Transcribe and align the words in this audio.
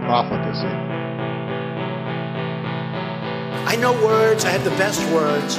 profligacy. 0.00 0.66
I 3.66 3.76
know 3.76 3.92
words, 4.04 4.44
I 4.44 4.50
have 4.50 4.64
the 4.64 4.70
best 4.70 5.00
words. 5.12 5.56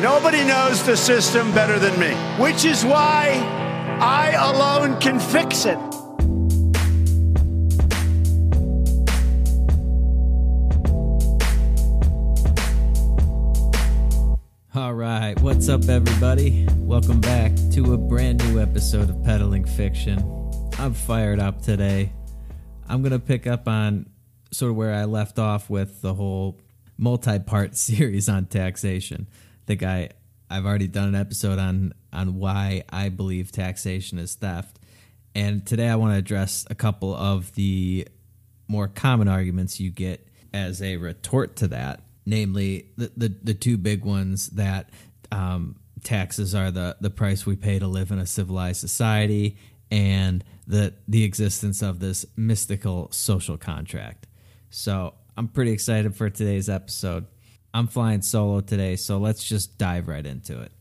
Nobody 0.00 0.42
knows 0.44 0.82
the 0.84 0.96
system 0.96 1.52
better 1.52 1.78
than 1.78 1.98
me, 2.00 2.14
which 2.42 2.64
is 2.64 2.84
why 2.84 3.34
I 4.00 4.30
alone 4.30 4.98
can 4.98 5.20
fix 5.20 5.66
it. 5.66 5.76
All 14.74 14.94
right, 14.94 15.38
what's 15.42 15.68
up, 15.68 15.86
everybody? 15.88 16.66
Welcome 16.78 17.20
back 17.20 17.52
to 17.72 17.92
a 17.92 17.98
brand 17.98 18.38
new 18.48 18.58
episode 18.58 19.10
of 19.10 19.22
Peddling 19.22 19.66
Fiction. 19.66 20.39
I'm 20.80 20.94
fired 20.94 21.40
up 21.40 21.60
today. 21.60 22.10
I'm 22.88 23.02
going 23.02 23.12
to 23.12 23.18
pick 23.18 23.46
up 23.46 23.68
on 23.68 24.08
sort 24.50 24.70
of 24.70 24.78
where 24.78 24.94
I 24.94 25.04
left 25.04 25.38
off 25.38 25.68
with 25.68 26.00
the 26.00 26.14
whole 26.14 26.58
multi 26.96 27.38
part 27.38 27.76
series 27.76 28.30
on 28.30 28.46
taxation 28.46 29.26
I 29.30 29.66
think 29.66 29.82
I 29.82 30.08
I've 30.48 30.64
already 30.64 30.88
done 30.88 31.08
an 31.08 31.14
episode 31.14 31.58
on 31.58 31.92
on 32.14 32.36
why 32.36 32.84
I 32.88 33.10
believe 33.10 33.52
taxation 33.52 34.18
is 34.18 34.36
theft. 34.36 34.78
And 35.34 35.66
today 35.66 35.86
I 35.86 35.96
want 35.96 36.14
to 36.14 36.18
address 36.18 36.64
a 36.70 36.74
couple 36.74 37.14
of 37.14 37.54
the 37.56 38.08
more 38.66 38.88
common 38.88 39.28
arguments 39.28 39.80
you 39.80 39.90
get 39.90 40.26
as 40.54 40.80
a 40.80 40.96
retort 40.96 41.56
to 41.56 41.68
that, 41.68 42.00
namely 42.24 42.86
the 42.96 43.12
the, 43.14 43.36
the 43.42 43.54
two 43.54 43.76
big 43.76 44.02
ones 44.02 44.48
that 44.52 44.88
um, 45.30 45.76
taxes 46.02 46.54
are 46.54 46.70
the, 46.70 46.96
the 47.02 47.10
price 47.10 47.44
we 47.44 47.54
pay 47.54 47.78
to 47.78 47.86
live 47.86 48.10
in 48.10 48.18
a 48.18 48.24
civilized 48.24 48.80
society 48.80 49.58
and 49.90 50.44
the 50.66 50.94
the 51.08 51.24
existence 51.24 51.82
of 51.82 52.00
this 52.00 52.24
mystical 52.36 53.08
social 53.10 53.56
contract. 53.56 54.26
So 54.70 55.14
I'm 55.36 55.48
pretty 55.48 55.72
excited 55.72 56.14
for 56.14 56.30
today's 56.30 56.68
episode. 56.68 57.26
I'm 57.72 57.86
flying 57.86 58.22
solo 58.22 58.60
today, 58.60 58.96
so 58.96 59.18
let's 59.18 59.44
just 59.44 59.78
dive 59.78 60.08
right 60.08 60.26
into 60.26 60.60
it. 60.60 60.72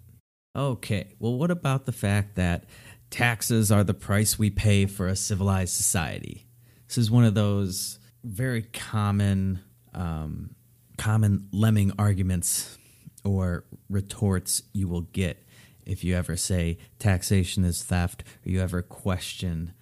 Okay, 0.55 1.13
well, 1.19 1.37
what 1.37 1.51
about 1.51 1.85
the 1.85 1.91
fact 1.91 2.35
that 2.35 2.65
taxes 3.09 3.71
are 3.71 3.83
the 3.83 3.93
price 3.93 4.37
we 4.37 4.49
pay 4.49 4.85
for 4.85 5.07
a 5.07 5.15
civilized 5.15 5.73
society? 5.73 6.47
This 6.87 6.97
is 6.97 7.11
one 7.11 7.23
of 7.23 7.35
those 7.35 7.99
very 8.23 8.63
common, 8.63 9.59
um, 9.93 10.55
common 10.97 11.47
lemming 11.51 11.93
arguments 11.99 12.77
or 13.23 13.65
retorts 13.89 14.63
you 14.73 14.87
will 14.87 15.01
get 15.01 15.45
if 15.89 16.03
you 16.03 16.15
ever 16.15 16.35
say 16.35 16.77
taxation 16.99 17.63
is 17.65 17.83
theft 17.83 18.23
or 18.45 18.51
you 18.51 18.61
ever 18.61 18.81
question 18.81 19.73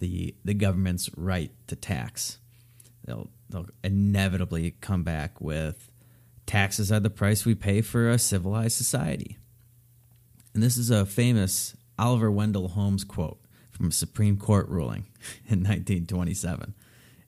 the 0.00 0.34
the 0.44 0.54
government's 0.54 1.10
right 1.16 1.52
to 1.66 1.76
tax. 1.76 2.38
They'll 3.04 3.30
they'll 3.48 3.68
inevitably 3.82 4.76
come 4.80 5.02
back 5.02 5.40
with 5.40 5.90
Taxes 6.46 6.92
are 6.92 7.00
the 7.00 7.10
price 7.10 7.44
we 7.44 7.54
pay 7.54 7.80
for 7.80 8.08
a 8.08 8.18
civilized 8.18 8.76
society. 8.76 9.38
And 10.52 10.62
this 10.62 10.76
is 10.76 10.90
a 10.90 11.06
famous 11.06 11.76
Oliver 11.98 12.30
Wendell 12.30 12.68
Holmes 12.68 13.04
quote 13.04 13.40
from 13.70 13.88
a 13.88 13.92
Supreme 13.92 14.36
Court 14.36 14.68
ruling 14.68 15.06
in 15.46 15.60
1927. 15.60 16.74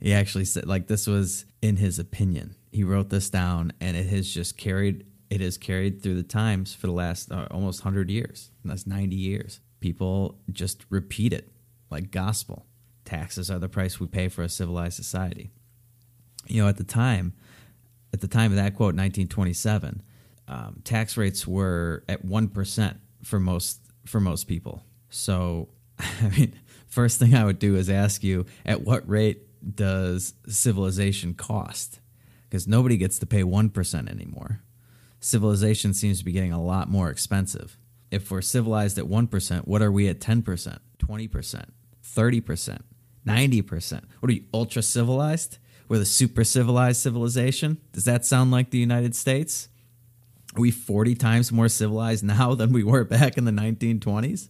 He 0.01 0.13
actually 0.13 0.45
said, 0.45 0.67
like, 0.67 0.87
this 0.87 1.07
was 1.07 1.47
in 1.63 1.77
his 1.77 1.99
opinion. 1.99 2.55
He 2.71 2.85
wrote 2.85 3.09
this 3.09 3.31
down, 3.31 3.73
and 3.81 3.97
it 3.97 4.07
has 4.07 4.33
just 4.33 4.59
carried. 4.59 5.07
It 5.29 5.41
has 5.41 5.59
carried 5.59 6.03
through 6.03 6.15
the 6.15 6.23
times 6.23 6.75
for 6.75 6.87
the 6.87 6.93
last 6.93 7.33
uh, 7.33 7.49
almost 7.51 7.85
100 7.85 8.11
years. 8.11 8.51
That's 8.65 8.87
90 8.87 9.17
years. 9.17 9.61
People 9.81 10.39
just 10.51 10.85
repeat 10.89 11.33
it 11.33 11.53
like 11.91 12.11
gospel. 12.11 12.67
Taxes 13.05 13.51
are 13.51 13.59
the 13.59 13.69
price 13.69 14.01
we 14.01 14.07
pay 14.07 14.29
for 14.29 14.43
a 14.43 14.49
civilized 14.49 14.97
society. 14.97 15.51
You 16.47 16.63
know, 16.63 16.69
at 16.69 16.77
the 16.77 16.85
time, 16.85 17.35
at 18.13 18.21
the 18.21 18.29
time 18.29 18.53
of 18.53 18.57
that 18.57 18.75
quote, 18.75 18.95
1927, 18.95 20.03
um, 20.49 20.81
tax 20.85 21.17
rates 21.17 21.47
were 21.47 22.05
at 22.09 22.25
one 22.25 22.49
percent 22.49 22.99
for 23.23 23.41
most 23.41 23.81
for 24.05 24.21
most 24.21 24.45
people. 24.45 24.85
So, 25.11 25.69
I 25.99 26.29
mean, 26.37 26.59
first 26.87 27.19
thing 27.19 27.35
I 27.35 27.45
would 27.45 27.59
do 27.59 27.77
is 27.77 27.91
ask 27.91 28.23
you, 28.23 28.47
at 28.65 28.83
what 28.83 29.09
rate 29.09 29.43
does 29.75 30.35
civilization 30.49 31.35
cost? 31.35 32.01
Because 32.49 32.69
nobody 32.69 32.97
gets 32.97 33.19
to 33.19 33.27
pay 33.27 33.43
one 33.43 33.71
percent 33.71 34.09
anymore. 34.09 34.63
Civilization 35.27 35.93
seems 35.93 36.21
to 36.21 36.25
be 36.25 36.31
getting 36.31 36.53
a 36.53 36.63
lot 36.63 36.89
more 36.89 37.11
expensive. 37.11 37.77
If 38.13 38.31
we're 38.31 38.43
civilized 38.43 38.97
at 38.97 39.09
one 39.09 39.27
percent, 39.27 39.67
what 39.67 39.83
are 39.83 39.91
we 39.91 40.07
at 40.07 40.21
ten 40.21 40.41
percent, 40.41 40.81
twenty 41.01 41.27
percent, 41.27 41.73
thirty 42.01 42.41
percent, 42.41 42.85
ninety 43.25 43.61
percent? 43.61 44.05
What 44.21 44.31
are 44.31 44.35
you 44.35 44.45
ultra 44.55 44.83
civilized? 44.83 45.59
We're 45.89 45.99
the 45.99 46.05
super 46.05 46.45
civilized 46.45 47.01
civilization. 47.01 47.79
Does 47.91 48.05
that 48.05 48.25
sound 48.25 48.53
like 48.53 48.71
the 48.71 48.79
United 48.79 49.17
States? 49.17 49.69
Are 50.55 50.61
we 50.61 50.71
40 50.71 51.17
times 51.17 51.51
more 51.51 51.69
civilized 51.69 52.23
now 52.23 52.55
than 52.55 52.73
we 52.73 52.85
were 52.85 53.03
back 53.03 53.37
in 53.37 53.47
the 53.47 53.51
1920s? 53.51 54.49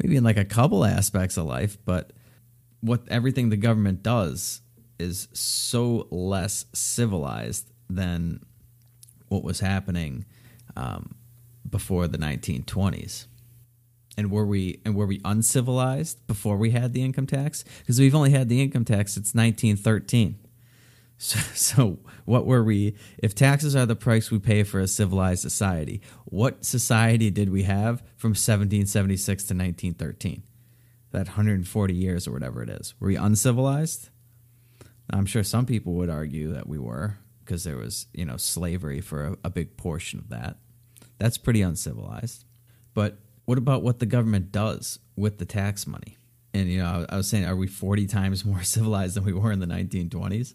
Maybe 0.00 0.14
in 0.14 0.22
like 0.22 0.36
a 0.36 0.44
couple 0.44 0.84
aspects 0.84 1.36
of 1.36 1.44
life, 1.44 1.76
but 1.84 2.12
what 2.82 3.02
everything 3.08 3.48
the 3.48 3.56
government 3.56 4.04
does 4.04 4.60
is 5.00 5.26
so 5.32 6.06
less 6.12 6.66
civilized 6.72 7.72
than 7.90 8.44
what 9.28 9.42
was 9.42 9.60
happening 9.60 10.24
um, 10.76 11.14
before 11.68 12.08
the 12.08 12.18
1920s 12.18 13.26
and 14.16 14.30
were 14.30 14.46
we 14.46 14.80
and 14.84 14.94
were 14.94 15.06
we 15.06 15.20
uncivilized 15.24 16.26
before 16.26 16.56
we 16.56 16.70
had 16.70 16.92
the 16.92 17.02
income 17.02 17.26
tax? 17.26 17.64
Because 17.80 18.00
we've 18.00 18.14
only 18.14 18.30
had 18.30 18.48
the 18.48 18.62
income 18.62 18.84
tax 18.84 19.14
since 19.14 19.34
1913. 19.34 20.38
So, 21.18 21.38
so, 21.54 21.98
what 22.26 22.44
were 22.44 22.62
we? 22.62 22.94
If 23.16 23.34
taxes 23.34 23.74
are 23.74 23.86
the 23.86 23.96
price 23.96 24.30
we 24.30 24.38
pay 24.38 24.64
for 24.64 24.80
a 24.80 24.86
civilized 24.86 25.40
society, 25.40 26.02
what 26.26 26.62
society 26.62 27.30
did 27.30 27.48
we 27.48 27.62
have 27.62 28.00
from 28.18 28.32
1776 28.32 29.44
to 29.44 29.54
1913? 29.54 30.42
That 31.12 31.28
140 31.28 31.94
years 31.94 32.28
or 32.28 32.32
whatever 32.32 32.62
it 32.62 32.68
is. 32.68 32.92
Were 33.00 33.08
we 33.08 33.16
uncivilized? 33.16 34.10
I'm 35.08 35.24
sure 35.24 35.42
some 35.42 35.64
people 35.64 35.94
would 35.94 36.10
argue 36.10 36.52
that 36.52 36.68
we 36.68 36.78
were 36.78 37.16
because 37.46 37.64
there 37.64 37.76
was, 37.76 38.06
you 38.12 38.24
know, 38.24 38.36
slavery 38.36 39.00
for 39.00 39.24
a, 39.24 39.36
a 39.44 39.50
big 39.50 39.76
portion 39.76 40.18
of 40.18 40.28
that. 40.28 40.56
That's 41.18 41.38
pretty 41.38 41.62
uncivilized. 41.62 42.44
But 42.92 43.18
what 43.44 43.56
about 43.56 43.82
what 43.82 44.00
the 44.00 44.06
government 44.06 44.52
does 44.52 44.98
with 45.16 45.38
the 45.38 45.46
tax 45.46 45.86
money? 45.86 46.18
And 46.52 46.68
you 46.68 46.82
know, 46.82 47.06
I 47.08 47.16
was 47.16 47.28
saying, 47.28 47.44
are 47.44 47.56
we 47.56 47.66
40 47.66 48.06
times 48.08 48.44
more 48.44 48.62
civilized 48.62 49.16
than 49.16 49.24
we 49.24 49.32
were 49.32 49.52
in 49.52 49.60
the 49.60 49.66
1920s? 49.66 50.54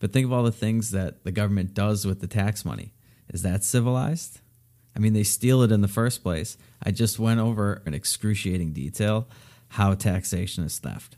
But 0.00 0.12
think 0.12 0.26
of 0.26 0.32
all 0.32 0.42
the 0.42 0.52
things 0.52 0.90
that 0.90 1.24
the 1.24 1.32
government 1.32 1.74
does 1.74 2.06
with 2.06 2.20
the 2.20 2.26
tax 2.26 2.64
money. 2.64 2.92
Is 3.32 3.42
that 3.42 3.64
civilized? 3.64 4.40
I 4.96 5.00
mean, 5.00 5.12
they 5.12 5.22
steal 5.22 5.62
it 5.62 5.72
in 5.72 5.80
the 5.80 5.88
first 5.88 6.22
place. 6.22 6.56
I 6.82 6.90
just 6.90 7.18
went 7.18 7.40
over 7.40 7.82
in 7.86 7.94
excruciating 7.94 8.72
detail 8.72 9.28
how 9.72 9.94
taxation 9.94 10.64
is 10.64 10.78
theft. 10.78 11.16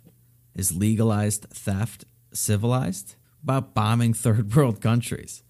Is 0.54 0.76
legalized 0.76 1.46
theft 1.50 2.04
civilized? 2.32 3.14
About 3.42 3.74
bombing 3.74 4.14
third 4.14 4.54
world 4.54 4.80
countries, 4.80 5.42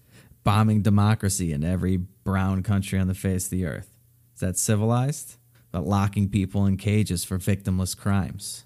bombing 0.43 0.81
democracy 0.81 1.51
in 1.51 1.63
every 1.63 1.97
brown 1.97 2.63
country 2.63 2.99
on 2.99 3.07
the 3.07 3.15
face 3.15 3.45
of 3.45 3.51
the 3.51 3.65
earth. 3.65 3.97
Is 4.33 4.41
that 4.41 4.57
civilized? 4.57 5.37
about 5.71 5.87
locking 5.87 6.29
people 6.29 6.65
in 6.65 6.75
cages 6.77 7.23
for 7.23 7.37
victimless 7.37 7.97
crimes, 7.97 8.65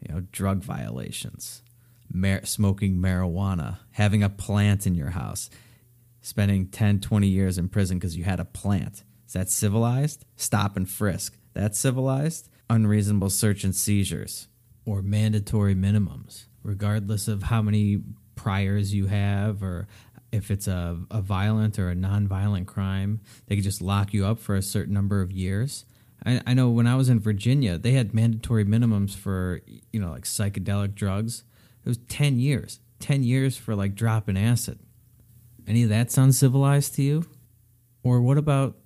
you 0.00 0.12
know, 0.12 0.20
drug 0.30 0.62
violations, 0.62 1.62
mar- 2.12 2.44
smoking 2.44 2.96
marijuana, 2.96 3.78
having 3.92 4.22
a 4.22 4.28
plant 4.28 4.86
in 4.86 4.94
your 4.94 5.10
house, 5.10 5.50
spending 6.20 6.68
10, 6.68 7.00
20 7.00 7.26
years 7.26 7.58
in 7.58 7.68
prison 7.68 7.98
because 7.98 8.16
you 8.16 8.24
had 8.24 8.38
a 8.38 8.44
plant. 8.44 9.02
Is 9.26 9.32
that 9.32 9.50
civilized? 9.50 10.24
Stop 10.36 10.76
and 10.76 10.88
frisk. 10.88 11.36
That's 11.54 11.78
civilized? 11.78 12.48
Unreasonable 12.70 13.30
search 13.30 13.64
and 13.64 13.74
seizures 13.74 14.48
or 14.86 15.02
mandatory 15.02 15.74
minimums, 15.74 16.44
regardless 16.62 17.26
of 17.26 17.44
how 17.44 17.62
many 17.62 18.00
priors 18.34 18.94
you 18.94 19.06
have 19.06 19.62
or 19.62 19.86
if 20.32 20.50
it's 20.50 20.66
a, 20.66 20.98
a 21.10 21.20
violent 21.20 21.78
or 21.78 21.90
a 21.90 21.94
non-violent 21.94 22.66
crime, 22.66 23.20
they 23.46 23.54
could 23.54 23.64
just 23.64 23.80
lock 23.80 24.12
you 24.12 24.26
up 24.26 24.40
for 24.40 24.56
a 24.56 24.62
certain 24.62 24.92
number 24.92 25.20
of 25.20 25.30
years. 25.30 25.84
I, 26.26 26.40
I 26.46 26.54
know 26.54 26.70
when 26.70 26.86
I 26.86 26.96
was 26.96 27.08
in 27.08 27.20
Virginia, 27.20 27.78
they 27.78 27.92
had 27.92 28.14
mandatory 28.14 28.64
minimums 28.64 29.14
for 29.14 29.60
you 29.92 30.00
know 30.00 30.10
like 30.10 30.24
psychedelic 30.24 30.94
drugs, 30.94 31.44
It 31.84 31.88
was 31.88 31.98
10 32.08 32.38
years. 32.40 32.80
10 33.00 33.22
years 33.22 33.56
for 33.56 33.74
like 33.74 33.94
dropping 33.94 34.36
acid. 34.36 34.78
Any 35.66 35.82
of 35.82 35.88
that 35.90 36.10
sound 36.10 36.34
civilized 36.34 36.94
to 36.96 37.02
you? 37.02 37.26
Or 38.02 38.20
what 38.20 38.38
about 38.38 38.76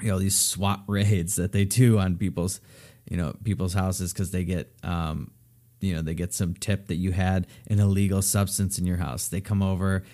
you 0.00 0.08
know 0.08 0.18
these 0.18 0.36
SWAT 0.36 0.82
raids 0.86 1.36
that 1.36 1.52
they 1.52 1.64
do 1.64 1.98
on 1.98 2.16
people's 2.16 2.60
you 3.08 3.16
know 3.16 3.34
people's 3.44 3.74
houses 3.74 4.12
because 4.12 4.30
they 4.30 4.44
get 4.44 4.72
um, 4.82 5.30
you 5.80 5.94
know 5.94 6.02
they 6.02 6.14
get 6.14 6.34
some 6.34 6.54
tip 6.54 6.88
that 6.88 6.96
you 6.96 7.12
had 7.12 7.46
an 7.68 7.78
illegal 7.78 8.22
substance 8.22 8.78
in 8.78 8.86
your 8.86 8.96
house. 8.96 9.28
They 9.28 9.40
come 9.40 9.62
over 9.62 10.04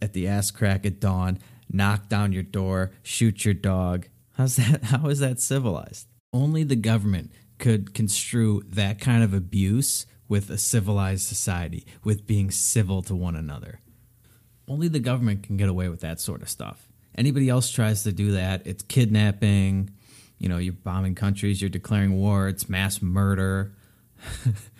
at 0.00 0.12
the 0.12 0.28
ass 0.28 0.50
crack 0.50 0.86
at 0.86 1.00
dawn, 1.00 1.38
knock 1.70 2.08
down 2.08 2.32
your 2.32 2.42
door, 2.42 2.92
shoot 3.02 3.44
your 3.44 3.54
dog. 3.54 4.08
How's 4.32 4.56
that? 4.56 4.82
How 4.84 5.08
is 5.08 5.20
that 5.20 5.40
civilized? 5.40 6.06
Only 6.32 6.64
the 6.64 6.76
government 6.76 7.32
could 7.58 7.94
construe 7.94 8.62
that 8.66 8.98
kind 8.98 9.22
of 9.22 9.34
abuse 9.34 10.06
with 10.28 10.50
a 10.50 10.58
civilized 10.58 11.26
society, 11.26 11.86
with 12.02 12.26
being 12.26 12.50
civil 12.50 13.02
to 13.02 13.14
one 13.14 13.36
another. 13.36 13.80
Only 14.66 14.88
the 14.88 15.00
government 15.00 15.42
can 15.42 15.56
get 15.56 15.68
away 15.68 15.88
with 15.88 16.00
that 16.00 16.20
sort 16.20 16.42
of 16.42 16.48
stuff. 16.48 16.88
Anybody 17.16 17.48
else 17.48 17.70
tries 17.70 18.04
to 18.04 18.12
do 18.12 18.32
that, 18.32 18.66
it's 18.66 18.82
kidnapping. 18.82 19.90
You 20.38 20.48
know, 20.48 20.58
you're 20.58 20.72
bombing 20.72 21.14
countries, 21.14 21.60
you're 21.60 21.68
declaring 21.68 22.14
war, 22.14 22.48
it's 22.48 22.68
mass 22.68 23.02
murder. 23.02 23.74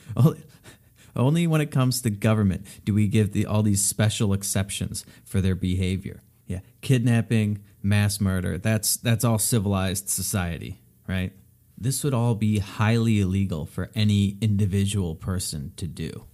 Only 1.15 1.47
when 1.47 1.61
it 1.61 1.71
comes 1.71 2.01
to 2.03 2.11
government 2.11 2.67
do 2.85 2.95
we 2.95 3.07
give 3.07 3.33
the, 3.33 3.45
all 3.45 3.63
these 3.63 3.85
special 3.85 4.33
exceptions 4.33 5.05
for 5.25 5.41
their 5.41 5.55
behavior. 5.55 6.23
Yeah, 6.47 6.61
kidnapping, 6.81 7.63
mass 7.83 8.21
murder, 8.21 8.59
that's 8.59 8.97
that's 8.97 9.25
all 9.25 9.39
civilized 9.39 10.09
society, 10.09 10.81
right? 11.07 11.33
This 11.77 12.05
would 12.05 12.15
all 12.15 12.35
be 12.35 12.59
highly 12.59 13.21
illegal 13.21 13.67
for 13.67 13.91
any 13.95 14.39
individual 14.41 15.15
person 15.15 15.73
to 15.77 15.87
do. 15.87 16.27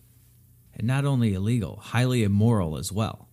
And 0.74 0.86
not 0.86 1.04
only 1.04 1.34
illegal, 1.34 1.76
highly 1.76 2.22
immoral 2.22 2.76
as 2.76 2.92
well. 2.92 3.28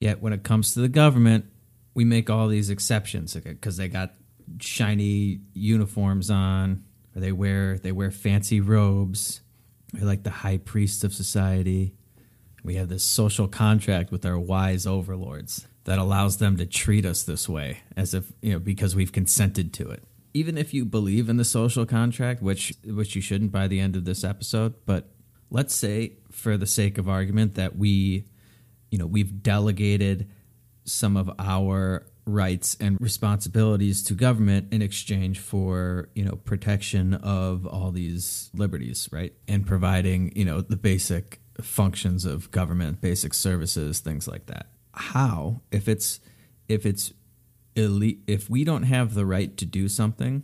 Yet 0.00 0.22
when 0.22 0.32
it 0.32 0.44
comes 0.44 0.72
to 0.74 0.80
the 0.80 0.88
government, 0.88 1.46
we 1.92 2.04
make 2.04 2.30
all 2.30 2.48
these 2.48 2.70
exceptions 2.70 3.34
because 3.34 3.76
they 3.76 3.88
got 3.88 4.14
shiny 4.60 5.40
uniforms 5.52 6.30
on, 6.30 6.84
or 7.14 7.20
they 7.20 7.32
wear 7.32 7.78
they 7.78 7.92
wear 7.92 8.10
fancy 8.10 8.60
robes. 8.60 9.40
They're 9.92 10.06
like 10.06 10.22
the 10.22 10.30
high 10.30 10.58
priests 10.58 11.04
of 11.04 11.12
society. 11.12 11.94
We 12.62 12.76
have 12.76 12.88
this 12.88 13.04
social 13.04 13.48
contract 13.48 14.12
with 14.12 14.24
our 14.24 14.38
wise 14.38 14.86
overlords 14.86 15.66
that 15.84 15.98
allows 15.98 16.36
them 16.36 16.56
to 16.58 16.66
treat 16.66 17.04
us 17.04 17.22
this 17.22 17.48
way, 17.48 17.78
as 17.96 18.14
if 18.14 18.32
you 18.42 18.52
know 18.52 18.58
because 18.58 18.94
we've 18.94 19.12
consented 19.12 19.72
to 19.74 19.90
it. 19.90 20.04
Even 20.32 20.56
if 20.56 20.72
you 20.72 20.84
believe 20.84 21.28
in 21.28 21.36
the 21.36 21.44
social 21.44 21.86
contract, 21.86 22.42
which 22.42 22.74
which 22.84 23.16
you 23.16 23.22
shouldn't 23.22 23.50
by 23.50 23.66
the 23.66 23.80
end 23.80 23.96
of 23.96 24.04
this 24.04 24.22
episode, 24.22 24.74
but 24.86 25.08
let's 25.50 25.74
say 25.74 26.12
for 26.30 26.56
the 26.56 26.66
sake 26.66 26.98
of 26.98 27.08
argument 27.08 27.54
that 27.54 27.76
we, 27.76 28.24
you 28.90 28.98
know, 28.98 29.06
we've 29.06 29.42
delegated 29.42 30.30
some 30.84 31.16
of 31.16 31.30
our 31.38 32.06
rights 32.26 32.76
and 32.80 32.96
responsibilities 33.00 34.02
to 34.04 34.14
government 34.14 34.72
in 34.72 34.82
exchange 34.82 35.38
for 35.38 36.08
you 36.14 36.24
know 36.24 36.36
protection 36.44 37.14
of 37.14 37.66
all 37.66 37.90
these 37.90 38.50
liberties 38.54 39.08
right? 39.12 39.32
And 39.48 39.66
providing 39.66 40.32
you 40.36 40.44
know 40.44 40.60
the 40.60 40.76
basic 40.76 41.40
functions 41.60 42.24
of 42.24 42.50
government 42.50 43.00
basic 43.00 43.34
services 43.34 44.00
things 44.00 44.26
like 44.28 44.46
that. 44.46 44.66
How 44.92 45.62
if 45.70 45.88
it's 45.88 46.20
if 46.68 46.86
it's 46.86 47.12
elite 47.76 48.22
if 48.26 48.50
we 48.50 48.64
don't 48.64 48.82
have 48.84 49.14
the 49.14 49.26
right 49.26 49.56
to 49.56 49.64
do 49.64 49.88
something 49.88 50.42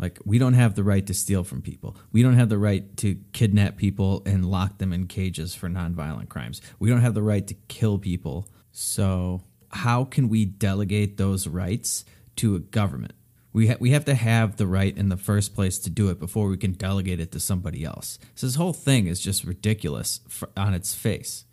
like 0.00 0.18
we 0.24 0.38
don't 0.38 0.54
have 0.54 0.74
the 0.76 0.82
right 0.82 1.06
to 1.06 1.12
steal 1.12 1.44
from 1.44 1.60
people. 1.60 1.94
We 2.10 2.22
don't 2.22 2.36
have 2.36 2.48
the 2.48 2.58
right 2.58 2.96
to 2.98 3.16
kidnap 3.32 3.76
people 3.76 4.22
and 4.24 4.50
lock 4.50 4.78
them 4.78 4.94
in 4.94 5.06
cages 5.06 5.54
for 5.54 5.68
nonviolent 5.68 6.30
crimes. 6.30 6.62
We 6.78 6.88
don't 6.88 7.02
have 7.02 7.12
the 7.12 7.22
right 7.22 7.46
to 7.46 7.54
kill 7.68 7.98
people. 7.98 8.48
So 8.72 9.42
how 9.70 10.04
can 10.04 10.28
we 10.28 10.44
delegate 10.44 11.16
those 11.16 11.46
rights 11.46 12.04
to 12.36 12.54
a 12.54 12.60
government? 12.60 13.12
We, 13.52 13.68
ha- 13.68 13.76
we 13.80 13.90
have 13.90 14.04
to 14.04 14.14
have 14.14 14.56
the 14.56 14.66
right 14.66 14.96
in 14.96 15.08
the 15.08 15.16
first 15.16 15.54
place 15.54 15.78
to 15.80 15.90
do 15.90 16.08
it 16.08 16.20
before 16.20 16.48
we 16.48 16.56
can 16.56 16.72
delegate 16.72 17.20
it 17.20 17.32
to 17.32 17.40
somebody 17.40 17.84
else. 17.84 18.18
So 18.34 18.46
this 18.46 18.56
whole 18.56 18.72
thing 18.72 19.06
is 19.06 19.20
just 19.20 19.44
ridiculous 19.44 20.20
for, 20.28 20.48
on 20.56 20.74
its 20.74 20.94
face. 20.94 21.44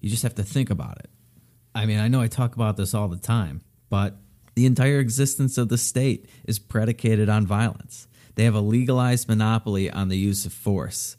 You 0.00 0.10
just 0.10 0.22
have 0.22 0.34
to 0.34 0.42
think 0.42 0.70
about 0.70 0.98
it. 0.98 1.10
I 1.74 1.86
mean, 1.86 1.98
I 1.98 2.08
know 2.08 2.20
I 2.20 2.26
talk 2.26 2.54
about 2.54 2.76
this 2.76 2.94
all 2.94 3.08
the 3.08 3.16
time, 3.16 3.62
but 3.88 4.16
the 4.54 4.66
entire 4.66 4.98
existence 4.98 5.58
of 5.58 5.68
the 5.68 5.78
state 5.78 6.28
is 6.44 6.58
predicated 6.58 7.28
on 7.28 7.46
violence. 7.46 8.08
They 8.34 8.44
have 8.44 8.54
a 8.54 8.60
legalized 8.60 9.28
monopoly 9.28 9.90
on 9.90 10.08
the 10.08 10.18
use 10.18 10.46
of 10.46 10.52
force. 10.52 11.16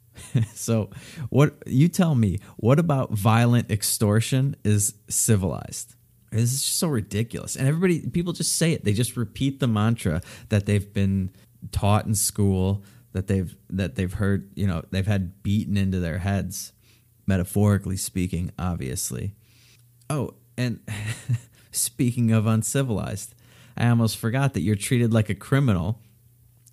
so, 0.54 0.90
what 1.28 1.54
you 1.66 1.88
tell 1.88 2.14
me, 2.14 2.38
what 2.56 2.78
about 2.78 3.12
violent 3.12 3.70
extortion 3.70 4.56
is 4.64 4.94
civilized? 5.08 5.94
This 6.30 6.52
is 6.52 6.62
just 6.62 6.78
so 6.78 6.88
ridiculous. 6.88 7.56
And 7.56 7.66
everybody, 7.66 8.08
people 8.08 8.32
just 8.32 8.56
say 8.56 8.72
it. 8.72 8.84
They 8.84 8.92
just 8.92 9.16
repeat 9.16 9.60
the 9.60 9.66
mantra 9.66 10.22
that 10.48 10.66
they've 10.66 10.92
been 10.92 11.30
taught 11.72 12.06
in 12.06 12.14
school, 12.14 12.84
that 13.12 13.26
they've 13.26 13.54
that 13.68 13.96
they've 13.96 14.12
heard, 14.12 14.50
you 14.54 14.66
know, 14.66 14.82
they've 14.90 15.06
had 15.06 15.42
beaten 15.42 15.76
into 15.76 15.98
their 15.98 16.18
heads, 16.18 16.72
metaphorically 17.26 17.96
speaking, 17.96 18.52
obviously. 18.58 19.34
Oh, 20.08 20.34
and 20.56 20.80
speaking 21.72 22.30
of 22.30 22.46
uncivilized, 22.46 23.34
I 23.76 23.88
almost 23.88 24.16
forgot 24.16 24.54
that 24.54 24.60
you're 24.60 24.76
treated 24.76 25.12
like 25.12 25.30
a 25.30 25.34
criminal. 25.34 26.00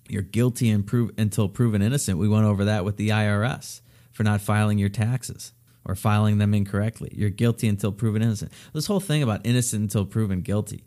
You're 0.08 0.22
guilty 0.22 0.76
prove, 0.82 1.10
until 1.18 1.48
proven 1.48 1.82
innocent. 1.82 2.18
We 2.18 2.28
went 2.28 2.46
over 2.46 2.64
that 2.64 2.84
with 2.84 2.96
the 2.96 3.10
IRS 3.10 3.80
for 4.12 4.22
not 4.22 4.40
filing 4.40 4.78
your 4.78 4.88
taxes 4.88 5.52
or 5.88 5.94
filing 5.94 6.38
them 6.38 6.54
incorrectly. 6.54 7.10
You're 7.12 7.30
guilty 7.30 7.66
until 7.66 7.90
proven 7.90 8.22
innocent. 8.22 8.52
This 8.74 8.86
whole 8.86 9.00
thing 9.00 9.22
about 9.22 9.40
innocent 9.44 9.82
until 9.82 10.04
proven 10.04 10.42
guilty, 10.42 10.84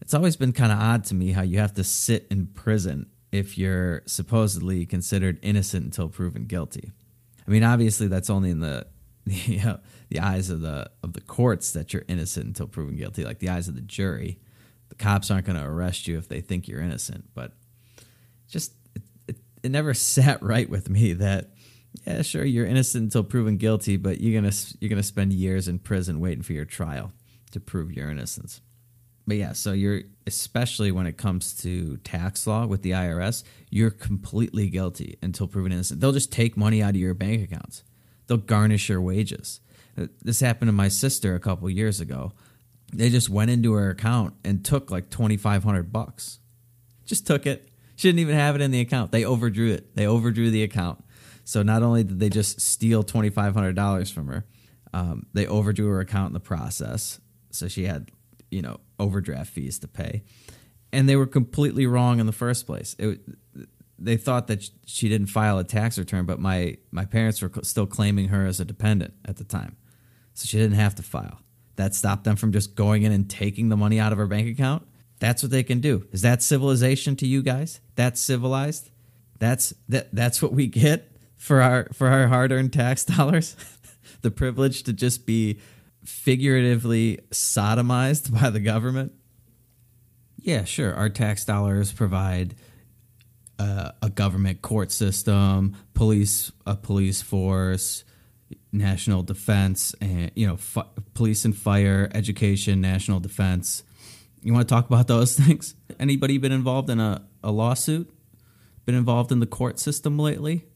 it's 0.00 0.12
always 0.12 0.36
been 0.36 0.52
kind 0.52 0.72
of 0.72 0.78
odd 0.78 1.04
to 1.04 1.14
me 1.14 1.32
how 1.32 1.42
you 1.42 1.58
have 1.60 1.72
to 1.74 1.84
sit 1.84 2.26
in 2.30 2.48
prison 2.48 3.06
if 3.30 3.56
you're 3.56 4.02
supposedly 4.06 4.84
considered 4.84 5.38
innocent 5.40 5.84
until 5.84 6.08
proven 6.08 6.46
guilty. 6.46 6.90
I 7.46 7.50
mean, 7.50 7.62
obviously 7.62 8.08
that's 8.08 8.28
only 8.28 8.50
in 8.50 8.60
the 8.60 8.86
you 9.24 9.62
know, 9.62 9.78
the 10.08 10.18
eyes 10.18 10.50
of 10.50 10.60
the 10.60 10.90
of 11.02 11.12
the 11.12 11.20
courts 11.20 11.72
that 11.72 11.92
you're 11.92 12.04
innocent 12.08 12.46
until 12.46 12.66
proven 12.66 12.96
guilty, 12.96 13.24
like 13.24 13.38
the 13.38 13.48
eyes 13.48 13.68
of 13.68 13.76
the 13.76 13.80
jury. 13.80 14.38
The 14.88 14.96
cops 14.96 15.30
aren't 15.30 15.46
going 15.46 15.58
to 15.58 15.64
arrest 15.64 16.08
you 16.08 16.18
if 16.18 16.28
they 16.28 16.40
think 16.40 16.66
you're 16.66 16.80
innocent, 16.80 17.30
but 17.32 17.52
just 18.48 18.72
it, 18.96 19.02
it, 19.28 19.36
it 19.62 19.70
never 19.70 19.94
sat 19.94 20.42
right 20.42 20.68
with 20.68 20.90
me 20.90 21.12
that 21.12 21.50
yeah, 22.06 22.22
sure, 22.22 22.44
you're 22.44 22.66
innocent 22.66 23.04
until 23.04 23.24
proven 23.24 23.56
guilty, 23.56 23.96
but 23.96 24.20
you're 24.20 24.40
gonna 24.40 24.54
you're 24.80 24.88
gonna 24.88 25.02
spend 25.02 25.32
years 25.32 25.68
in 25.68 25.78
prison 25.78 26.20
waiting 26.20 26.42
for 26.42 26.52
your 26.52 26.64
trial 26.64 27.12
to 27.50 27.60
prove 27.60 27.92
your 27.92 28.10
innocence. 28.10 28.60
But 29.26 29.36
yeah, 29.36 29.52
so 29.52 29.72
you're 29.72 30.02
especially 30.26 30.92
when 30.92 31.06
it 31.06 31.16
comes 31.16 31.54
to 31.62 31.98
tax 31.98 32.46
law 32.46 32.66
with 32.66 32.82
the 32.82 32.92
IRS, 32.92 33.42
you're 33.70 33.90
completely 33.90 34.68
guilty 34.68 35.18
until 35.22 35.46
proven 35.46 35.72
innocent. 35.72 36.00
They'll 36.00 36.12
just 36.12 36.32
take 36.32 36.56
money 36.56 36.82
out 36.82 36.90
of 36.90 36.96
your 36.96 37.14
bank 37.14 37.42
accounts. 37.42 37.82
They'll 38.26 38.38
garnish 38.38 38.88
your 38.88 39.00
wages. 39.00 39.60
Uh, 39.98 40.06
this 40.22 40.40
happened 40.40 40.68
to 40.68 40.72
my 40.72 40.88
sister 40.88 41.34
a 41.34 41.40
couple 41.40 41.68
years 41.68 42.00
ago. 42.00 42.32
They 42.92 43.10
just 43.10 43.28
went 43.28 43.50
into 43.50 43.72
her 43.72 43.90
account 43.90 44.34
and 44.44 44.64
took 44.64 44.90
like 44.90 45.10
twenty 45.10 45.36
five 45.36 45.64
hundred 45.64 45.92
bucks. 45.92 46.38
Just 47.04 47.26
took 47.26 47.46
it. 47.46 47.68
She 47.96 48.08
didn't 48.08 48.20
even 48.20 48.36
have 48.36 48.54
it 48.54 48.62
in 48.62 48.70
the 48.70 48.80
account. 48.80 49.12
They 49.12 49.24
overdrew 49.24 49.72
it. 49.72 49.94
They 49.96 50.06
overdrew 50.06 50.50
the 50.50 50.62
account 50.62 51.04
so 51.50 51.64
not 51.64 51.82
only 51.82 52.04
did 52.04 52.20
they 52.20 52.28
just 52.28 52.60
steal 52.60 53.02
twenty 53.02 53.28
five 53.28 53.54
hundred 53.54 53.74
dollars 53.74 54.08
from 54.08 54.28
her, 54.28 54.44
um, 54.94 55.26
they 55.32 55.48
overdrew 55.48 55.88
her 55.88 55.98
account 55.98 56.28
in 56.28 56.32
the 56.32 56.38
process. 56.38 57.20
So 57.50 57.66
she 57.66 57.86
had, 57.86 58.12
you 58.52 58.62
know, 58.62 58.78
overdraft 59.00 59.50
fees 59.50 59.80
to 59.80 59.88
pay, 59.88 60.22
and 60.92 61.08
they 61.08 61.16
were 61.16 61.26
completely 61.26 61.86
wrong 61.86 62.20
in 62.20 62.26
the 62.26 62.32
first 62.32 62.66
place. 62.66 62.94
It, 63.00 63.22
they 63.98 64.16
thought 64.16 64.46
that 64.46 64.70
she 64.86 65.08
didn't 65.08 65.26
file 65.26 65.58
a 65.58 65.64
tax 65.64 65.98
return, 65.98 66.24
but 66.24 66.38
my 66.38 66.76
my 66.92 67.04
parents 67.04 67.42
were 67.42 67.50
still 67.62 67.86
claiming 67.86 68.28
her 68.28 68.46
as 68.46 68.60
a 68.60 68.64
dependent 68.64 69.14
at 69.24 69.36
the 69.36 69.44
time, 69.44 69.76
so 70.34 70.46
she 70.46 70.56
didn't 70.56 70.78
have 70.78 70.94
to 70.94 71.02
file. 71.02 71.40
That 71.74 71.96
stopped 71.96 72.22
them 72.22 72.36
from 72.36 72.52
just 72.52 72.76
going 72.76 73.02
in 73.02 73.10
and 73.10 73.28
taking 73.28 73.70
the 73.70 73.76
money 73.76 73.98
out 73.98 74.12
of 74.12 74.18
her 74.18 74.28
bank 74.28 74.46
account. 74.46 74.86
That's 75.18 75.42
what 75.42 75.50
they 75.50 75.64
can 75.64 75.80
do. 75.80 76.06
Is 76.12 76.22
that 76.22 76.42
civilization 76.44 77.16
to 77.16 77.26
you 77.26 77.42
guys? 77.42 77.80
That's 77.96 78.20
civilized. 78.20 78.92
That's 79.40 79.74
that. 79.88 80.14
That's 80.14 80.40
what 80.40 80.52
we 80.52 80.68
get 80.68 81.09
for 81.40 81.62
our 81.62 81.88
for 81.94 82.08
our 82.08 82.28
hard-earned 82.28 82.72
tax 82.72 83.04
dollars 83.16 83.56
the 84.20 84.30
privilege 84.30 84.82
to 84.82 84.92
just 84.92 85.26
be 85.26 85.58
figuratively 86.04 87.18
sodomized 87.30 88.30
by 88.40 88.50
the 88.50 88.60
government? 88.60 89.12
Yeah 90.36 90.64
sure. 90.64 90.94
Our 90.94 91.08
tax 91.08 91.44
dollars 91.44 91.92
provide 91.92 92.54
uh, 93.58 93.92
a 94.02 94.10
government 94.10 94.62
court 94.62 94.92
system 94.92 95.76
police 95.94 96.52
a 96.66 96.76
police 96.76 97.22
force 97.22 98.04
national 98.72 99.22
defense 99.22 99.94
and 100.00 100.30
you 100.34 100.46
know 100.46 100.58
police 101.14 101.44
and 101.46 101.56
fire 101.56 102.10
education 102.14 102.82
national 102.82 103.18
defense. 103.18 103.82
You 104.42 104.52
want 104.52 104.68
to 104.68 104.74
talk 104.74 104.86
about 104.86 105.08
those 105.08 105.34
things? 105.40 105.74
Anybody 105.98 106.36
been 106.36 106.52
involved 106.52 106.90
in 106.90 107.00
a, 107.00 107.24
a 107.42 107.50
lawsuit? 107.50 108.10
Been 108.84 108.94
involved 108.94 109.32
in 109.32 109.40
the 109.40 109.46
court 109.46 109.78
system 109.78 110.18
lately 110.18 110.66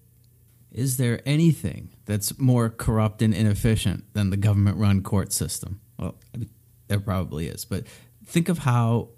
is 0.75 0.97
there 0.97 1.21
anything 1.25 1.91
that's 2.05 2.39
more 2.39 2.69
corrupt 2.69 3.23
and 3.23 3.33
inefficient 3.33 4.13
than 4.13 4.31
the 4.31 4.37
government 4.37 4.77
run 4.77 5.03
court 5.03 5.33
system? 5.33 5.81
Well, 5.99 6.17
I 6.35 6.39
mean, 6.39 6.51
there 6.89 7.01
probably 7.01 7.47
is, 7.47 7.65
but 7.65 7.85
think 8.27 8.49
of 8.49 8.59
how 8.59 9.11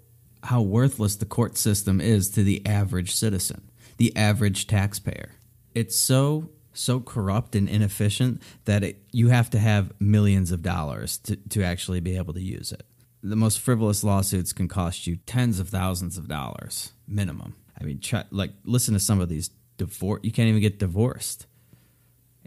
how 0.43 0.61
worthless 0.61 1.15
the 1.15 1.25
court 1.25 1.57
system 1.57 1.99
is 1.99 2.29
to 2.29 2.43
the 2.43 2.65
average 2.65 3.13
citizen, 3.13 3.69
the 3.97 4.15
average 4.15 4.67
taxpayer. 4.67 5.31
It's 5.73 5.95
so 5.95 6.51
so 6.73 6.99
corrupt 6.99 7.55
and 7.55 7.67
inefficient 7.67 8.39
that 8.65 8.83
it, 8.83 9.03
you 9.11 9.29
have 9.29 9.49
to 9.49 9.57
have 9.57 9.91
millions 9.99 10.51
of 10.51 10.61
dollars 10.61 11.17
to, 11.17 11.35
to 11.35 11.63
actually 11.63 11.99
be 11.99 12.15
able 12.15 12.35
to 12.35 12.41
use 12.41 12.71
it. 12.71 12.83
The 13.23 13.35
most 13.35 13.59
frivolous 13.59 14.03
lawsuits 14.03 14.53
can 14.53 14.67
cost 14.67 15.07
you 15.07 15.15
tens 15.25 15.59
of 15.59 15.69
thousands 15.69 16.19
of 16.19 16.27
dollars 16.27 16.93
minimum. 17.07 17.55
I 17.79 17.83
mean, 17.83 17.99
try, 17.99 18.25
like 18.29 18.51
listen 18.63 18.93
to 18.93 18.99
some 18.99 19.19
of 19.19 19.27
these 19.27 19.49
divorce. 19.77 20.21
You 20.23 20.31
can't 20.31 20.49
even 20.49 20.61
get 20.61 20.79
divorced. 20.79 21.47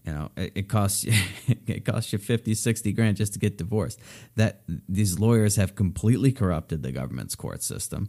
You 0.04 0.12
know, 0.12 0.30
it, 0.36 0.52
it 0.54 0.68
costs 0.68 1.04
you 1.04 1.12
it 1.66 1.84
costs 1.84 2.12
you 2.12 2.18
50, 2.18 2.54
60 2.54 2.92
grand 2.92 3.16
just 3.16 3.32
to 3.34 3.38
get 3.38 3.58
divorced. 3.58 4.00
That 4.36 4.62
these 4.88 5.18
lawyers 5.18 5.56
have 5.56 5.74
completely 5.74 6.32
corrupted 6.32 6.82
the 6.82 6.92
government's 6.92 7.34
court 7.34 7.62
system. 7.62 8.08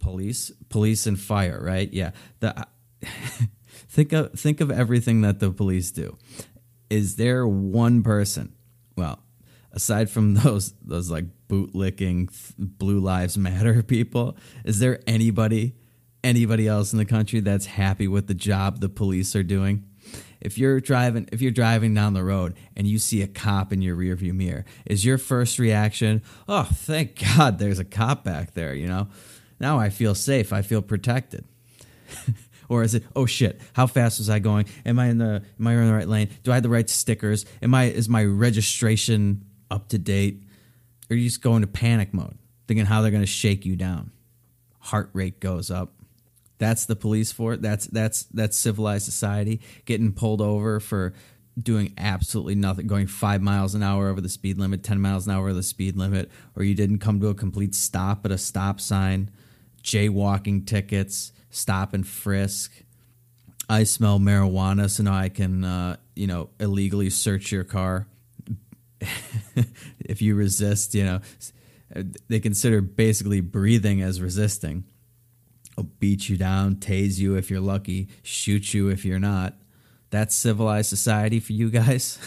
Police, 0.00 0.50
police 0.68 1.06
and 1.06 1.18
fire, 1.18 1.60
right? 1.62 1.92
Yeah. 1.92 2.12
The 2.40 2.66
think 3.88 4.12
of 4.12 4.32
think 4.32 4.60
of 4.60 4.70
everything 4.70 5.20
that 5.22 5.40
the 5.40 5.50
police 5.50 5.90
do. 5.90 6.16
Is 6.90 7.16
there 7.16 7.46
one 7.46 8.02
person? 8.02 8.54
Well, 8.96 9.20
aside 9.72 10.10
from 10.10 10.34
those 10.42 10.72
those 10.82 11.10
like 11.10 11.26
bootlicking 11.48 12.30
blue 12.58 13.00
lives 13.00 13.36
matter 13.36 13.82
people, 13.82 14.36
is 14.64 14.78
there 14.78 15.00
anybody 15.06 15.74
anybody 16.24 16.66
else 16.66 16.92
in 16.92 16.98
the 16.98 17.04
country 17.04 17.40
that's 17.40 17.66
happy 17.66 18.08
with 18.08 18.26
the 18.26 18.34
job 18.34 18.80
the 18.80 18.88
police 18.88 19.36
are 19.36 19.42
doing? 19.42 19.84
If 20.40 20.58
you're 20.58 20.80
driving 20.80 21.28
if 21.32 21.40
you're 21.40 21.52
driving 21.52 21.94
down 21.94 22.14
the 22.14 22.24
road 22.24 22.54
and 22.76 22.86
you 22.86 22.98
see 22.98 23.22
a 23.22 23.26
cop 23.26 23.72
in 23.72 23.80
your 23.80 23.96
rearview 23.96 24.34
mirror, 24.34 24.64
is 24.84 25.04
your 25.04 25.18
first 25.18 25.58
reaction, 25.58 26.22
"Oh, 26.48 26.64
thank 26.64 27.22
God 27.36 27.58
there's 27.58 27.78
a 27.78 27.84
cop 27.84 28.24
back 28.24 28.54
there," 28.54 28.74
you 28.74 28.86
know? 28.86 29.08
Now 29.60 29.78
I 29.78 29.88
feel 29.88 30.14
safe, 30.14 30.52
I 30.52 30.62
feel 30.62 30.82
protected. 30.82 31.44
or 32.68 32.82
is 32.82 32.94
it 32.94 33.04
oh 33.14 33.26
shit 33.26 33.60
how 33.74 33.86
fast 33.86 34.18
was 34.18 34.30
i 34.30 34.38
going 34.38 34.66
am 34.86 34.98
i 34.98 35.06
in 35.06 35.18
the 35.18 35.42
am 35.58 35.66
i 35.66 35.74
in 35.74 35.86
the 35.86 35.92
right 35.92 36.08
lane 36.08 36.28
do 36.42 36.50
i 36.50 36.54
have 36.54 36.62
the 36.62 36.68
right 36.68 36.88
stickers 36.88 37.44
am 37.62 37.74
i 37.74 37.84
is 37.84 38.08
my 38.08 38.24
registration 38.24 39.44
up 39.70 39.88
to 39.88 39.98
date 39.98 40.42
or 41.10 41.16
you 41.16 41.24
just 41.28 41.42
go 41.42 41.56
into 41.56 41.66
panic 41.66 42.14
mode 42.14 42.36
thinking 42.66 42.86
how 42.86 43.02
they're 43.02 43.10
going 43.10 43.22
to 43.22 43.26
shake 43.26 43.64
you 43.66 43.76
down 43.76 44.10
heart 44.78 45.10
rate 45.12 45.40
goes 45.40 45.70
up 45.70 45.92
that's 46.64 46.86
the 46.86 46.96
police 46.96 47.30
for 47.32 47.52
it 47.54 47.62
that's 47.62 47.86
that's 47.86 48.24
that's 48.24 48.56
civilized 48.56 49.04
society 49.04 49.60
getting 49.84 50.12
pulled 50.12 50.40
over 50.40 50.80
for 50.80 51.12
doing 51.60 51.92
absolutely 51.98 52.54
nothing 52.54 52.86
going 52.86 53.06
five 53.06 53.40
miles 53.40 53.74
an 53.74 53.82
hour 53.82 54.08
over 54.08 54.20
the 54.20 54.28
speed 54.28 54.58
limit 54.58 54.82
10 54.82 55.00
miles 55.00 55.26
an 55.26 55.32
hour 55.32 55.44
over 55.44 55.52
the 55.52 55.62
speed 55.62 55.96
limit 55.96 56.30
or 56.56 56.64
you 56.64 56.74
didn't 56.74 56.98
come 56.98 57.20
to 57.20 57.28
a 57.28 57.34
complete 57.34 57.74
stop 57.74 58.24
at 58.24 58.32
a 58.32 58.38
stop 58.38 58.80
sign 58.80 59.30
jaywalking 59.82 60.66
tickets 60.66 61.32
stop 61.54 61.94
and 61.94 62.06
frisk. 62.06 62.72
I 63.68 63.84
smell 63.84 64.18
marijuana, 64.18 64.90
so 64.90 65.04
now 65.04 65.14
I 65.14 65.28
can, 65.28 65.64
uh, 65.64 65.96
you 66.14 66.26
know, 66.26 66.50
illegally 66.60 67.10
search 67.10 67.50
your 67.50 67.64
car. 67.64 68.06
if 70.00 70.20
you 70.20 70.34
resist, 70.34 70.94
you 70.94 71.04
know, 71.04 71.20
they 72.28 72.40
consider 72.40 72.80
basically 72.82 73.40
breathing 73.40 74.02
as 74.02 74.20
resisting. 74.20 74.84
I'll 75.76 75.84
beat 75.84 76.28
you 76.28 76.36
down, 76.36 76.76
tase 76.76 77.18
you 77.18 77.36
if 77.36 77.50
you're 77.50 77.60
lucky, 77.60 78.08
shoot 78.22 78.74
you 78.74 78.88
if 78.88 79.04
you're 79.04 79.18
not. 79.18 79.54
That's 80.10 80.34
civilized 80.34 80.88
society 80.88 81.40
for 81.40 81.52
you 81.52 81.70
guys. 81.70 82.18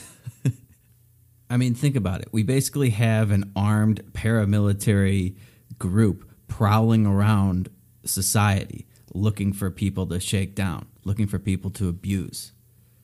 I 1.50 1.58
mean, 1.58 1.74
think 1.74 1.96
about 1.96 2.22
it. 2.22 2.28
We 2.32 2.44
basically 2.44 2.90
have 2.90 3.32
an 3.32 3.52
armed 3.56 4.04
paramilitary 4.12 5.38
group 5.80 6.30
prowling 6.48 7.06
around 7.06 7.70
society 8.04 8.86
looking 9.14 9.54
for 9.54 9.72
people 9.72 10.06
to 10.08 10.20
shake 10.20 10.56
down, 10.56 10.88
looking 11.04 11.28
for 11.28 11.40
people 11.40 11.72
to 11.72 11.88
abuse. 11.88 12.52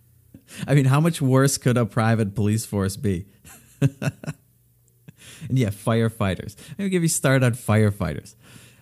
I 0.68 0.76
mean, 0.76 0.86
how 0.86 1.00
much 1.00 1.22
worse 1.22 1.58
could 1.58 1.78
a 1.78 1.86
private 1.86 2.36
police 2.36 2.66
force 2.66 2.98
be? 2.98 3.26
and 3.82 4.22
yeah, 5.50 5.70
firefighters. 5.70 6.56
Let 6.72 6.80
me 6.80 6.90
give 6.90 7.04
you 7.04 7.08
a 7.08 7.10
start 7.10 7.44
on 7.44 7.54
firefighters. 7.54 8.36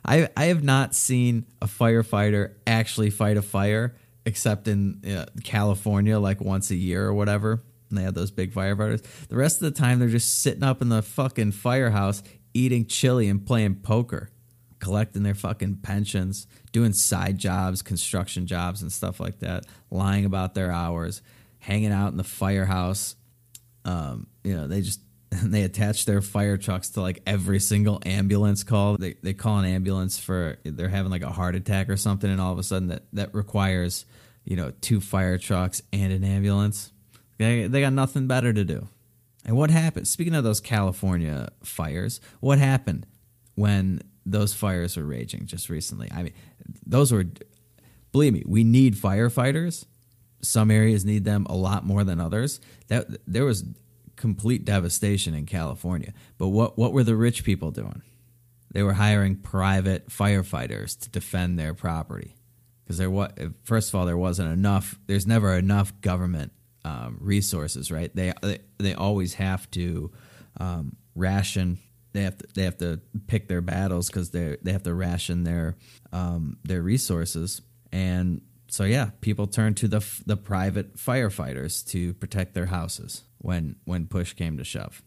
I 0.05 0.29
I 0.36 0.46
have 0.46 0.63
not 0.63 0.96
seen 0.96 1.46
a 1.62 1.67
firefighter 1.67 2.53
actually 2.65 3.10
fight 3.10 3.38
a 3.38 3.41
fire 3.41 3.96
except 4.25 4.67
in 4.67 5.01
uh, 5.05 5.25
California, 5.43 6.20
like 6.20 6.41
once 6.41 6.70
a 6.70 6.75
year 6.75 7.05
or 7.05 7.13
whatever. 7.13 7.63
And 7.89 7.98
they 7.98 8.03
have 8.03 8.13
those 8.13 8.31
big 8.31 8.53
firefighters. 8.53 9.03
The 9.27 9.36
rest 9.36 9.62
of 9.62 9.74
the 9.74 9.79
time, 9.79 10.00
they're 10.00 10.08
just 10.08 10.39
sitting 10.39 10.63
up 10.63 10.81
in 10.81 10.89
the 10.89 11.01
fucking 11.01 11.51
firehouse 11.53 12.24
eating 12.53 12.86
chili 12.86 13.27
and 13.29 13.46
playing 13.46 13.75
poker 13.75 14.29
collecting 14.81 15.24
their 15.24 15.36
fucking 15.36 15.75
pensions, 15.77 16.48
doing 16.74 16.91
side 16.91 17.38
jobs, 17.38 17.81
construction 17.81 18.48
jobs, 18.48 18.81
and 18.81 18.91
stuff 18.91 19.20
like 19.20 19.39
that, 19.39 19.63
lying 19.89 20.25
about 20.25 20.55
their 20.55 20.72
hours, 20.72 21.22
hanging 21.60 21.91
out 21.91 22.12
in 22.12 22.17
the 22.17 22.24
firehouse. 22.24 23.15
Um, 23.86 24.27
you 24.43 24.58
know, 24.58 24.67
they 24.67 24.81
just 24.81 25.00
they 25.43 25.63
attach 25.63 26.05
their 26.05 26.21
fire 26.21 26.57
trucks 26.57 26.89
to 26.91 27.01
like 27.01 27.21
every 27.25 27.59
single 27.59 28.01
ambulance 28.05 28.63
call. 28.63 28.97
They 28.97 29.15
they 29.21 29.33
call 29.33 29.59
an 29.59 29.65
ambulance 29.65 30.19
for 30.19 30.57
they're 30.63 30.89
having 30.89 31.11
like 31.11 31.23
a 31.23 31.31
heart 31.31 31.55
attack 31.55 31.89
or 31.89 31.97
something, 31.97 32.29
and 32.29 32.41
all 32.41 32.51
of 32.51 32.59
a 32.59 32.63
sudden 32.63 32.89
that 32.89 33.03
that 33.13 33.33
requires 33.33 34.05
you 34.43 34.55
know 34.55 34.71
two 34.81 35.00
fire 35.00 35.38
trucks 35.38 35.81
and 35.93 36.11
an 36.11 36.23
ambulance. 36.23 36.91
They 37.38 37.67
they 37.67 37.81
got 37.81 37.93
nothing 37.93 38.27
better 38.27 38.51
to 38.51 38.63
do. 38.63 38.88
And 39.45 39.55
what 39.55 39.71
happened? 39.71 40.07
Speaking 40.07 40.35
of 40.35 40.43
those 40.43 40.59
California 40.59 41.50
fires, 41.63 42.21
what 42.41 42.59
happened 42.59 43.07
when 43.55 44.01
those 44.25 44.53
fires 44.53 44.97
were 44.97 45.03
raging 45.03 45.45
just 45.45 45.69
recently. 45.69 46.07
I 46.11 46.23
mean, 46.23 46.33
those 46.85 47.11
were, 47.11 47.25
believe 48.11 48.33
me, 48.33 48.43
we 48.45 48.63
need 48.63 48.95
firefighters. 48.95 49.85
Some 50.41 50.71
areas 50.71 51.05
need 51.05 51.23
them 51.23 51.45
a 51.50 51.55
lot 51.55 51.85
more 51.85 52.03
than 52.03 52.19
others. 52.19 52.59
That 52.88 53.07
there 53.27 53.45
was 53.45 53.63
complete 54.22 54.63
devastation 54.63 55.34
in 55.34 55.46
California. 55.46 56.13
But 56.38 56.50
what 56.50 56.78
what 56.78 56.94
were 56.94 57.04
the 57.04 57.16
rich 57.16 57.44
people 57.44 57.72
doing? 57.72 58.01
They 58.72 58.84
were 58.84 58.94
hiring 58.94 59.36
private 59.36 60.08
firefighters 60.08 60.98
to 61.00 61.10
defend 61.10 61.60
their 61.60 61.74
property 61.74 62.38
because 62.84 62.98
there 62.98 63.10
was 63.10 63.32
first 63.63 63.90
of 63.90 63.96
all 63.96 64.06
there 64.06 64.18
wasn't 64.18 64.54
enough. 64.54 64.98
There's 65.08 65.28
never 65.28 65.54
enough 65.56 66.00
government 66.01 66.54
um, 66.86 67.18
resources, 67.20 67.92
right? 67.92 68.16
They, 68.16 68.32
they 68.42 68.60
they 68.78 68.94
always 68.94 69.34
have 69.34 69.70
to 69.72 70.12
um, 70.58 70.96
ration 71.16 71.80
they 72.13 72.24
have 72.24 72.38
to 72.38 72.48
they 72.56 72.63
have 72.63 72.78
to 72.78 73.00
pick 73.28 73.48
their 73.48 73.62
battles 73.62 74.08
because 74.08 74.32
they 74.32 74.58
they 74.62 74.72
have 74.72 74.84
to 74.84 74.94
ration 74.94 75.44
their 75.44 75.78
um, 76.12 76.58
their 76.63 76.82
resources 76.82 77.62
and 77.92 78.42
so 78.70 78.84
yeah 78.84 79.12
people 79.22 79.48
turn 79.48 79.74
to 79.75 79.88
the 79.88 80.06
the 80.25 80.38
private 80.38 80.96
firefighters 80.98 81.86
to 81.88 82.13
protect 82.16 82.54
their 82.54 82.68
houses 82.68 83.24
when 83.41 83.75
when 83.86 84.07
push 84.07 84.33
came 84.33 84.57
to 84.57 84.63
shove 84.63 85.01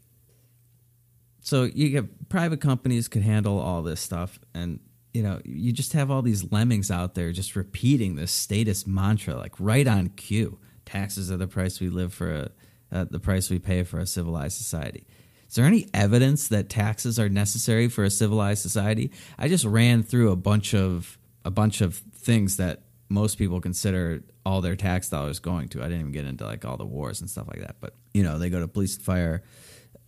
so 1.40 1.64
you 1.64 1.90
get 1.90 2.28
private 2.28 2.60
companies 2.60 3.08
could 3.08 3.22
handle 3.22 3.58
all 3.58 3.82
this 3.82 4.00
stuff 4.00 4.38
and 4.54 4.80
you 5.12 5.22
know 5.22 5.40
you 5.44 5.72
just 5.72 5.92
have 5.92 6.10
all 6.10 6.22
these 6.22 6.50
lemmings 6.52 6.90
out 6.90 7.14
there 7.14 7.32
just 7.32 7.56
repeating 7.56 8.16
this 8.16 8.32
statist 8.32 8.86
mantra 8.86 9.34
like 9.36 9.52
right 9.58 9.86
on 9.86 10.08
cue 10.08 10.58
taxes 10.84 11.30
are 11.30 11.36
the 11.36 11.46
price 11.46 11.80
we 11.80 11.88
live 11.88 12.12
for 12.12 12.34
a, 12.34 12.50
uh, 12.92 13.04
the 13.10 13.20
price 13.20 13.50
we 13.50 13.58
pay 13.58 13.82
for 13.82 13.98
a 13.98 14.06
civilized 14.06 14.56
society 14.56 15.06
is 15.54 15.56
there 15.56 15.66
any 15.66 15.86
evidence 15.94 16.48
that 16.48 16.68
taxes 16.68 17.16
are 17.20 17.28
necessary 17.28 17.86
for 17.88 18.02
a 18.02 18.10
civilized 18.10 18.60
society? 18.60 19.12
I 19.38 19.46
just 19.46 19.64
ran 19.64 20.02
through 20.02 20.32
a 20.32 20.36
bunch 20.36 20.74
of 20.74 21.16
a 21.44 21.50
bunch 21.52 21.80
of 21.80 21.94
things 21.94 22.56
that 22.56 22.82
most 23.08 23.38
people 23.38 23.60
consider 23.60 24.24
all 24.44 24.60
their 24.60 24.74
tax 24.74 25.08
dollars 25.10 25.38
going 25.38 25.68
to. 25.68 25.80
I 25.80 25.84
didn't 25.84 26.00
even 26.00 26.12
get 26.12 26.24
into 26.24 26.44
like 26.44 26.64
all 26.64 26.76
the 26.76 26.84
wars 26.84 27.20
and 27.20 27.30
stuff 27.30 27.46
like 27.46 27.60
that, 27.60 27.76
but 27.78 27.94
you 28.14 28.22
know, 28.22 28.38
they 28.38 28.48
go 28.48 28.60
to 28.60 28.68
police 28.68 28.94
and 28.94 29.04
fire. 29.04 29.42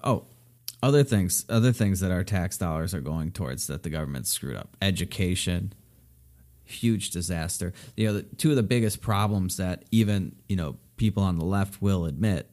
Oh, 0.03 0.25
other 0.83 1.03
things, 1.03 1.45
other 1.49 1.73
things 1.73 2.01
that 2.01 2.13
our 2.13 2.25
tax 2.25 2.57
dollars 2.57 2.95
are 2.95 3.01
going 3.01 3.33
towards 3.33 3.67
that 3.67 3.83
the 3.83 3.91
government 3.91 4.27
screwed 4.27 4.57
up. 4.57 4.77
Education, 4.81 5.73
huge 6.65 7.11
disaster. 7.11 7.73
You 7.97 8.07
know, 8.07 8.13
the, 8.15 8.23
two 8.23 8.51
of 8.51 8.57
the 8.57 8.63
biggest 8.63 9.03
problems 9.03 9.57
that 9.57 9.85
even 9.91 10.37
you 10.49 10.57
know 10.57 10.77
people 10.97 11.23
on 11.23 11.39
the 11.39 11.45
left 11.45 11.83
will 11.83 12.07
admit, 12.07 12.49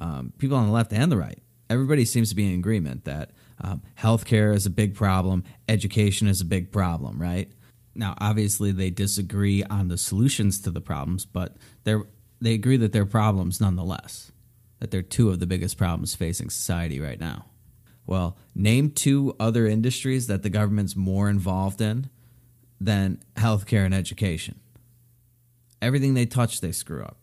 um, 0.00 0.32
people 0.38 0.56
on 0.56 0.66
the 0.66 0.72
left 0.72 0.92
and 0.92 1.10
the 1.10 1.16
right, 1.16 1.38
everybody 1.70 2.04
seems 2.04 2.28
to 2.30 2.34
be 2.34 2.52
in 2.52 2.58
agreement 2.58 3.04
that 3.04 3.30
um, 3.60 3.82
healthcare 3.98 4.54
is 4.54 4.66
a 4.66 4.70
big 4.70 4.94
problem, 4.94 5.44
education 5.68 6.28
is 6.28 6.40
a 6.40 6.44
big 6.44 6.72
problem, 6.72 7.20
right? 7.20 7.50
Now, 7.94 8.14
obviously, 8.18 8.72
they 8.72 8.90
disagree 8.90 9.64
on 9.64 9.88
the 9.88 9.96
solutions 9.96 10.60
to 10.62 10.70
the 10.70 10.80
problems, 10.80 11.24
but 11.24 11.56
they 11.84 11.94
they 12.40 12.54
agree 12.54 12.76
that 12.78 12.92
they're 12.92 13.06
problems 13.06 13.60
nonetheless. 13.60 14.32
That 14.80 14.90
they're 14.90 15.02
two 15.02 15.30
of 15.30 15.40
the 15.40 15.46
biggest 15.46 15.78
problems 15.78 16.14
facing 16.14 16.50
society 16.50 17.00
right 17.00 17.18
now. 17.18 17.46
Well, 18.06 18.36
name 18.54 18.90
two 18.90 19.34
other 19.40 19.66
industries 19.66 20.26
that 20.28 20.42
the 20.42 20.50
government's 20.50 20.94
more 20.94 21.28
involved 21.28 21.80
in 21.80 22.08
than 22.80 23.20
healthcare 23.36 23.84
and 23.84 23.94
education. 23.94 24.60
Everything 25.82 26.14
they 26.14 26.26
touch, 26.26 26.60
they 26.60 26.72
screw 26.72 27.02
up. 27.02 27.18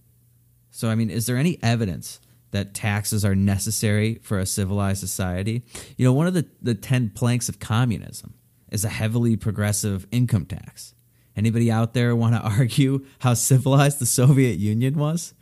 So, 0.72 0.90
I 0.90 0.96
mean, 0.96 1.10
is 1.10 1.26
there 1.26 1.38
any 1.38 1.60
evidence 1.62 2.20
that 2.52 2.74
taxes 2.74 3.24
are 3.24 3.36
necessary 3.36 4.20
for 4.24 4.40
a 4.40 4.46
civilized 4.46 5.00
society? 5.00 5.64
You 5.98 6.06
know, 6.06 6.14
one 6.14 6.28
of 6.28 6.34
the, 6.34 6.48
the 6.62 6.76
10 6.76 7.12
planks 7.12 7.48
of 7.50 7.60
communism 7.60 8.34
is 8.72 8.84
a 8.84 8.90
heavily 8.90 9.36
progressive 9.36 10.08
income 10.12 10.46
tax. 10.46 10.94
Anybody 11.36 11.72
out 11.72 11.94
there 11.94 12.16
want 12.16 12.36
to 12.36 12.42
argue 12.58 13.06
how 13.20 13.36
civilized 13.36 14.00
the 14.00 14.06
Soviet 14.06 14.58
Union 14.60 14.96
was? 14.96 15.34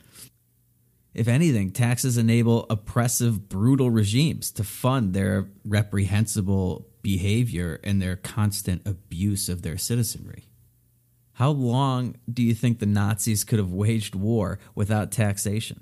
If 1.14 1.28
anything, 1.28 1.72
taxes 1.72 2.18
enable 2.18 2.66
oppressive, 2.70 3.50
brutal 3.50 3.92
regimes 3.92 4.50
to 4.52 4.64
fund 4.64 5.14
their 5.14 5.50
reprehensible 5.66 6.88
behavior 7.02 7.80
and 7.84 8.02
their 8.02 8.16
constant 8.16 8.88
abuse 8.88 9.50
of 9.50 9.62
their 9.62 9.78
citizenry. 9.78 10.46
How 11.34 11.50
long 11.50 12.16
do 12.32 12.44
you 12.44 12.54
think 12.54 12.80
the 12.80 12.86
Nazis 12.86 13.44
could 13.44 13.60
have 13.60 13.74
waged 13.74 14.16
war 14.16 14.60
without 14.76 15.12
taxation? 15.12 15.82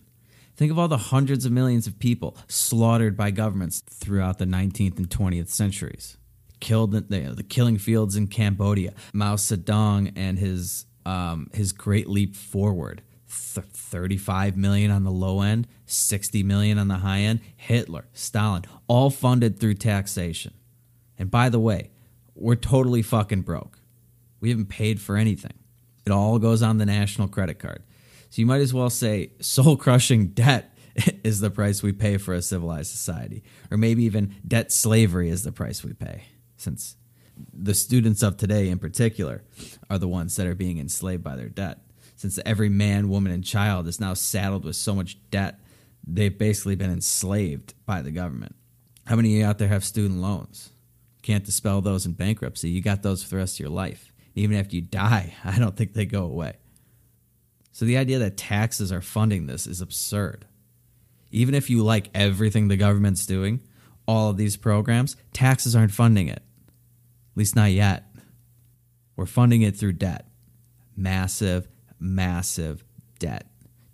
Think 0.55 0.71
of 0.71 0.79
all 0.79 0.87
the 0.87 0.97
hundreds 0.97 1.45
of 1.45 1.51
millions 1.51 1.85
of 1.85 1.99
people 1.99 2.35
slaughtered 2.47 3.15
by 3.15 3.31
governments 3.31 3.81
throughout 3.89 4.39
the 4.39 4.45
19th 4.45 4.97
and 4.97 5.09
20th 5.09 5.49
centuries. 5.49 6.17
Killed 6.59 6.91
the, 6.91 7.01
the 7.01 7.43
killing 7.43 7.77
fields 7.77 8.15
in 8.15 8.27
Cambodia, 8.27 8.93
Mao 9.13 9.35
Zedong 9.35 10.11
and 10.15 10.37
his 10.37 10.85
um, 11.05 11.49
his 11.53 11.71
great 11.71 12.09
leap 12.09 12.35
forward 12.35 13.01
35 13.89 14.55
million 14.55 14.91
on 14.91 15.03
the 15.03 15.11
low 15.11 15.41
end, 15.41 15.67
60 15.85 16.43
million 16.43 16.77
on 16.77 16.87
the 16.87 16.97
high 16.97 17.19
end. 17.19 17.41
Hitler, 17.55 18.07
Stalin, 18.13 18.63
all 18.87 19.09
funded 19.09 19.59
through 19.59 19.75
taxation. 19.75 20.53
And 21.17 21.29
by 21.31 21.49
the 21.49 21.59
way, 21.59 21.91
we're 22.35 22.55
totally 22.55 23.01
fucking 23.01 23.41
broke. 23.41 23.79
We 24.39 24.49
haven't 24.49 24.69
paid 24.69 25.01
for 25.01 25.17
anything. 25.17 25.53
It 26.05 26.11
all 26.11 26.39
goes 26.39 26.61
on 26.61 26.77
the 26.77 26.85
national 26.85 27.27
credit 27.27 27.59
card. 27.59 27.83
So 28.29 28.39
you 28.39 28.45
might 28.45 28.61
as 28.61 28.73
well 28.73 28.89
say 28.89 29.31
soul 29.41 29.75
crushing 29.75 30.27
debt 30.27 30.75
is 31.23 31.39
the 31.39 31.49
price 31.49 31.83
we 31.83 31.91
pay 31.91 32.17
for 32.17 32.33
a 32.33 32.41
civilized 32.41 32.91
society. 32.91 33.43
Or 33.71 33.77
maybe 33.77 34.03
even 34.03 34.35
debt 34.47 34.71
slavery 34.71 35.29
is 35.29 35.43
the 35.43 35.51
price 35.51 35.83
we 35.83 35.93
pay, 35.93 36.25
since 36.57 36.95
the 37.53 37.73
students 37.73 38.21
of 38.21 38.37
today 38.37 38.69
in 38.69 38.79
particular 38.79 39.43
are 39.89 39.97
the 39.97 40.07
ones 40.07 40.35
that 40.35 40.45
are 40.45 40.55
being 40.55 40.77
enslaved 40.77 41.23
by 41.23 41.35
their 41.35 41.49
debt 41.49 41.79
since 42.19 42.37
every 42.45 42.67
man, 42.67 43.07
woman, 43.07 43.31
and 43.31 43.45
child 43.45 43.87
is 43.87 44.01
now 44.01 44.13
saddled 44.13 44.65
with 44.65 44.75
so 44.75 44.93
much 44.93 45.17
debt, 45.31 45.57
they've 46.05 46.37
basically 46.37 46.75
been 46.75 46.91
enslaved 46.91 47.73
by 47.85 48.01
the 48.01 48.11
government. 48.11 48.57
How 49.05 49.15
many 49.15 49.31
of 49.31 49.39
you 49.39 49.45
out 49.45 49.57
there 49.57 49.69
have 49.69 49.85
student 49.85 50.19
loans? 50.19 50.71
Can't 51.21 51.45
dispel 51.45 51.79
those 51.79 52.05
in 52.05 52.11
bankruptcy. 52.11 52.69
You 52.69 52.81
got 52.81 53.03
those 53.03 53.23
for 53.23 53.29
the 53.29 53.35
rest 53.37 53.55
of 53.55 53.61
your 53.61 53.69
life. 53.69 54.11
Even 54.35 54.57
after 54.57 54.75
you 54.75 54.81
die, 54.81 55.33
I 55.45 55.59
don't 55.59 55.77
think 55.77 55.93
they 55.93 56.05
go 56.05 56.25
away. 56.25 56.57
So 57.71 57.85
the 57.85 57.95
idea 57.95 58.19
that 58.19 58.35
taxes 58.35 58.91
are 58.91 59.01
funding 59.01 59.47
this 59.47 59.65
is 59.65 59.79
absurd. 59.79 60.45
Even 61.31 61.55
if 61.55 61.69
you 61.69 61.85
like 61.85 62.09
everything 62.13 62.67
the 62.67 62.75
government's 62.75 63.25
doing, 63.25 63.61
all 64.05 64.29
of 64.29 64.35
these 64.35 64.57
programs, 64.57 65.15
taxes 65.31 65.73
aren't 65.73 65.93
funding 65.93 66.27
it. 66.27 66.43
At 66.43 67.37
least 67.37 67.55
not 67.55 67.71
yet. 67.71 68.11
We're 69.15 69.25
funding 69.25 69.61
it 69.61 69.77
through 69.77 69.93
debt. 69.93 70.27
Massive, 70.97 71.69
massive 71.99 72.83
debt. 73.19 73.47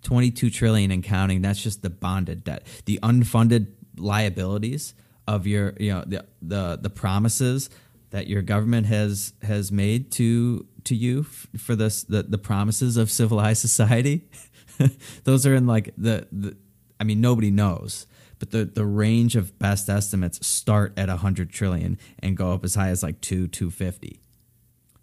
22 0.03 0.51
trillion 0.51 0.91
and 0.91 1.03
counting, 1.03 1.41
that's 1.41 1.61
just 1.61 1.81
the 1.81 1.89
bonded 1.89 2.43
debt. 2.43 2.65
The 2.85 2.99
unfunded 3.01 3.67
liabilities 3.97 4.93
of 5.27 5.47
your 5.47 5.73
you 5.79 5.91
know 5.91 6.03
the 6.05 6.25
the, 6.41 6.77
the 6.81 6.89
promises 6.89 7.69
that 8.11 8.27
your 8.27 8.41
government 8.41 8.85
has 8.87 9.33
has 9.41 9.71
made 9.71 10.11
to 10.11 10.65
to 10.83 10.95
you 10.95 11.23
for 11.23 11.75
this 11.75 12.03
the, 12.03 12.23
the 12.23 12.37
promises 12.37 12.97
of 12.97 13.09
civilized 13.09 13.61
society 13.61 14.29
those 15.23 15.45
are 15.45 15.55
in 15.55 15.65
like 15.65 15.93
the, 15.97 16.27
the 16.31 16.55
i 16.99 17.03
mean 17.03 17.21
nobody 17.21 17.49
knows 17.49 18.05
but 18.37 18.51
the 18.51 18.65
the 18.65 18.85
range 18.85 19.35
of 19.35 19.57
best 19.57 19.89
estimates 19.89 20.45
start 20.45 20.93
at 20.97 21.09
100 21.09 21.49
trillion 21.49 21.97
and 22.19 22.37
go 22.37 22.51
up 22.51 22.63
as 22.63 22.75
high 22.75 22.89
as 22.89 23.01
like 23.01 23.19
2 23.21 23.47
250 23.47 24.19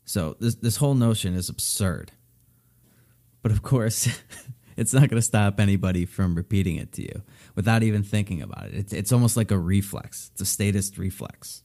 so 0.05 0.37
this 0.39 0.55
this 0.57 0.77
whole 0.77 0.95
notion 0.95 1.35
is 1.35 1.49
absurd 1.49 2.13
but 3.43 3.53
of 3.53 3.63
course, 3.63 4.09
it's 4.77 4.93
not 4.93 5.09
going 5.09 5.21
to 5.21 5.23
stop 5.23 5.61
anybody 5.61 6.07
from 6.07 6.35
repeating 6.35 6.77
it 6.77 6.93
to 6.93 7.03
you 7.03 7.23
without 7.55 7.83
even 7.83 8.03
thinking 8.03 8.41
about 8.41 8.67
it. 8.67 8.75
It's, 8.75 8.93
it's 8.93 9.13
almost 9.13 9.37
like 9.37 9.51
a 9.51 9.59
reflex. 9.59 10.31
It's 10.33 10.43
a 10.43 10.47
statist 10.47 10.99
reflex. 10.99 11.63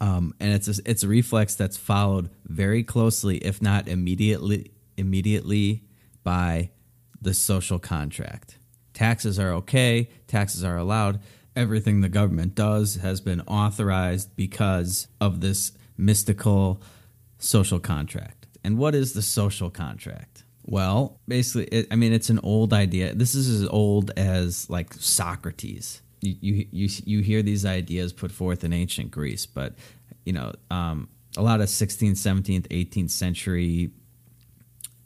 Um, 0.00 0.34
and 0.40 0.52
it's 0.52 0.66
a, 0.66 0.82
it's 0.86 1.02
a 1.02 1.08
reflex 1.08 1.54
that's 1.54 1.76
followed 1.76 2.30
very 2.46 2.82
closely, 2.82 3.36
if 3.38 3.60
not 3.60 3.86
immediately, 3.86 4.72
immediately 4.96 5.84
by 6.24 6.70
the 7.20 7.34
social 7.34 7.78
contract. 7.78 8.58
Taxes 8.94 9.38
are 9.38 9.52
okay. 9.52 10.08
Taxes 10.26 10.64
are 10.64 10.76
allowed. 10.76 11.20
Everything 11.54 12.00
the 12.00 12.08
government 12.08 12.54
does 12.54 12.96
has 12.96 13.20
been 13.20 13.42
authorized 13.42 14.34
because 14.36 15.08
of 15.20 15.40
this 15.40 15.72
mystical 15.98 16.82
social 17.38 17.80
contract. 17.80 18.39
And 18.62 18.78
what 18.78 18.94
is 18.94 19.12
the 19.12 19.22
social 19.22 19.70
contract? 19.70 20.44
Well, 20.64 21.18
basically, 21.26 21.64
it, 21.66 21.88
I 21.90 21.96
mean, 21.96 22.12
it's 22.12 22.30
an 22.30 22.40
old 22.42 22.72
idea. 22.72 23.14
This 23.14 23.34
is 23.34 23.62
as 23.62 23.68
old 23.68 24.12
as 24.16 24.68
like 24.68 24.92
Socrates. 24.94 26.02
You, 26.20 26.36
you, 26.40 26.66
you, 26.70 26.88
you 27.04 27.20
hear 27.20 27.42
these 27.42 27.64
ideas 27.64 28.12
put 28.12 28.30
forth 28.30 28.62
in 28.62 28.72
ancient 28.72 29.10
Greece, 29.10 29.46
but, 29.46 29.74
you 30.24 30.34
know, 30.34 30.52
um, 30.70 31.08
a 31.36 31.42
lot 31.42 31.60
of 31.60 31.68
16th, 31.68 32.12
17th, 32.12 32.68
18th 32.68 33.10
century 33.10 33.90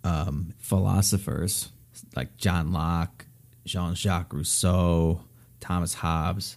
um, 0.02 0.52
philosophers 0.58 1.70
like 2.16 2.36
John 2.36 2.72
Locke, 2.72 3.26
Jean 3.64 3.94
Jacques 3.94 4.32
Rousseau, 4.32 5.20
Thomas 5.60 5.94
Hobbes, 5.94 6.56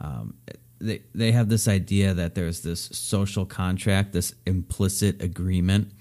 um, 0.00 0.34
they, 0.80 1.02
they 1.14 1.32
have 1.32 1.48
this 1.48 1.68
idea 1.68 2.14
that 2.14 2.34
there's 2.34 2.60
this 2.60 2.80
social 2.80 3.46
contract, 3.46 4.12
this 4.12 4.34
implicit 4.44 5.22
agreement 5.22 5.92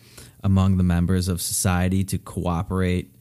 among 0.43 0.77
the 0.77 0.83
members 0.83 1.27
of 1.27 1.41
society 1.41 2.03
to 2.03 2.17
cooperate 2.17 3.15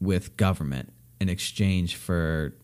with 0.00 0.36
government 0.36 0.92
in 1.20 1.28
exchange 1.28 1.96
for 1.96 2.54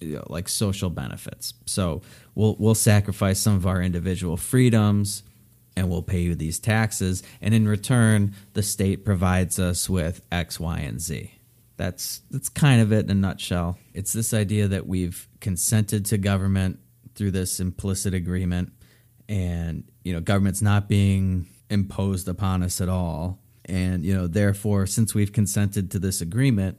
you 0.00 0.16
know, 0.16 0.24
like 0.28 0.48
social 0.48 0.90
benefits. 0.90 1.54
So 1.66 2.02
we'll 2.34 2.56
we'll 2.58 2.74
sacrifice 2.74 3.38
some 3.38 3.54
of 3.54 3.66
our 3.66 3.82
individual 3.82 4.36
freedoms 4.36 5.22
and 5.76 5.88
we'll 5.90 6.02
pay 6.02 6.20
you 6.20 6.34
these 6.34 6.58
taxes 6.58 7.22
and 7.40 7.54
in 7.54 7.66
return 7.66 8.34
the 8.52 8.62
state 8.62 9.04
provides 9.04 9.58
us 9.58 9.88
with 9.88 10.22
X, 10.30 10.60
Y, 10.60 10.78
and 10.78 11.00
Z. 11.00 11.32
That's 11.76 12.22
that's 12.30 12.48
kind 12.48 12.80
of 12.80 12.92
it 12.92 13.04
in 13.04 13.10
a 13.10 13.14
nutshell. 13.14 13.78
It's 13.92 14.12
this 14.12 14.34
idea 14.34 14.68
that 14.68 14.86
we've 14.86 15.28
consented 15.40 16.04
to 16.06 16.18
government 16.18 16.78
through 17.14 17.30
this 17.30 17.60
implicit 17.60 18.12
agreement 18.14 18.72
and 19.28 19.84
you 20.02 20.12
know 20.12 20.20
government's 20.20 20.62
not 20.62 20.88
being 20.88 21.46
imposed 21.74 22.28
upon 22.28 22.62
us 22.62 22.80
at 22.80 22.88
all. 22.88 23.42
And, 23.66 24.04
you 24.04 24.14
know, 24.14 24.26
therefore, 24.26 24.86
since 24.86 25.14
we've 25.14 25.32
consented 25.32 25.90
to 25.90 25.98
this 25.98 26.20
agreement, 26.20 26.78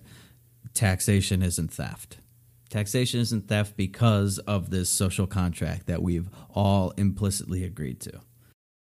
taxation 0.73 1.43
isn't 1.43 1.71
theft. 1.71 2.17
Taxation 2.69 3.19
isn't 3.19 3.47
theft 3.47 3.77
because 3.77 4.39
of 4.39 4.69
this 4.69 4.89
social 4.89 5.27
contract 5.27 5.85
that 5.87 6.01
we've 6.01 6.29
all 6.53 6.91
implicitly 6.91 7.63
agreed 7.63 7.99
to. 8.01 8.21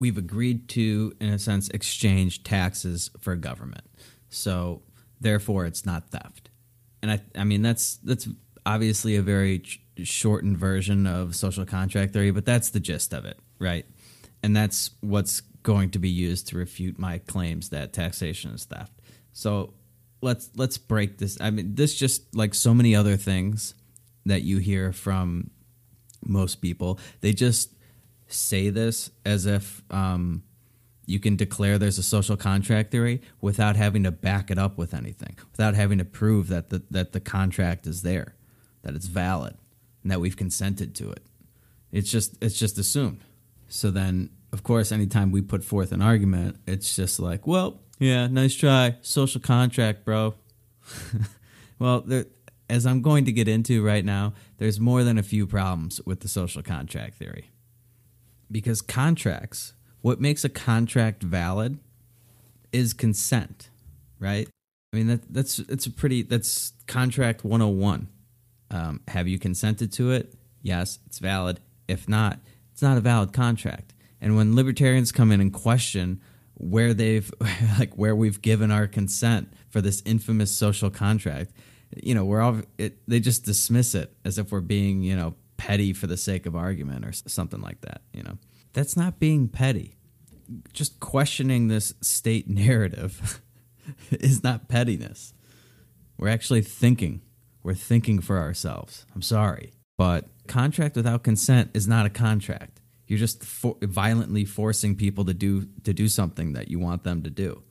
We've 0.00 0.18
agreed 0.18 0.68
to, 0.70 1.12
in 1.20 1.29
a 1.29 1.38
sense, 1.38 1.68
exchange 1.68 2.42
taxes 2.42 3.11
for 3.20 3.37
government. 3.37 3.85
So, 4.29 4.83
therefore, 5.20 5.66
it's 5.66 5.87
not 5.87 6.11
theft. 6.11 6.50
And 7.03 7.11
I, 7.11 7.20
I 7.37 7.44
mean, 7.44 7.62
that's 7.62 7.96
that's 7.96 8.29
obviously 8.66 9.16
a 9.16 9.22
very 9.22 9.61
ch- 9.61 9.81
shortened 10.03 10.59
version 10.59 11.07
of 11.07 11.37
social 11.37 11.64
contract 11.64 12.12
theory, 12.12 12.31
but 12.31 12.44
that's 12.44 12.70
the 12.70 12.81
gist 12.81 13.12
of 13.12 13.24
it, 13.24 13.38
right? 13.59 13.87
And 14.42 14.57
that's 14.57 14.90
what's 15.00 15.42
going 15.64 15.90
to 15.90 15.98
be 15.98 16.09
used 16.09 16.46
to 16.48 16.57
refute 16.57 16.98
my 16.98 17.18
claims 17.18 17.70
that 17.70 17.92
taxation 17.92 18.53
is 18.53 18.64
theft. 18.66 18.92
So 19.33 19.74
let's 20.20 20.50
let's 20.55 20.79
break 20.79 21.18
this. 21.18 21.37
I 21.40 21.50
mean, 21.50 21.74
this 21.74 21.96
just 21.96 22.37
like 22.37 22.55
so 22.55 22.72
many 22.72 22.94
other 22.94 23.16
things 23.16 23.74
that 24.27 24.42
you 24.42 24.59
hear 24.59 24.92
from 24.92 25.50
most 26.24 26.57
people. 26.57 27.00
They 27.20 27.33
just 27.33 27.74
say 28.29 28.70
this 28.70 29.11
as 29.24 29.46
if 29.46 29.83
um, 29.90 30.44
you 31.07 31.18
can 31.18 31.37
declare 31.37 31.79
there's 31.79 31.98
a 31.98 32.03
social 32.03 32.37
contract 32.37 32.90
theory 32.90 33.20
without 33.40 33.77
having 33.77 34.05
to 34.05 34.11
back 34.11 34.50
it 34.50 34.59
up 34.59 34.79
with 34.79 34.94
anything, 34.94 35.37
without 35.53 35.74
having 35.74 35.98
to 35.98 36.05
prove 36.05 36.48
that 36.48 36.70
the, 36.70 36.83
that 36.90 37.12
the 37.12 37.20
contract 37.20 37.87
is 37.87 38.03
there, 38.03 38.35
that 38.83 38.94
it's 38.94 39.07
valid, 39.07 39.57
and 40.03 40.11
that 40.11 40.20
we've 40.20 40.37
consented 40.37 40.94
to 40.96 41.11
it. 41.11 41.22
It's 41.92 42.11
just 42.11 42.37
it's 42.42 42.59
just 42.59 42.79
assumed. 42.79 43.22
So 43.68 43.90
then 43.90 44.31
of 44.55 44.62
course, 44.62 44.93
anytime 44.93 45.33
we 45.33 45.43
put 45.43 45.64
forth 45.64 45.90
an 45.90 46.01
argument, 46.01 46.59
it's 46.64 46.95
just 46.95 47.19
like, 47.19 47.45
well, 47.45 47.81
yeah, 47.99 48.29
nice 48.29 48.55
try. 48.55 48.95
Social 49.03 49.40
contract, 49.40 50.05
bro. 50.05 50.35
well, 51.81 52.03
there, 52.03 52.27
as 52.71 52.87
I'm 52.87 53.03
going 53.03 53.25
to 53.25 53.33
get 53.33 53.49
into 53.49 53.85
right 53.85 54.05
now, 54.05 54.33
there's 54.59 54.79
more 54.79 55.03
than 55.03 55.19
a 55.19 55.25
few 55.25 55.49
problems 55.49 56.01
with 56.07 56.21
the 56.21 56.29
social 56.29 56.62
contract 56.62 57.17
theory. 57.17 57.51
Because 58.49 58.81
contracts, 58.81 59.73
what 60.03 60.21
makes 60.21 60.45
a 60.45 60.49
contract 60.49 61.25
valid 61.25 61.81
is 62.73 62.93
consent, 62.93 63.71
right? 64.21 64.49
I 64.93 64.97
mean 64.97 65.09
that 65.09 65.35
that's 65.35 65.59
it's 65.59 65.87
a 65.87 65.90
pretty 65.90 66.23
that's 66.23 66.73
contract 66.87 67.43
101. 67.43 68.07
Um, 68.71 69.01
have 69.09 69.27
you 69.27 69.40
consented 69.40 69.90
to 69.95 70.12
it? 70.12 70.33
Yes, 70.62 71.01
it's 71.07 71.19
valid. 71.19 71.59
If 71.88 72.09
not, 72.09 72.38
it's 72.73 72.83
not 72.83 72.97
a 72.97 73.01
valid 73.01 73.33
contract. 73.33 73.94
And 74.25 74.37
when 74.37 74.57
libertarians 74.57 75.13
come 75.13 75.31
in 75.31 75.43
and 75.43 75.53
question 75.53 76.23
where 76.55 76.95
they've 76.95 77.31
like 77.79 77.95
where 77.95 78.17
we've 78.17 78.41
given 78.41 78.71
our 78.71 78.87
consent 78.87 79.53
for 79.69 79.83
this 79.83 80.03
infamous 80.07 80.51
social 80.51 80.89
contract, 80.89 81.53
you 81.95 82.15
know, 82.15 82.25
we're 82.25 82.41
all 82.41 82.63
it, 82.79 82.99
they 83.07 83.21
just 83.21 83.45
dismiss 83.45 83.95
it 83.95 84.17
as 84.25 84.39
if 84.39 84.51
we're 84.51 84.63
being, 84.63 85.03
you 85.03 85.15
know, 85.15 85.35
petty 85.59 85.93
for 85.93 86.07
the 86.07 86.17
sake 86.17 86.47
of 86.47 86.57
argument 86.57 87.05
or 87.05 87.13
something 87.13 87.61
like 87.61 87.83
that, 87.83 88.01
you 88.15 88.23
know. 88.23 88.39
That's 88.73 88.97
not 88.97 89.21
being 89.21 89.47
petty. 89.47 89.95
Just 90.73 91.01
questioning 91.01 91.69
this 91.69 91.93
state 92.01 92.49
narrative 92.49 93.43
is 94.11 94.43
not 94.43 94.69
pettiness. 94.69 95.35
We're 96.17 96.29
actually 96.29 96.63
thinking. 96.63 97.21
We're 97.63 97.75
thinking 97.75 98.23
for 98.23 98.39
ourselves. 98.39 99.05
I'm 99.15 99.23
sorry. 99.23 99.75
But 99.99 100.29
contract 100.49 100.97
without 100.97 101.23
consent 101.25 101.71
is 101.75 101.87
not 101.87 102.07
a 102.07 102.11
contract. 102.11 102.74
You're 103.14 103.20
just 103.20 103.44
for- 103.44 103.77
violently 103.81 104.44
forcing 104.44 104.96
people 104.96 105.24
to 105.27 105.33
do 105.33 105.68
to 105.85 105.92
do 105.92 106.09
something 106.09 106.55
that 106.55 106.68
you 106.68 106.81
want 106.81 107.05
them 107.05 107.22
to 107.22 107.31
do. 107.31 107.62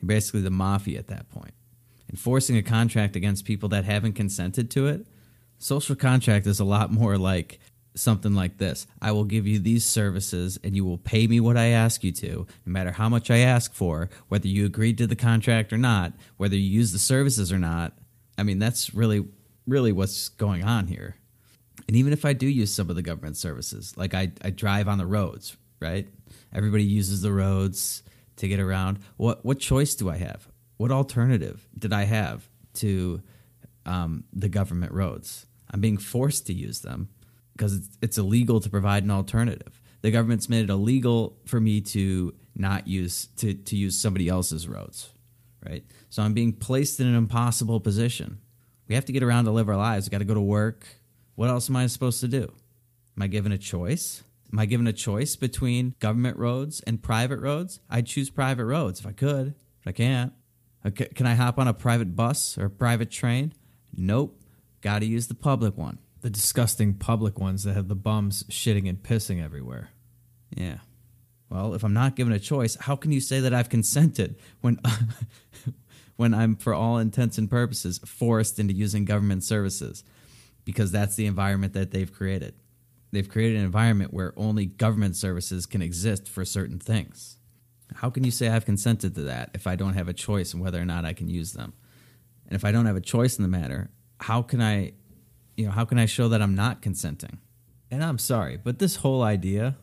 You're 0.00 0.06
basically 0.06 0.40
the 0.40 0.50
mafia 0.50 0.98
at 0.98 1.08
that 1.08 1.28
point. 1.28 1.52
Enforcing 2.08 2.56
a 2.56 2.62
contract 2.62 3.14
against 3.14 3.44
people 3.44 3.68
that 3.68 3.84
haven't 3.84 4.14
consented 4.14 4.70
to 4.70 4.86
it, 4.86 5.06
social 5.58 5.94
contract 5.94 6.46
is 6.46 6.60
a 6.60 6.64
lot 6.64 6.90
more 6.90 7.18
like 7.18 7.60
something 7.94 8.32
like 8.32 8.56
this 8.56 8.86
I 9.02 9.12
will 9.12 9.24
give 9.24 9.46
you 9.46 9.58
these 9.58 9.84
services 9.84 10.58
and 10.64 10.74
you 10.74 10.82
will 10.86 10.96
pay 10.96 11.26
me 11.26 11.40
what 11.40 11.58
I 11.58 11.66
ask 11.66 12.02
you 12.02 12.12
to, 12.12 12.46
no 12.64 12.72
matter 12.72 12.92
how 12.92 13.10
much 13.10 13.30
I 13.30 13.40
ask 13.40 13.74
for, 13.74 14.08
whether 14.28 14.48
you 14.48 14.64
agreed 14.64 14.96
to 14.96 15.06
the 15.06 15.14
contract 15.14 15.74
or 15.74 15.78
not, 15.78 16.14
whether 16.38 16.56
you 16.56 16.62
use 16.62 16.92
the 16.92 16.98
services 16.98 17.52
or 17.52 17.58
not. 17.58 17.92
I 18.38 18.44
mean, 18.44 18.58
that's 18.58 18.94
really, 18.94 19.26
really 19.66 19.92
what's 19.92 20.30
going 20.30 20.64
on 20.64 20.86
here. 20.86 21.16
And 21.88 21.96
even 21.96 22.12
if 22.12 22.24
I 22.24 22.34
do 22.34 22.46
use 22.46 22.72
some 22.72 22.90
of 22.90 22.96
the 22.96 23.02
government 23.02 23.36
services, 23.36 23.96
like 23.96 24.14
I, 24.14 24.30
I 24.42 24.50
drive 24.50 24.88
on 24.88 24.98
the 24.98 25.06
roads, 25.06 25.56
right? 25.80 26.06
Everybody 26.54 26.84
uses 26.84 27.22
the 27.22 27.32
roads 27.32 28.02
to 28.36 28.46
get 28.46 28.60
around. 28.60 28.98
What 29.16 29.44
what 29.44 29.58
choice 29.58 29.94
do 29.94 30.08
I 30.10 30.18
have? 30.18 30.48
What 30.76 30.90
alternative 30.90 31.66
did 31.76 31.92
I 31.92 32.04
have 32.04 32.48
to 32.74 33.22
um, 33.86 34.24
the 34.32 34.48
government 34.48 34.92
roads? 34.92 35.46
I'm 35.70 35.80
being 35.80 35.98
forced 35.98 36.46
to 36.46 36.52
use 36.52 36.80
them 36.80 37.08
because 37.52 37.74
it's, 37.74 37.98
it's 38.00 38.18
illegal 38.18 38.60
to 38.60 38.70
provide 38.70 39.02
an 39.02 39.10
alternative. 39.10 39.80
The 40.02 40.10
government's 40.10 40.48
made 40.48 40.64
it 40.64 40.70
illegal 40.70 41.36
for 41.46 41.60
me 41.60 41.80
to 41.80 42.34
not 42.54 42.86
use 42.86 43.26
to, 43.38 43.54
to 43.54 43.76
use 43.76 43.98
somebody 43.98 44.28
else's 44.28 44.68
roads, 44.68 45.10
right? 45.66 45.84
So 46.10 46.22
I'm 46.22 46.34
being 46.34 46.52
placed 46.52 47.00
in 47.00 47.06
an 47.06 47.14
impossible 47.14 47.80
position. 47.80 48.38
We 48.88 48.94
have 48.94 49.04
to 49.06 49.12
get 49.12 49.22
around 49.22 49.46
to 49.46 49.50
live 49.50 49.68
our 49.68 49.76
lives. 49.76 50.06
We 50.06 50.10
got 50.10 50.18
to 50.18 50.24
go 50.24 50.34
to 50.34 50.40
work. 50.40 50.86
What 51.38 51.50
else 51.50 51.70
am 51.70 51.76
I 51.76 51.86
supposed 51.86 52.18
to 52.22 52.26
do? 52.26 52.52
Am 53.16 53.22
I 53.22 53.28
given 53.28 53.52
a 53.52 53.58
choice? 53.58 54.24
Am 54.52 54.58
I 54.58 54.66
given 54.66 54.88
a 54.88 54.92
choice 54.92 55.36
between 55.36 55.94
government 56.00 56.36
roads 56.36 56.80
and 56.80 57.00
private 57.00 57.38
roads? 57.38 57.78
I'd 57.88 58.06
choose 58.06 58.28
private 58.28 58.64
roads 58.64 58.98
if 58.98 59.06
I 59.06 59.12
could, 59.12 59.54
but 59.84 59.90
I 59.90 59.92
can't. 59.92 60.32
Uh, 60.84 60.88
okay, 60.88 61.06
can 61.14 61.28
I 61.28 61.34
hop 61.34 61.60
on 61.60 61.68
a 61.68 61.74
private 61.74 62.16
bus 62.16 62.58
or 62.58 62.64
a 62.64 62.70
private 62.70 63.12
train? 63.12 63.52
Nope. 63.96 64.42
Got 64.80 64.98
to 64.98 65.06
use 65.06 65.28
the 65.28 65.36
public 65.36 65.78
one. 65.78 65.98
The 66.22 66.30
disgusting 66.30 66.94
public 66.94 67.38
ones 67.38 67.62
that 67.62 67.74
have 67.74 67.86
the 67.86 67.94
bums 67.94 68.42
shitting 68.50 68.88
and 68.88 69.00
pissing 69.00 69.40
everywhere. 69.40 69.90
Yeah. 70.50 70.78
Well, 71.50 71.72
if 71.72 71.84
I'm 71.84 71.94
not 71.94 72.16
given 72.16 72.32
a 72.32 72.40
choice, 72.40 72.74
how 72.74 72.96
can 72.96 73.12
you 73.12 73.20
say 73.20 73.38
that 73.38 73.54
I've 73.54 73.68
consented 73.68 74.34
when 74.60 74.80
when 76.16 76.34
I'm 76.34 76.56
for 76.56 76.74
all 76.74 76.98
intents 76.98 77.38
and 77.38 77.48
purposes 77.48 78.00
forced 78.04 78.58
into 78.58 78.74
using 78.74 79.04
government 79.04 79.44
services 79.44 80.02
because 80.68 80.92
that's 80.92 81.16
the 81.16 81.24
environment 81.24 81.72
that 81.72 81.92
they've 81.92 82.12
created. 82.12 82.54
They've 83.10 83.26
created 83.26 83.56
an 83.56 83.64
environment 83.64 84.12
where 84.12 84.34
only 84.36 84.66
government 84.66 85.16
services 85.16 85.64
can 85.64 85.80
exist 85.80 86.28
for 86.28 86.44
certain 86.44 86.78
things. 86.78 87.38
How 87.94 88.10
can 88.10 88.22
you 88.22 88.30
say 88.30 88.50
I've 88.50 88.66
consented 88.66 89.14
to 89.14 89.22
that 89.22 89.48
if 89.54 89.66
I 89.66 89.76
don't 89.76 89.94
have 89.94 90.08
a 90.08 90.12
choice 90.12 90.52
in 90.52 90.60
whether 90.60 90.78
or 90.78 90.84
not 90.84 91.06
I 91.06 91.14
can 91.14 91.26
use 91.26 91.54
them? 91.54 91.72
And 92.46 92.54
if 92.54 92.66
I 92.66 92.72
don't 92.72 92.84
have 92.84 92.96
a 92.96 93.00
choice 93.00 93.38
in 93.38 93.44
the 93.44 93.48
matter, 93.48 93.88
how 94.20 94.42
can 94.42 94.60
I 94.60 94.92
you 95.56 95.64
know, 95.64 95.70
how 95.70 95.86
can 95.86 95.98
I 95.98 96.04
show 96.04 96.28
that 96.28 96.42
I'm 96.42 96.54
not 96.54 96.82
consenting? 96.82 97.38
And 97.90 98.04
I'm 98.04 98.18
sorry, 98.18 98.58
but 98.58 98.78
this 98.78 98.96
whole 98.96 99.22
idea 99.22 99.74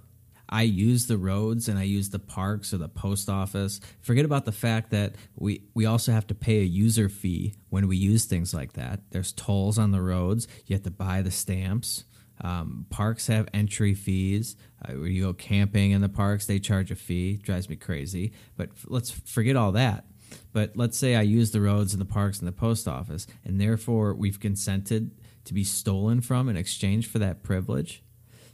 I 0.50 0.64
use 0.64 1.08
the 1.08 1.18
roads 1.18 1.68
and 1.68 1.80
I 1.80 1.84
use 1.84 2.10
the 2.10 2.20
parks 2.20 2.74
or 2.74 2.78
the 2.78 2.88
post 2.88 3.30
office. 3.30 3.80
Forget 4.02 4.26
about 4.26 4.46
the 4.46 4.52
fact 4.52 4.92
that 4.92 5.16
we, 5.36 5.64
we 5.74 5.86
also 5.86 6.12
have 6.12 6.28
to 6.28 6.36
pay 6.36 6.60
a 6.60 6.66
user 6.66 7.10
fee 7.10 7.56
when 7.70 7.88
we 7.88 7.98
use 7.98 8.26
things 8.26 8.54
like 8.54 8.74
that. 8.74 9.02
There's 9.12 9.32
tolls 9.34 9.78
on 9.78 9.92
the 9.92 10.02
roads. 10.02 10.48
You 10.66 10.76
have 10.76 10.84
to 10.84 10.92
buy 10.92 11.22
the 11.22 11.32
stamps. 11.32 12.06
Um, 12.42 12.86
parks 12.90 13.28
have 13.28 13.48
entry 13.54 13.94
fees. 13.94 14.56
Uh, 14.88 14.98
you 15.04 15.24
go 15.24 15.34
camping 15.34 15.92
in 15.92 16.02
the 16.02 16.10
parks, 16.10 16.46
they 16.46 16.60
charge 16.60 16.92
a 16.92 16.96
fee. 16.96 17.38
Drives 17.38 17.70
me 17.70 17.76
crazy. 17.76 18.34
But 18.58 18.70
f- 18.72 18.86
let's 18.88 19.12
forget 19.12 19.56
all 19.56 19.72
that. 19.72 20.06
But 20.52 20.76
let's 20.76 20.98
say 20.98 21.16
I 21.16 21.22
use 21.22 21.52
the 21.52 21.62
roads 21.62 21.94
and 21.94 22.02
the 22.02 22.06
parks 22.06 22.40
and 22.40 22.48
the 22.48 22.52
post 22.52 22.88
office, 22.88 23.28
and 23.44 23.62
therefore 23.62 24.14
we've 24.14 24.40
consented 24.40 25.12
to 25.46 25.54
be 25.54 25.64
stolen 25.64 26.22
from 26.22 26.50
in 26.50 26.58
exchange 26.58 27.08
for 27.08 27.20
that 27.20 27.44
privilege 27.44 28.04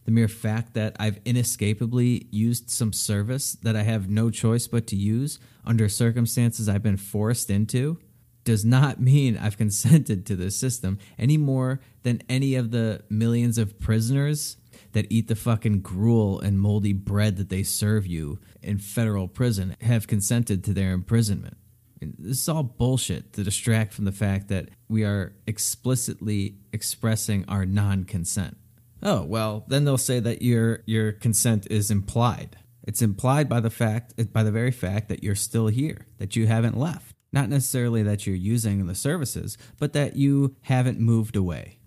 the 0.06 0.12
mere 0.12 0.28
fact 0.28 0.74
that 0.74 0.96
I've 1.00 1.20
inescapably 1.26 2.28
used 2.32 2.70
some 2.70 2.94
service 2.94 3.54
that 3.62 3.76
I 3.76 3.84
have 3.84 4.10
no 4.10 4.30
choice 4.30 4.68
but 4.68 4.88
to 4.88 4.96
use 4.96 5.40
under 5.66 5.88
circumstances 5.88 6.68
I've 6.68 6.84
been 6.84 6.98
forced 6.98 7.50
into 7.50 8.00
does 8.44 8.66
not 8.66 9.00
mean 9.12 9.38
I've 9.38 9.58
consented 9.58 10.26
to 10.26 10.36
this 10.36 10.56
system 10.56 11.00
any 11.18 11.38
more 11.38 11.80
than 12.04 12.22
any 12.28 12.56
of 12.56 12.72
the 12.72 13.04
millions 13.10 13.58
of 13.58 13.80
prisoners 13.80 14.58
that 14.94 15.08
eat 15.10 15.28
the 15.28 15.36
fucking 15.36 15.82
gruel 15.82 16.40
and 16.40 16.60
moldy 16.60 16.94
bread 16.94 17.38
that 17.38 17.50
they 17.50 17.64
serve 17.64 18.06
you 18.06 18.40
in 18.62 18.78
federal 18.78 19.28
prison 19.28 19.76
have 19.82 20.08
consented 20.08 20.64
to 20.64 20.74
their 20.74 20.92
imprisonment. 20.92 21.58
This 22.02 22.42
is 22.42 22.50
all 22.50 22.64
bullshit 22.64 23.34
to 23.34 23.44
distract 23.44 23.94
from 23.94 24.06
the 24.06 24.12
fact 24.12 24.48
that 24.48 24.70
we 24.90 25.04
are 25.04 25.34
explicitly 25.46 26.56
expressing 26.74 27.46
our 27.48 27.66
non 27.66 28.06
consent. 28.06 28.58
Oh, 29.04 29.24
well, 29.24 29.64
then 29.68 29.86
they'll 29.86 29.98
say 29.98 30.20
that 30.20 30.42
your 30.42 30.84
your 30.86 31.12
consent 31.12 31.68
is 31.70 31.90
implied. 31.90 32.58
It's 32.84 33.02
implied 33.02 33.50
by 33.50 33.60
the 33.60 33.70
fact 33.70 34.34
by 34.34 34.44
the 34.44 34.52
very 34.52 34.72
fact 34.72 35.10
that 35.10 35.24
you're 35.24 35.36
still 35.36 35.68
here, 35.68 36.08
that 36.18 36.36
you 36.36 36.48
haven't 36.48 36.78
left. 36.78 37.16
Not 37.34 37.50
necessarily 37.50 38.04
that 38.04 38.28
you're 38.28 38.36
using 38.36 38.86
the 38.86 38.96
services, 38.96 39.58
but 39.80 39.94
that 39.94 40.16
you 40.16 40.56
haven't 40.64 41.00
moved 41.00 41.36
away. 41.36 41.78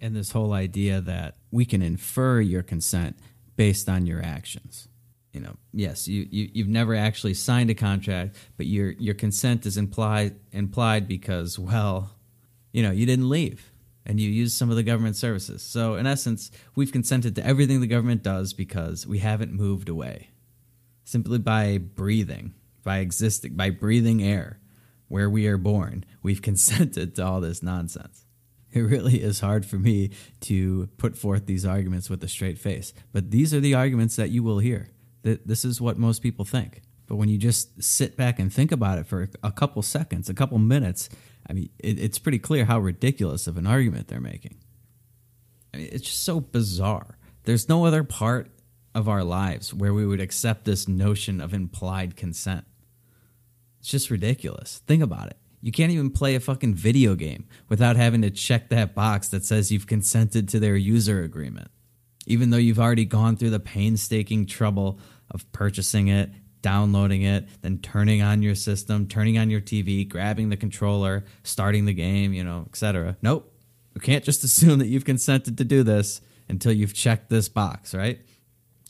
And 0.00 0.14
this 0.14 0.32
whole 0.32 0.52
idea 0.52 1.00
that 1.00 1.36
we 1.50 1.64
can 1.64 1.82
infer 1.82 2.40
your 2.40 2.62
consent 2.62 3.18
based 3.56 3.88
on 3.88 4.06
your 4.06 4.22
actions. 4.22 4.88
You 5.32 5.40
know, 5.40 5.56
yes, 5.72 6.08
you, 6.08 6.26
you 6.30 6.50
you've 6.52 6.68
never 6.68 6.94
actually 6.94 7.34
signed 7.34 7.70
a 7.70 7.74
contract, 7.74 8.36
but 8.56 8.66
your 8.66 8.92
your 8.92 9.14
consent 9.14 9.66
is 9.66 9.76
implied 9.76 10.36
implied 10.52 11.08
because, 11.08 11.58
well, 11.58 12.10
you 12.72 12.82
know, 12.82 12.90
you 12.90 13.06
didn't 13.06 13.28
leave 13.28 13.69
and 14.10 14.18
you 14.18 14.28
use 14.28 14.52
some 14.52 14.70
of 14.70 14.76
the 14.76 14.82
government 14.82 15.14
services. 15.14 15.62
So, 15.62 15.94
in 15.94 16.04
essence, 16.04 16.50
we've 16.74 16.90
consented 16.90 17.36
to 17.36 17.46
everything 17.46 17.80
the 17.80 17.86
government 17.86 18.24
does 18.24 18.52
because 18.52 19.06
we 19.06 19.20
haven't 19.20 19.52
moved 19.52 19.88
away. 19.88 20.30
Simply 21.04 21.38
by 21.38 21.78
breathing, 21.78 22.54
by 22.82 22.98
existing, 22.98 23.54
by 23.54 23.70
breathing 23.70 24.20
air 24.20 24.58
where 25.06 25.30
we 25.30 25.46
are 25.46 25.56
born, 25.56 26.04
we've 26.24 26.42
consented 26.50 27.14
to 27.14 27.24
all 27.24 27.40
this 27.40 27.62
nonsense. 27.62 28.26
It 28.72 28.80
really 28.80 29.22
is 29.22 29.38
hard 29.38 29.64
for 29.64 29.76
me 29.76 30.10
to 30.40 30.88
put 30.96 31.16
forth 31.16 31.46
these 31.46 31.64
arguments 31.64 32.10
with 32.10 32.24
a 32.24 32.28
straight 32.28 32.58
face, 32.58 32.92
but 33.12 33.30
these 33.30 33.54
are 33.54 33.60
the 33.60 33.74
arguments 33.74 34.16
that 34.16 34.30
you 34.30 34.42
will 34.42 34.58
hear. 34.58 34.88
That 35.22 35.46
this 35.46 35.64
is 35.64 35.80
what 35.80 35.98
most 35.98 36.20
people 36.20 36.44
think. 36.44 36.82
But 37.06 37.14
when 37.14 37.28
you 37.28 37.38
just 37.38 37.80
sit 37.80 38.16
back 38.16 38.40
and 38.40 38.52
think 38.52 38.72
about 38.72 38.98
it 38.98 39.06
for 39.06 39.28
a 39.40 39.52
couple 39.52 39.82
seconds, 39.82 40.28
a 40.28 40.34
couple 40.34 40.58
minutes, 40.58 41.08
I 41.48 41.52
mean, 41.52 41.70
it, 41.78 41.98
it's 41.98 42.18
pretty 42.18 42.38
clear 42.38 42.64
how 42.64 42.78
ridiculous 42.78 43.46
of 43.46 43.56
an 43.56 43.66
argument 43.66 44.08
they're 44.08 44.20
making. 44.20 44.56
I 45.72 45.78
mean, 45.78 45.88
it's 45.92 46.06
just 46.06 46.24
so 46.24 46.40
bizarre. 46.40 47.18
There's 47.44 47.68
no 47.68 47.84
other 47.86 48.04
part 48.04 48.50
of 48.94 49.08
our 49.08 49.24
lives 49.24 49.72
where 49.72 49.94
we 49.94 50.06
would 50.06 50.20
accept 50.20 50.64
this 50.64 50.88
notion 50.88 51.40
of 51.40 51.54
implied 51.54 52.16
consent. 52.16 52.64
It's 53.80 53.88
just 53.88 54.10
ridiculous. 54.10 54.82
Think 54.86 55.02
about 55.02 55.28
it. 55.28 55.36
You 55.62 55.72
can't 55.72 55.92
even 55.92 56.10
play 56.10 56.34
a 56.34 56.40
fucking 56.40 56.74
video 56.74 57.14
game 57.14 57.46
without 57.68 57.96
having 57.96 58.22
to 58.22 58.30
check 58.30 58.70
that 58.70 58.94
box 58.94 59.28
that 59.28 59.44
says 59.44 59.70
you've 59.70 59.86
consented 59.86 60.48
to 60.48 60.60
their 60.60 60.76
user 60.76 61.22
agreement. 61.22 61.70
Even 62.26 62.50
though 62.50 62.56
you've 62.56 62.78
already 62.78 63.04
gone 63.04 63.36
through 63.36 63.50
the 63.50 63.60
painstaking 63.60 64.46
trouble 64.46 64.98
of 65.30 65.50
purchasing 65.52 66.08
it, 66.08 66.30
downloading 66.62 67.22
it, 67.22 67.48
then 67.62 67.78
turning 67.78 68.22
on 68.22 68.42
your 68.42 68.54
system, 68.54 69.06
turning 69.06 69.38
on 69.38 69.50
your 69.50 69.60
TV, 69.60 70.08
grabbing 70.08 70.48
the 70.48 70.56
controller, 70.56 71.24
starting 71.42 71.84
the 71.84 71.94
game, 71.94 72.32
you 72.32 72.44
know, 72.44 72.64
etc. 72.68 73.16
Nope. 73.22 73.52
You 73.94 74.00
can't 74.00 74.24
just 74.24 74.44
assume 74.44 74.78
that 74.78 74.88
you've 74.88 75.04
consented 75.04 75.58
to 75.58 75.64
do 75.64 75.82
this 75.82 76.20
until 76.48 76.72
you've 76.72 76.94
checked 76.94 77.30
this 77.30 77.48
box, 77.48 77.94
right? 77.94 78.20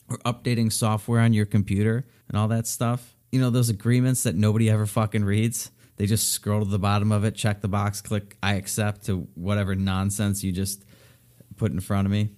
Or 0.09 0.19
updating 0.19 0.73
software 0.73 1.21
on 1.21 1.33
your 1.33 1.47
computer 1.47 2.07
and 2.29 2.37
all 2.37 2.49
that 2.49 2.67
stuff. 2.67 3.15
You 3.31 3.41
know, 3.41 3.51
those 3.51 3.69
agreements 3.69 4.25
that 4.25 4.35
nobody 4.35 4.69
ever 4.69 4.87
fucking 4.87 5.25
reads 5.25 5.71
they 6.01 6.07
just 6.07 6.31
scroll 6.31 6.65
to 6.65 6.71
the 6.71 6.79
bottom 6.79 7.13
of 7.13 7.25
it, 7.25 7.35
check 7.35 7.61
the 7.61 7.69
box, 7.69 8.01
click 8.01 8.35
I 8.43 8.55
accept 8.55 9.05
to 9.05 9.29
whatever 9.35 9.75
nonsense 9.75 10.43
you 10.43 10.51
just 10.51 10.83
put 11.59 11.73
in 11.73 11.81
front 11.81 12.07
of 12.07 12.11
me. 12.11 12.31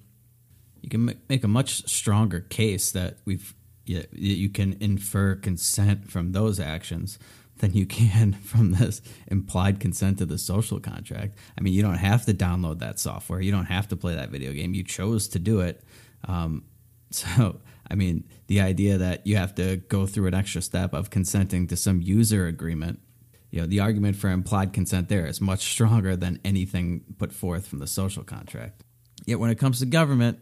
You 0.81 0.89
can 0.89 1.17
make 1.29 1.45
a 1.45 1.49
much 1.49 1.89
stronger 1.89 2.41
case 2.41 2.91
that 2.91 3.19
we've 3.25 3.55
you, 3.85 4.05
you 4.13 4.49
can 4.49 4.77
infer 4.81 5.35
consent 5.35 6.11
from 6.11 6.33
those 6.33 6.61
actions 6.61 7.19
than 7.59 7.73
you 7.73 7.87
can 7.87 8.33
from 8.45 8.73
this 8.73 9.01
implied 9.29 9.81
consent 9.81 10.19
to 10.19 10.27
the 10.27 10.39
social 10.39 10.81
contract. 10.81 11.35
I 11.57 11.63
mean, 11.63 11.73
you 11.73 11.83
don't 11.83 11.95
have 11.95 12.27
to 12.27 12.35
download 12.35 12.81
that 12.81 12.99
software. 12.99 13.41
You 13.41 13.53
don't 13.53 13.67
have 13.67 13.89
to 13.89 13.97
play 13.97 14.15
that 14.15 14.31
video 14.31 14.53
game. 14.53 14.75
You 14.75 14.85
chose 14.85 15.29
to 15.29 15.39
do 15.39 15.61
it. 15.61 15.83
Um, 16.29 16.65
so, 17.11 17.61
I 17.91 17.95
mean, 17.95 18.25
the 18.47 18.61
idea 18.61 18.99
that 18.99 19.27
you 19.27 19.37
have 19.37 19.55
to 19.57 19.77
go 19.77 20.07
through 20.07 20.27
an 20.29 20.35
extra 20.35 20.63
step 20.63 20.93
of 20.93 21.11
consenting 21.11 21.67
to 21.69 21.77
some 21.77 22.01
user 22.01 22.47
agreement, 22.47 23.01
you 23.51 23.61
know, 23.61 23.67
the 23.67 23.81
argument 23.81 24.17
for 24.17 24.31
implied 24.31 24.73
consent 24.73 25.09
there 25.09 25.27
is 25.27 25.41
much 25.41 25.71
stronger 25.71 26.17
than 26.17 26.41
anything 26.45 27.05
put 27.19 27.33
forth 27.33 27.67
from 27.67 27.81
the 27.81 27.87
social 27.87 28.23
contract. 28.23 28.83
Yet 29.27 29.39
when 29.39 29.51
it 29.51 29.57
comes 29.57 29.81
to 29.81 29.87
government, 29.87 30.39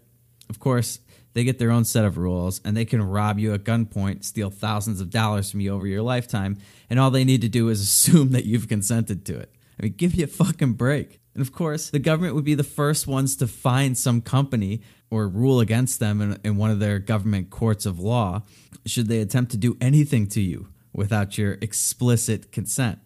of 0.48 0.60
course, 0.60 1.00
they 1.32 1.44
get 1.44 1.58
their 1.58 1.70
own 1.70 1.84
set 1.84 2.04
of 2.04 2.18
rules 2.18 2.60
and 2.64 2.76
they 2.76 2.84
can 2.84 3.02
rob 3.02 3.38
you 3.38 3.54
at 3.54 3.64
gunpoint, 3.64 4.24
steal 4.24 4.50
thousands 4.50 5.00
of 5.00 5.10
dollars 5.10 5.50
from 5.50 5.60
you 5.60 5.72
over 5.72 5.86
your 5.86 6.02
lifetime, 6.02 6.58
and 6.88 6.98
all 6.98 7.10
they 7.10 7.24
need 7.24 7.40
to 7.42 7.48
do 7.48 7.68
is 7.68 7.80
assume 7.82 8.30
that 8.32 8.44
you've 8.44 8.68
consented 8.68 9.24
to 9.26 9.38
it. 9.38 9.54
I 9.78 9.84
mean, 9.84 9.94
give 9.96 10.16
me 10.16 10.22
a 10.22 10.26
fucking 10.26 10.74
break. 10.74 11.20
And 11.34 11.40
of 11.40 11.52
course, 11.52 11.90
the 11.90 11.98
government 11.98 12.34
would 12.34 12.44
be 12.44 12.54
the 12.54 12.64
first 12.64 13.06
ones 13.06 13.36
to 13.36 13.46
find 13.46 13.96
some 13.96 14.20
company 14.20 14.82
or 15.10 15.28
rule 15.28 15.60
against 15.60 16.00
them 16.00 16.20
in, 16.20 16.38
in 16.44 16.56
one 16.56 16.70
of 16.70 16.80
their 16.80 16.98
government 16.98 17.50
courts 17.50 17.86
of 17.86 17.98
law 17.98 18.42
should 18.86 19.08
they 19.08 19.20
attempt 19.20 19.50
to 19.52 19.56
do 19.56 19.76
anything 19.80 20.26
to 20.26 20.40
you 20.40 20.68
without 20.92 21.38
your 21.38 21.52
explicit 21.60 22.52
consent. 22.52 22.98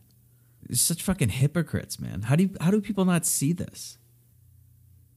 You're 0.69 0.77
such 0.77 1.03
fucking 1.03 1.31
hypocrites, 1.31 2.01
man. 2.01 2.23
How 2.23 2.37
do 2.37 2.45
you, 2.45 2.51
how 2.61 2.71
do 2.71 2.81
people 2.81 3.05
not 3.05 3.27
see 3.27 3.53
this? 3.53 3.99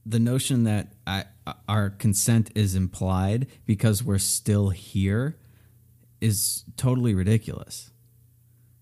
The 0.08 0.18
notion 0.18 0.64
that 0.64 0.92
I, 1.06 1.24
our 1.68 1.90
consent 1.90 2.50
is 2.54 2.74
implied 2.74 3.46
because 3.66 4.02
we're 4.02 4.18
still 4.18 4.70
here 4.70 5.36
is 6.20 6.64
totally 6.76 7.14
ridiculous. 7.14 7.90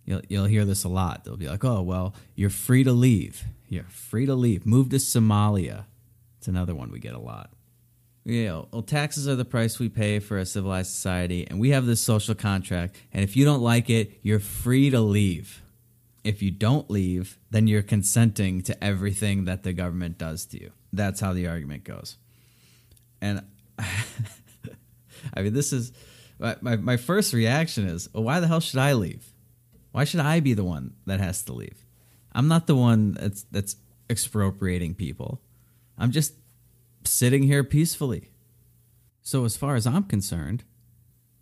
You'll, 0.04 0.22
you'll 0.28 0.44
hear 0.44 0.64
this 0.64 0.84
a 0.84 0.88
lot. 0.88 1.24
They'll 1.24 1.36
be 1.36 1.48
like, 1.48 1.64
oh, 1.64 1.82
well, 1.82 2.14
you're 2.36 2.48
free 2.48 2.84
to 2.84 2.92
leave. 2.92 3.44
You're 3.68 3.84
free 3.84 4.24
to 4.26 4.34
leave. 4.34 4.64
Move 4.64 4.90
to 4.90 4.96
Somalia. 4.96 5.86
It's 6.38 6.46
another 6.46 6.76
one 6.76 6.92
we 6.92 7.00
get 7.00 7.14
a 7.14 7.18
lot. 7.18 7.50
Yeah, 8.24 8.62
well, 8.72 8.82
taxes 8.82 9.28
are 9.28 9.36
the 9.36 9.44
price 9.44 9.78
we 9.78 9.88
pay 9.88 10.18
for 10.18 10.38
a 10.38 10.46
civilized 10.46 10.90
society, 10.90 11.46
and 11.48 11.60
we 11.60 11.70
have 11.70 11.86
this 11.86 12.00
social 12.00 12.34
contract. 12.34 12.96
And 13.12 13.22
if 13.22 13.36
you 13.36 13.44
don't 13.44 13.62
like 13.62 13.88
it, 13.90 14.18
you're 14.22 14.40
free 14.40 14.90
to 14.90 15.00
leave. 15.00 15.62
If 16.24 16.42
you 16.42 16.50
don't 16.50 16.90
leave, 16.90 17.38
then 17.50 17.68
you're 17.68 17.82
consenting 17.82 18.62
to 18.62 18.82
everything 18.82 19.44
that 19.44 19.62
the 19.62 19.72
government 19.72 20.18
does 20.18 20.44
to 20.46 20.60
you. 20.60 20.72
That's 20.96 21.20
how 21.20 21.32
the 21.32 21.48
argument 21.48 21.84
goes. 21.84 22.16
And 23.20 23.44
I 23.78 25.42
mean, 25.42 25.52
this 25.52 25.72
is 25.72 25.92
my, 26.38 26.76
my, 26.76 26.96
first 26.96 27.32
reaction 27.32 27.86
is, 27.86 28.08
well, 28.12 28.24
why 28.24 28.40
the 28.40 28.46
hell 28.46 28.60
should 28.60 28.78
I 28.78 28.92
leave? 28.92 29.32
Why 29.92 30.04
should 30.04 30.20
I 30.20 30.40
be 30.40 30.52
the 30.52 30.64
one 30.64 30.94
that 31.06 31.20
has 31.20 31.42
to 31.44 31.54
leave? 31.54 31.84
I'm 32.32 32.48
not 32.48 32.66
the 32.66 32.76
one 32.76 33.12
that's 33.12 33.44
that's 33.44 33.76
expropriating 34.10 34.94
people. 34.94 35.40
I'm 35.96 36.10
just 36.10 36.34
sitting 37.04 37.44
here 37.44 37.64
peacefully. 37.64 38.30
So 39.22 39.44
as 39.44 39.56
far 39.56 39.74
as 39.74 39.86
I'm 39.86 40.04
concerned, 40.04 40.64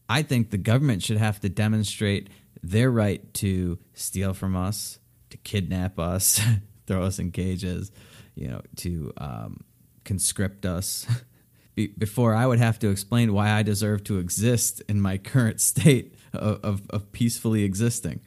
I 0.09 0.23
think 0.23 0.51
the 0.51 0.59
government 0.59 1.03
should 1.03 1.17
have 1.17 1.40
to 1.40 1.49
demonstrate 1.49 2.31
their 2.62 2.90
right 2.90 3.33
to 3.35 3.79
steal 3.93 4.33
from 4.33 4.57
us, 4.57 4.99
to 5.31 5.37
kidnap 5.37 5.99
us, 5.99 6.40
throw 6.87 7.03
us 7.03 7.19
in 7.19 7.33
cages, 7.33 7.90
you 8.35 8.49
know, 8.49 8.61
to 8.77 9.12
um, 9.16 9.64
conscript 10.05 10.66
us. 10.66 11.07
Be- 11.75 11.88
before 11.88 12.35
I 12.35 12.47
would 12.47 12.61
have 12.61 12.79
to 12.81 12.90
explain 12.90 13.33
why 13.33 13.51
I 13.51 13.64
deserve 13.64 14.05
to 14.05 14.18
exist 14.18 14.81
in 14.88 15.01
my 15.01 15.18
current 15.18 15.61
state 15.61 16.14
of, 16.33 16.61
of, 16.62 16.83
of 16.90 17.12
peacefully 17.12 17.64
existing. 17.64 18.20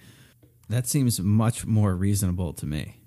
That 0.70 0.86
seems 0.86 1.20
much 1.22 1.66
more 1.66 1.96
reasonable 1.96 2.52
to 2.54 2.66
me. 2.66 2.98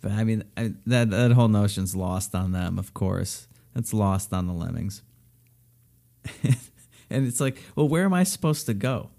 But 0.00 0.12
I 0.12 0.24
mean, 0.24 0.44
I, 0.56 0.74
that 0.86 1.10
that 1.10 1.32
whole 1.32 1.48
notion's 1.48 1.96
lost 1.96 2.34
on 2.34 2.52
them, 2.52 2.78
of 2.78 2.94
course. 2.94 3.48
That's 3.74 3.92
lost 3.92 4.32
on 4.32 4.46
the 4.46 4.52
lemmings. 4.52 5.02
and 7.10 7.26
it's 7.26 7.40
like, 7.40 7.62
well, 7.74 7.88
where 7.88 8.04
am 8.04 8.14
I 8.14 8.24
supposed 8.24 8.66
to 8.66 8.74
go? 8.74 9.10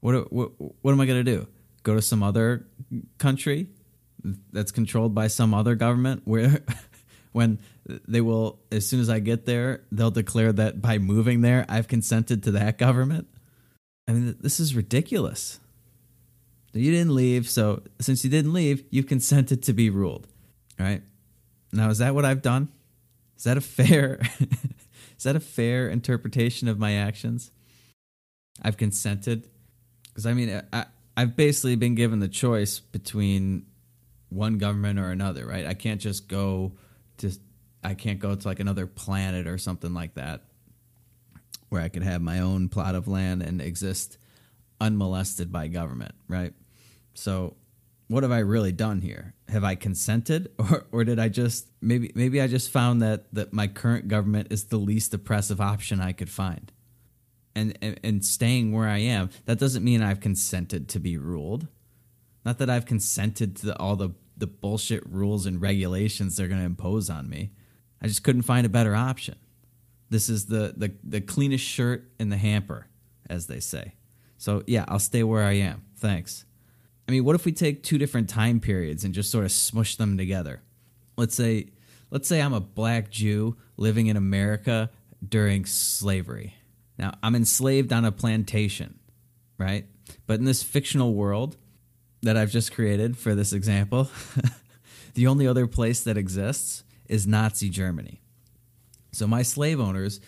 What 0.00 0.32
what, 0.32 0.50
what 0.82 0.92
am 0.92 1.00
I 1.00 1.06
going 1.06 1.24
to 1.24 1.30
do? 1.38 1.46
Go 1.82 1.94
to 1.94 2.02
some 2.02 2.22
other 2.22 2.66
country 3.18 3.68
that's 4.52 4.72
controlled 4.72 5.14
by 5.14 5.28
some 5.28 5.54
other 5.54 5.74
government 5.74 6.22
where 6.24 6.62
when 7.32 7.58
they 8.08 8.20
will 8.20 8.58
as 8.72 8.88
soon 8.88 9.00
as 9.00 9.10
I 9.10 9.20
get 9.20 9.46
there, 9.46 9.82
they'll 9.92 10.10
declare 10.10 10.52
that 10.52 10.80
by 10.80 10.98
moving 10.98 11.42
there, 11.42 11.66
I've 11.68 11.88
consented 11.88 12.42
to 12.44 12.50
that 12.52 12.78
government. 12.78 13.28
I 14.08 14.12
mean, 14.12 14.36
this 14.40 14.60
is 14.60 14.74
ridiculous. 14.74 15.60
You 16.72 16.92
didn't 16.92 17.14
leave, 17.14 17.48
so 17.48 17.82
since 18.00 18.22
you 18.22 18.30
didn't 18.30 18.52
leave, 18.52 18.84
you've 18.90 19.06
consented 19.06 19.62
to 19.64 19.72
be 19.72 19.90
ruled. 19.90 20.26
Right? 20.78 21.02
Now, 21.72 21.90
is 21.90 21.98
that 21.98 22.14
what 22.14 22.24
I've 22.24 22.42
done? 22.42 22.68
Is 23.36 23.44
that 23.44 23.56
a 23.56 23.62
fair 23.62 24.20
is 25.18 25.24
that 25.24 25.36
a 25.36 25.40
fair 25.40 25.88
interpretation 25.88 26.68
of 26.68 26.78
my 26.78 26.92
actions? 26.94 27.50
I've 28.62 28.76
consented 28.76 29.48
because 30.08 30.26
I 30.26 30.32
mean, 30.32 30.62
I, 30.72 30.86
I've 31.16 31.36
basically 31.36 31.76
been 31.76 31.94
given 31.94 32.20
the 32.20 32.28
choice 32.28 32.78
between 32.78 33.66
one 34.28 34.58
government 34.58 34.98
or 34.98 35.10
another, 35.10 35.46
right? 35.46 35.66
I 35.66 35.74
can't 35.74 36.00
just 36.00 36.28
go 36.28 36.72
to 37.18 37.32
I 37.82 37.94
can't 37.94 38.18
go 38.18 38.34
to 38.34 38.48
like 38.48 38.60
another 38.60 38.86
planet 38.86 39.46
or 39.46 39.58
something 39.58 39.94
like 39.94 40.14
that 40.14 40.42
where 41.68 41.82
I 41.82 41.88
could 41.88 42.02
have 42.02 42.20
my 42.20 42.40
own 42.40 42.68
plot 42.68 42.94
of 42.94 43.08
land 43.08 43.42
and 43.42 43.60
exist 43.60 44.18
unmolested 44.80 45.52
by 45.52 45.68
government, 45.68 46.14
right? 46.28 46.52
So 47.14 47.56
what 48.08 48.22
have 48.22 48.32
I 48.32 48.38
really 48.38 48.72
done 48.72 49.00
here? 49.00 49.34
Have 49.48 49.64
I 49.64 49.74
consented 49.74 50.50
or 50.58 50.86
or 50.92 51.04
did 51.04 51.18
I 51.18 51.28
just 51.28 51.68
maybe 51.80 52.12
maybe 52.14 52.40
I 52.40 52.46
just 52.46 52.70
found 52.70 53.02
that 53.02 53.32
that 53.32 53.52
my 53.52 53.66
current 53.66 54.08
government 54.08 54.48
is 54.50 54.64
the 54.64 54.78
least 54.78 55.14
oppressive 55.14 55.60
option 55.60 56.00
I 56.00 56.12
could 56.12 56.30
find. 56.30 56.72
And, 57.54 57.78
and, 57.80 57.98
and 58.04 58.22
staying 58.22 58.72
where 58.72 58.86
I 58.86 58.98
am, 58.98 59.30
that 59.46 59.58
doesn't 59.58 59.82
mean 59.82 60.02
I've 60.02 60.20
consented 60.20 60.90
to 60.90 61.00
be 61.00 61.16
ruled. 61.16 61.68
Not 62.46 62.58
that 62.58 62.70
I've 62.70 62.86
consented 62.86 63.56
to 63.56 63.76
all 63.78 63.96
the 63.96 64.14
the 64.36 64.46
bullshit 64.46 65.04
rules 65.06 65.46
and 65.46 65.60
regulations 65.60 66.36
they're 66.36 66.48
going 66.48 66.60
to 66.60 66.66
impose 66.66 67.10
on 67.10 67.28
me. 67.28 67.52
I 68.00 68.06
just 68.06 68.22
couldn't 68.22 68.42
find 68.42 68.66
a 68.66 68.70
better 68.70 68.94
option. 68.94 69.36
This 70.10 70.28
is 70.28 70.46
the, 70.46 70.74
the, 70.76 70.92
the 71.02 71.20
cleanest 71.20 71.64
shirt 71.64 72.10
in 72.20 72.28
the 72.28 72.36
hamper, 72.36 72.86
as 73.28 73.46
they 73.46 73.60
say. 73.60 73.94
So, 74.38 74.62
yeah, 74.66 74.84
I'll 74.88 74.98
stay 74.98 75.22
where 75.22 75.42
I 75.42 75.52
am. 75.52 75.84
Thanks. 75.96 76.44
I 77.08 77.12
mean, 77.12 77.24
what 77.24 77.34
if 77.34 77.44
we 77.44 77.52
take 77.52 77.82
two 77.82 77.98
different 77.98 78.28
time 78.28 78.60
periods 78.60 79.04
and 79.04 79.14
just 79.14 79.30
sort 79.30 79.44
of 79.44 79.52
smush 79.52 79.96
them 79.96 80.18
together? 80.18 80.62
Let's 81.16 81.34
say, 81.34 81.70
let's 82.10 82.28
say 82.28 82.42
I'm 82.42 82.52
a 82.52 82.60
black 82.60 83.10
Jew 83.10 83.56
living 83.76 84.08
in 84.08 84.16
America 84.16 84.90
during 85.26 85.64
slavery. 85.64 86.54
Now, 86.98 87.14
I'm 87.22 87.34
enslaved 87.34 87.92
on 87.92 88.04
a 88.04 88.12
plantation, 88.12 88.98
right? 89.58 89.86
But 90.26 90.38
in 90.38 90.44
this 90.44 90.62
fictional 90.62 91.14
world, 91.14 91.56
that 92.26 92.36
I've 92.36 92.50
just 92.50 92.72
created 92.72 93.16
for 93.16 93.34
this 93.34 93.52
example, 93.52 94.10
the 95.14 95.26
only 95.26 95.46
other 95.46 95.66
place 95.66 96.02
that 96.02 96.16
exists 96.16 96.84
is 97.08 97.26
Nazi 97.26 97.68
Germany. 97.68 98.20
So 99.12 99.26
my 99.26 99.42
slave 99.42 99.80
owners 99.80 100.20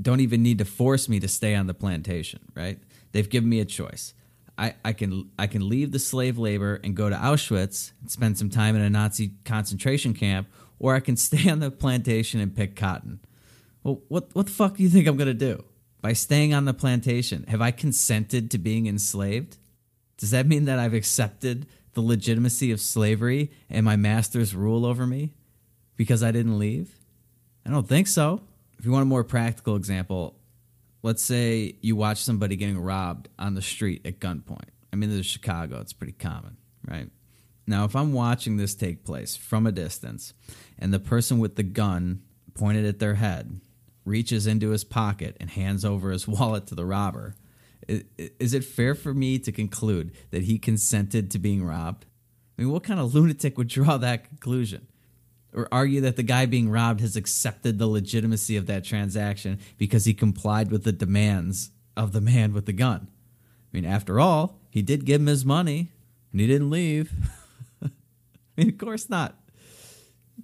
don't 0.00 0.20
even 0.20 0.42
need 0.42 0.58
to 0.58 0.64
force 0.64 1.08
me 1.08 1.20
to 1.20 1.28
stay 1.28 1.54
on 1.54 1.66
the 1.66 1.74
plantation, 1.74 2.40
right? 2.54 2.78
They've 3.12 3.28
given 3.28 3.48
me 3.48 3.60
a 3.60 3.64
choice. 3.64 4.12
I, 4.58 4.74
I 4.84 4.92
can 4.92 5.30
I 5.38 5.46
can 5.46 5.68
leave 5.68 5.92
the 5.92 5.98
slave 5.98 6.38
labor 6.38 6.80
and 6.82 6.94
go 6.94 7.08
to 7.08 7.16
Auschwitz 7.16 7.92
and 8.00 8.10
spend 8.10 8.38
some 8.38 8.50
time 8.50 8.74
in 8.74 8.82
a 8.82 8.90
Nazi 8.90 9.32
concentration 9.44 10.14
camp, 10.14 10.48
or 10.78 10.94
I 10.94 11.00
can 11.00 11.16
stay 11.28 11.48
on 11.48 11.60
the 11.60 11.70
plantation 11.70 12.40
and 12.40 12.54
pick 12.54 12.74
cotton. 12.76 13.20
Well, 13.82 14.02
what 14.08 14.28
what 14.34 14.46
the 14.46 14.52
fuck 14.52 14.76
do 14.76 14.82
you 14.82 14.88
think 14.88 15.06
I'm 15.06 15.16
gonna 15.16 15.34
do? 15.34 15.64
By 16.02 16.12
staying 16.12 16.54
on 16.54 16.64
the 16.64 16.74
plantation, 16.74 17.44
have 17.48 17.60
I 17.60 17.70
consented 17.70 18.50
to 18.50 18.58
being 18.58 18.86
enslaved? 18.86 19.58
Does 20.18 20.30
that 20.30 20.46
mean 20.46 20.64
that 20.64 20.78
I've 20.78 20.94
accepted 20.94 21.66
the 21.92 22.00
legitimacy 22.00 22.72
of 22.72 22.80
slavery 22.80 23.50
and 23.68 23.84
my 23.84 23.96
master's 23.96 24.54
rule 24.54 24.84
over 24.84 25.06
me 25.06 25.34
because 25.96 26.22
I 26.22 26.32
didn't 26.32 26.58
leave? 26.58 26.98
I 27.64 27.70
don't 27.70 27.88
think 27.88 28.06
so. 28.06 28.42
If 28.78 28.84
you 28.84 28.92
want 28.92 29.02
a 29.02 29.06
more 29.06 29.24
practical 29.24 29.76
example, 29.76 30.38
let's 31.02 31.22
say 31.22 31.76
you 31.80 31.96
watch 31.96 32.18
somebody 32.18 32.56
getting 32.56 32.78
robbed 32.78 33.28
on 33.38 33.54
the 33.54 33.62
street 33.62 34.06
at 34.06 34.20
gunpoint. 34.20 34.68
I 34.92 34.96
mean, 34.96 35.10
this 35.10 35.20
is 35.20 35.26
Chicago, 35.26 35.80
it's 35.80 35.92
pretty 35.92 36.12
common, 36.12 36.56
right? 36.86 37.10
Now, 37.66 37.84
if 37.84 37.96
I'm 37.96 38.12
watching 38.12 38.56
this 38.56 38.74
take 38.74 39.04
place 39.04 39.34
from 39.34 39.66
a 39.66 39.72
distance 39.72 40.32
and 40.78 40.94
the 40.94 41.00
person 41.00 41.38
with 41.38 41.56
the 41.56 41.62
gun 41.64 42.22
pointed 42.54 42.86
at 42.86 42.98
their 43.00 43.14
head 43.14 43.60
reaches 44.04 44.46
into 44.46 44.70
his 44.70 44.84
pocket 44.84 45.36
and 45.40 45.50
hands 45.50 45.84
over 45.84 46.10
his 46.10 46.28
wallet 46.28 46.66
to 46.68 46.74
the 46.74 46.86
robber, 46.86 47.34
Is 47.88 48.54
it 48.54 48.64
fair 48.64 48.94
for 48.94 49.14
me 49.14 49.38
to 49.38 49.52
conclude 49.52 50.12
that 50.30 50.42
he 50.42 50.58
consented 50.58 51.30
to 51.30 51.38
being 51.38 51.64
robbed? 51.64 52.06
I 52.58 52.62
mean, 52.62 52.70
what 52.70 52.82
kind 52.82 53.00
of 53.00 53.14
lunatic 53.14 53.56
would 53.58 53.68
draw 53.68 53.96
that 53.98 54.28
conclusion? 54.28 54.88
Or 55.52 55.68
argue 55.72 56.02
that 56.02 56.16
the 56.16 56.22
guy 56.22 56.44
being 56.44 56.68
robbed 56.68 57.00
has 57.00 57.16
accepted 57.16 57.78
the 57.78 57.86
legitimacy 57.86 58.56
of 58.56 58.66
that 58.66 58.84
transaction 58.84 59.58
because 59.78 60.04
he 60.04 60.12
complied 60.12 60.70
with 60.70 60.84
the 60.84 60.92
demands 60.92 61.70
of 61.96 62.12
the 62.12 62.20
man 62.20 62.52
with 62.52 62.66
the 62.66 62.72
gun? 62.72 63.08
I 63.08 63.76
mean, 63.76 63.86
after 63.86 64.20
all, 64.20 64.60
he 64.70 64.82
did 64.82 65.06
give 65.06 65.20
him 65.20 65.28
his 65.28 65.44
money 65.44 65.92
and 66.32 66.40
he 66.40 66.46
didn't 66.46 66.70
leave. 66.70 67.12
I 67.82 67.90
mean, 68.56 68.68
of 68.68 68.78
course 68.78 69.08
not. 69.08 69.36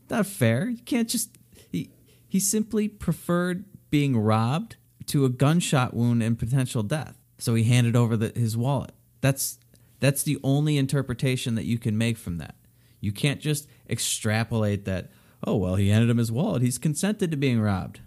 Not 0.09 0.27
fair. 0.27 0.69
You 0.69 0.83
can't 0.83 1.09
just. 1.09 1.37
He, 1.71 1.91
he 2.27 2.41
simply 2.41 2.89
preferred 2.89 3.65
being 3.91 4.17
robbed 4.17 4.77
to 5.07 5.25
a 5.25 5.29
gunshot 5.29 5.95
wound 5.95 6.23
and 6.23 6.39
potential 6.39 6.83
death. 6.83 7.22
So 7.43 7.57
he 7.57 7.65
handed 7.65 7.97
over 7.97 8.17
the, 8.17 8.31
his 8.39 8.57
wallet. 8.57 8.93
That's 9.21 9.59
that's 9.99 10.23
the 10.23 10.39
only 10.45 10.77
interpretation 10.77 11.57
that 11.57 11.65
you 11.65 11.77
can 11.77 11.99
make 11.99 12.17
from 12.17 12.39
that. 12.39 12.55
You 13.01 13.11
can't 13.11 13.41
just 13.41 13.69
extrapolate 13.91 14.85
that, 14.85 15.11
oh, 15.45 15.57
well, 15.57 15.75
he 15.75 15.89
handed 15.89 16.09
him 16.09 16.19
his 16.19 16.31
wallet. 16.31 16.63
He's 16.63 16.79
consented 16.79 17.33
to 17.33 17.37
being 17.37 17.61
robbed. 17.61 18.01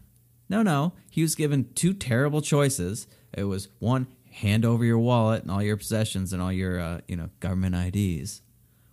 No, 0.48 0.64
no. 0.64 0.94
He 1.12 1.22
was 1.22 1.36
given 1.36 1.70
two 1.76 1.94
terrible 1.94 2.40
choices. 2.40 3.08
It 3.34 3.44
was 3.44 3.68
one, 3.80 4.08
hand 4.32 4.64
over 4.64 4.86
your 4.86 5.00
wallet 5.00 5.42
and 5.42 5.52
all 5.52 5.62
your 5.62 5.76
possessions 5.76 6.32
and 6.32 6.42
all 6.42 6.54
your, 6.54 6.80
uh, 6.80 7.02
you 7.06 7.18
know, 7.18 7.30
government 7.42 7.76
IDs. 7.76 8.42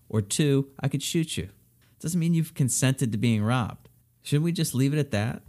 Or 0.09 0.22
two, 0.22 0.70
I 0.81 0.88
could 0.88 1.05
shoot 1.05 1.37
you. 1.37 1.50
Doesn't 2.00 2.18
mean 2.18 2.35
you've 2.35 2.55
consented 2.55 3.12
to 3.12 3.18
being 3.18 3.44
robbed. 3.44 3.88
Shouldn't 4.22 4.44
we 4.44 4.50
just 4.50 4.74
leave 4.74 4.92
it 4.92 4.98
at 4.98 5.12
that? 5.12 5.42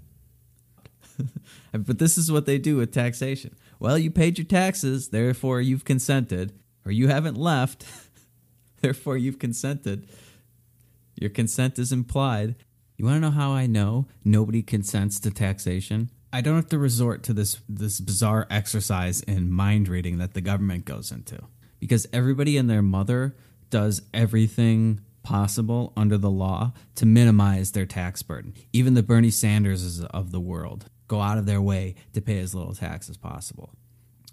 but 1.71 1.97
this 1.97 2.15
is 2.15 2.31
what 2.31 2.45
they 2.45 2.59
do 2.59 2.77
with 2.77 2.91
taxation. 2.91 3.55
Well, 3.83 3.97
you 3.97 4.11
paid 4.11 4.37
your 4.37 4.47
taxes, 4.47 5.09
therefore 5.09 5.59
you've 5.59 5.83
consented, 5.83 6.53
or 6.85 6.93
you 6.93 7.09
haven't 7.09 7.35
left, 7.35 7.85
therefore 8.81 9.17
you've 9.17 9.39
consented. 9.39 10.07
Your 11.19 11.29
consent 11.29 11.77
is 11.77 11.91
implied. 11.91 12.55
You 12.95 13.03
want 13.03 13.17
to 13.17 13.19
know 13.19 13.31
how 13.31 13.51
I 13.51 13.67
know 13.67 14.07
nobody 14.23 14.63
consents 14.63 15.19
to 15.19 15.31
taxation? 15.31 16.11
I 16.31 16.39
don't 16.39 16.55
have 16.55 16.69
to 16.69 16.77
resort 16.77 17.23
to 17.23 17.33
this 17.33 17.59
this 17.67 17.99
bizarre 17.99 18.47
exercise 18.49 19.19
in 19.19 19.51
mind 19.51 19.89
reading 19.89 20.17
that 20.17 20.33
the 20.33 20.39
government 20.39 20.85
goes 20.85 21.11
into 21.11 21.39
because 21.81 22.07
everybody 22.13 22.55
and 22.55 22.69
their 22.69 22.81
mother 22.81 23.35
does 23.69 24.01
everything 24.13 25.01
possible 25.23 25.91
under 25.97 26.17
the 26.17 26.31
law 26.31 26.71
to 26.95 27.05
minimize 27.05 27.73
their 27.73 27.85
tax 27.85 28.23
burden. 28.23 28.53
Even 28.71 28.93
the 28.93 29.03
Bernie 29.03 29.27
Sanderses 29.27 30.05
of 30.05 30.31
the 30.31 30.39
world 30.39 30.85
go 31.13 31.21
out 31.21 31.37
of 31.37 31.45
their 31.45 31.61
way 31.61 31.93
to 32.13 32.21
pay 32.21 32.39
as 32.39 32.55
little 32.55 32.73
tax 32.73 33.07
as 33.07 33.17
possible. 33.17 33.69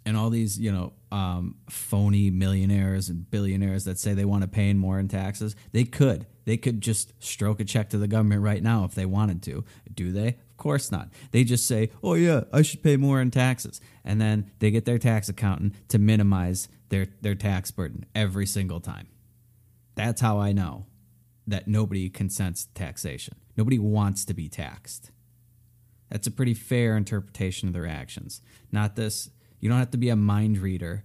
And 0.07 0.17
all 0.17 0.31
these, 0.31 0.59
you 0.59 0.73
know, 0.73 0.95
um, 1.13 1.57
phony 1.69 2.31
millionaires 2.31 3.11
and 3.11 3.31
billionaires 3.31 3.85
that 3.85 3.99
say 3.99 4.15
they 4.15 4.25
want 4.25 4.43
to 4.43 4.49
pay 4.49 4.73
more 4.73 4.99
in 4.99 5.09
taxes, 5.09 5.55
they 5.73 5.85
could. 5.85 6.27
They 6.47 6.57
could 6.57 6.81
just 6.81 7.13
stroke 7.23 7.61
a 7.61 7.65
check 7.65 7.91
to 7.91 7.99
the 7.99 8.09
government 8.09 8.41
right 8.41 8.63
now 8.63 8.85
if 8.85 8.95
they 8.95 9.05
wanted 9.05 9.43
to. 9.43 9.63
Do 9.93 10.11
they? 10.11 10.29
Of 10.29 10.57
course 10.57 10.91
not. 10.91 11.11
They 11.33 11.45
just 11.45 11.67
say, 11.67 11.91
oh, 12.03 12.15
yeah, 12.15 12.45
I 12.51 12.63
should 12.63 12.83
pay 12.83 12.97
more 12.97 13.21
in 13.21 13.31
taxes. 13.31 13.79
And 14.05 14.19
then 14.19 14.51
they 14.59 14.71
get 14.71 14.87
their 14.87 14.99
tax 14.99 15.29
accountant 15.29 15.75
to 15.89 15.99
minimize 15.99 16.69
their, 16.89 17.09
their 17.21 17.35
tax 17.35 17.71
burden 17.71 18.07
every 18.15 18.47
single 18.47 18.81
time. 18.81 19.07
That's 19.97 20.23
how 20.23 20.39
I 20.39 20.53
know 20.53 20.87
that 21.47 21.69
nobody 21.69 22.09
consents 22.09 22.65
to 22.65 22.73
taxation. 22.73 23.35
Nobody 23.55 23.79
wants 23.79 24.25
to 24.25 24.33
be 24.33 24.49
taxed. 24.49 25.11
That's 26.11 26.27
a 26.27 26.31
pretty 26.31 26.55
fair 26.55 26.97
interpretation 26.97 27.69
of 27.69 27.75
their 27.75 27.87
actions. 27.87 28.41
Not 28.73 28.97
this, 28.97 29.31
you 29.61 29.69
don't 29.69 29.79
have 29.79 29.93
to 29.93 29.99
be 29.99 30.09
a 30.09 30.17
mind 30.17 30.59
reader 30.59 31.05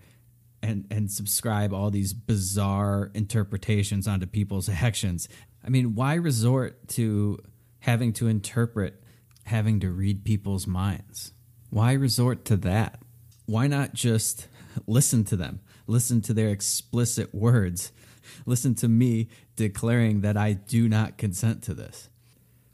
and, 0.62 0.86
and 0.90 1.12
subscribe 1.12 1.74
all 1.74 1.92
these 1.92 2.14
bizarre 2.14 3.12
interpretations 3.14 4.08
onto 4.08 4.26
people's 4.26 4.70
actions. 4.82 5.28
I 5.64 5.70
mean, 5.70 5.96
why 5.96 6.16
resort 6.16 6.88
to 6.90 7.40
having 7.80 8.14
to 8.14 8.28
interpret 8.28 9.04
having 9.44 9.80
to 9.82 9.90
read 9.92 10.26
people's 10.26 10.66
minds? 10.66 11.34
Why 11.70 11.94
resort 11.94 12.46
to 12.46 12.58
that? 12.58 13.00
Why 13.46 13.68
not 13.68 13.94
just 13.94 14.48
listen 14.88 15.24
to 15.26 15.36
them? 15.36 15.62
Listen 15.88 16.22
to 16.22 16.34
their 16.34 16.50
explicit 16.50 17.34
words. 17.34 17.92
Listen 18.48 18.74
to 18.76 18.88
me 18.88 19.30
declaring 19.56 20.22
that 20.22 20.36
I 20.36 20.54
do 20.54 20.90
not 20.90 21.18
consent 21.18 21.62
to 21.64 21.76
this. 21.76 22.10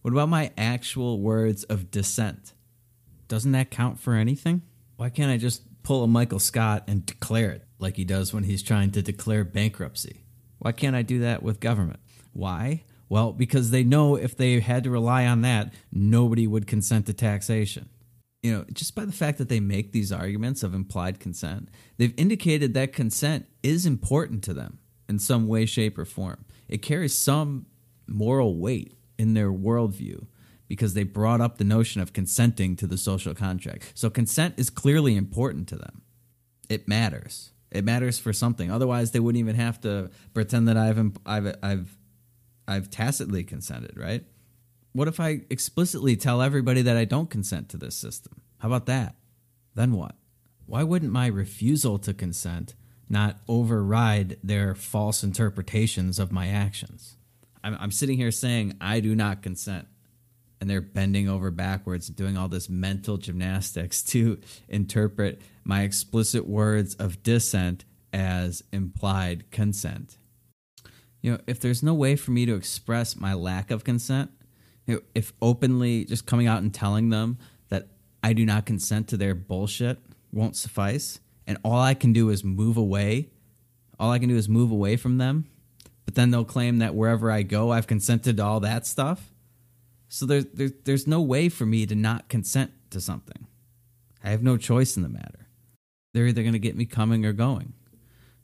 What 0.01 0.13
about 0.13 0.29
my 0.29 0.51
actual 0.57 1.19
words 1.19 1.63
of 1.65 1.91
dissent? 1.91 2.53
Doesn't 3.27 3.51
that 3.51 3.69
count 3.69 3.99
for 3.99 4.15
anything? 4.15 4.63
Why 4.97 5.09
can't 5.09 5.31
I 5.31 5.37
just 5.37 5.61
pull 5.83 6.03
a 6.03 6.07
Michael 6.07 6.39
Scott 6.39 6.85
and 6.87 7.05
declare 7.05 7.51
it 7.51 7.65
like 7.77 7.97
he 7.97 8.05
does 8.05 8.33
when 8.33 8.43
he's 8.43 8.63
trying 8.63 8.91
to 8.91 9.01
declare 9.01 9.43
bankruptcy? 9.43 10.23
Why 10.57 10.71
can't 10.71 10.95
I 10.95 11.01
do 11.03 11.19
that 11.19 11.43
with 11.43 11.59
government? 11.59 11.99
Why? 12.33 12.83
Well, 13.09 13.31
because 13.31 13.71
they 13.71 13.83
know 13.83 14.15
if 14.15 14.35
they 14.37 14.59
had 14.59 14.83
to 14.85 14.89
rely 14.89 15.25
on 15.25 15.41
that, 15.41 15.73
nobody 15.91 16.47
would 16.47 16.65
consent 16.65 17.05
to 17.07 17.13
taxation. 17.13 17.89
You 18.41 18.53
know, 18.53 18.65
just 18.73 18.95
by 18.95 19.05
the 19.05 19.11
fact 19.11 19.37
that 19.37 19.49
they 19.49 19.59
make 19.59 19.91
these 19.91 20.11
arguments 20.11 20.63
of 20.63 20.73
implied 20.73 21.19
consent, 21.19 21.69
they've 21.97 22.13
indicated 22.17 22.73
that 22.73 22.93
consent 22.93 23.45
is 23.61 23.85
important 23.85 24.43
to 24.45 24.53
them 24.53 24.79
in 25.07 25.19
some 25.19 25.47
way, 25.47 25.65
shape, 25.65 25.97
or 25.97 26.05
form. 26.05 26.45
It 26.67 26.81
carries 26.81 27.13
some 27.13 27.67
moral 28.07 28.57
weight 28.57 28.95
in 29.21 29.35
their 29.35 29.51
worldview 29.51 30.25
because 30.67 30.93
they 30.95 31.03
brought 31.03 31.41
up 31.41 31.57
the 31.57 31.63
notion 31.63 32.01
of 32.01 32.13
consenting 32.13 32.75
to 32.77 32.87
the 32.87 32.97
social 32.97 33.35
contract. 33.35 33.91
So 33.93 34.09
consent 34.09 34.55
is 34.57 34.69
clearly 34.69 35.15
important 35.15 35.67
to 35.67 35.75
them. 35.75 36.01
It 36.69 36.87
matters. 36.87 37.51
It 37.69 37.85
matters 37.85 38.17
for 38.19 38.33
something. 38.33 38.71
Otherwise, 38.71 39.11
they 39.11 39.19
wouldn't 39.19 39.39
even 39.39 39.55
have 39.55 39.79
to 39.81 40.09
pretend 40.33 40.67
that 40.67 40.77
I've 40.77 40.97
I've 41.25 41.55
I've 41.61 41.97
I've 42.67 42.89
tacitly 42.89 43.43
consented, 43.43 43.95
right? 43.95 44.23
What 44.93 45.07
if 45.07 45.19
I 45.19 45.41
explicitly 45.49 46.15
tell 46.15 46.41
everybody 46.41 46.81
that 46.81 46.97
I 46.97 47.05
don't 47.05 47.29
consent 47.29 47.69
to 47.69 47.77
this 47.77 47.95
system? 47.95 48.41
How 48.59 48.67
about 48.69 48.87
that? 48.87 49.15
Then 49.75 49.91
what? 49.93 50.15
Why 50.65 50.83
wouldn't 50.83 51.11
my 51.11 51.27
refusal 51.27 51.99
to 51.99 52.13
consent 52.13 52.75
not 53.09 53.39
override 53.47 54.37
their 54.41 54.73
false 54.73 55.23
interpretations 55.23 56.17
of 56.17 56.31
my 56.31 56.47
actions? 56.47 57.17
I'm, 57.63 57.77
I'm 57.79 57.91
sitting 57.91 58.17
here 58.17 58.31
saying 58.31 58.77
I 58.81 58.99
do 58.99 59.15
not 59.15 59.41
consent, 59.41 59.87
and 60.59 60.69
they're 60.69 60.81
bending 60.81 61.29
over 61.29 61.51
backwards, 61.51 62.07
doing 62.07 62.37
all 62.37 62.47
this 62.47 62.69
mental 62.69 63.17
gymnastics 63.17 64.03
to 64.03 64.39
interpret 64.67 65.41
my 65.63 65.83
explicit 65.83 66.47
words 66.47 66.95
of 66.95 67.23
dissent 67.23 67.85
as 68.13 68.63
implied 68.71 69.49
consent. 69.51 70.17
You 71.21 71.33
know, 71.33 71.39
if 71.45 71.59
there's 71.59 71.83
no 71.83 71.93
way 71.93 72.15
for 72.15 72.31
me 72.31 72.45
to 72.45 72.55
express 72.55 73.15
my 73.15 73.33
lack 73.33 73.69
of 73.71 73.83
consent, 73.83 74.31
you 74.87 74.95
know, 74.95 75.01
if 75.13 75.33
openly 75.41 76.05
just 76.05 76.25
coming 76.25 76.47
out 76.47 76.61
and 76.61 76.73
telling 76.73 77.09
them 77.09 77.37
that 77.69 77.89
I 78.23 78.33
do 78.33 78.45
not 78.45 78.65
consent 78.65 79.07
to 79.09 79.17
their 79.17 79.35
bullshit 79.35 79.99
won't 80.31 80.55
suffice, 80.55 81.19
and 81.45 81.57
all 81.63 81.79
I 81.79 81.93
can 81.93 82.13
do 82.13 82.29
is 82.29 82.43
move 82.43 82.77
away, 82.77 83.29
all 83.99 84.11
I 84.11 84.19
can 84.19 84.29
do 84.29 84.35
is 84.35 84.49
move 84.49 84.71
away 84.71 84.97
from 84.97 85.19
them, 85.19 85.45
but 86.11 86.15
then 86.15 86.31
they'll 86.31 86.43
claim 86.43 86.79
that 86.79 86.93
wherever 86.93 87.31
I 87.31 87.41
go, 87.41 87.71
I've 87.71 87.87
consented 87.87 88.35
to 88.35 88.43
all 88.43 88.59
that 88.59 88.85
stuff. 88.85 89.31
So 90.09 90.25
there's 90.25 90.43
there, 90.47 90.69
there's 90.83 91.07
no 91.07 91.21
way 91.21 91.47
for 91.47 91.65
me 91.65 91.85
to 91.85 91.95
not 91.95 92.27
consent 92.27 92.73
to 92.89 92.99
something. 92.99 93.47
I 94.21 94.31
have 94.31 94.43
no 94.43 94.57
choice 94.57 94.97
in 94.97 95.03
the 95.03 95.09
matter. 95.09 95.47
They're 96.13 96.27
either 96.27 96.41
going 96.41 96.51
to 96.51 96.59
get 96.59 96.75
me 96.75 96.83
coming 96.83 97.25
or 97.25 97.31
going. 97.31 97.71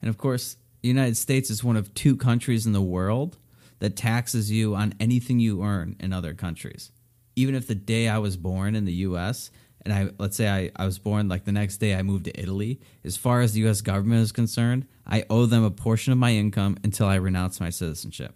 And 0.01 0.08
of 0.08 0.17
course, 0.17 0.56
the 0.82 0.88
United 0.88 1.17
States 1.17 1.49
is 1.49 1.62
one 1.62 1.75
of 1.75 1.93
two 1.93 2.15
countries 2.15 2.65
in 2.65 2.71
the 2.71 2.82
world 2.82 3.36
that 3.80 3.97
taxes 3.97 4.49
you 4.49 4.73
on 4.73 4.93
anything 4.97 5.41
you 5.41 5.62
earn 5.62 5.97
in 5.99 6.13
other 6.13 6.34
countries. 6.34 6.93
Even 7.36 7.53
if 7.53 7.67
the 7.67 7.75
day 7.75 8.08
I 8.08 8.19
was 8.19 8.38
born 8.38 8.77
in 8.77 8.86
the 8.86 8.93
US 8.93 9.51
and 9.88 9.93
I 9.93 10.12
let's 10.19 10.36
say 10.36 10.50
I, 10.50 10.69
I 10.76 10.86
was 10.86 11.00
born 11.00 11.30
like 11.30 11.45
the 11.45 11.52
next 11.54 11.78
day 11.78 11.95
I 11.95 12.02
moved 12.02 12.26
to 12.26 12.39
Italy, 12.39 12.82
as 13.06 13.15
far 13.15 13.39
as 13.39 13.54
the 13.54 13.65
US 13.67 13.80
government 13.80 14.21
is 14.21 14.33
concerned, 14.33 14.85
I 15.06 15.23
owe 15.29 15.46
them 15.46 15.63
a 15.63 15.71
portion 15.71 16.12
of 16.12 16.19
my 16.19 16.31
income 16.33 16.77
until 16.83 17.08
I 17.08 17.15
renounce 17.15 17.62
my 17.62 17.69
citizenship. 17.69 18.35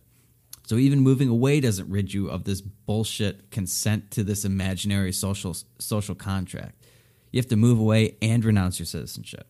So 0.66 0.78
even 0.78 1.02
moving 1.02 1.28
away 1.28 1.60
doesn't 1.60 1.90
rid 1.90 2.14
you 2.14 2.30
of 2.30 2.46
this 2.46 2.62
bullshit 2.62 3.52
consent 3.52 4.12
to 4.12 4.24
this 4.24 4.46
imaginary 4.46 5.12
social 5.12 5.58
social 5.78 6.16
contract. 6.16 6.86
You 7.32 7.40
have 7.40 7.50
to 7.50 7.58
move 7.58 7.80
away 7.80 8.16
and 8.22 8.46
renounce 8.46 8.80
your 8.80 8.86
citizenship. 8.86 9.48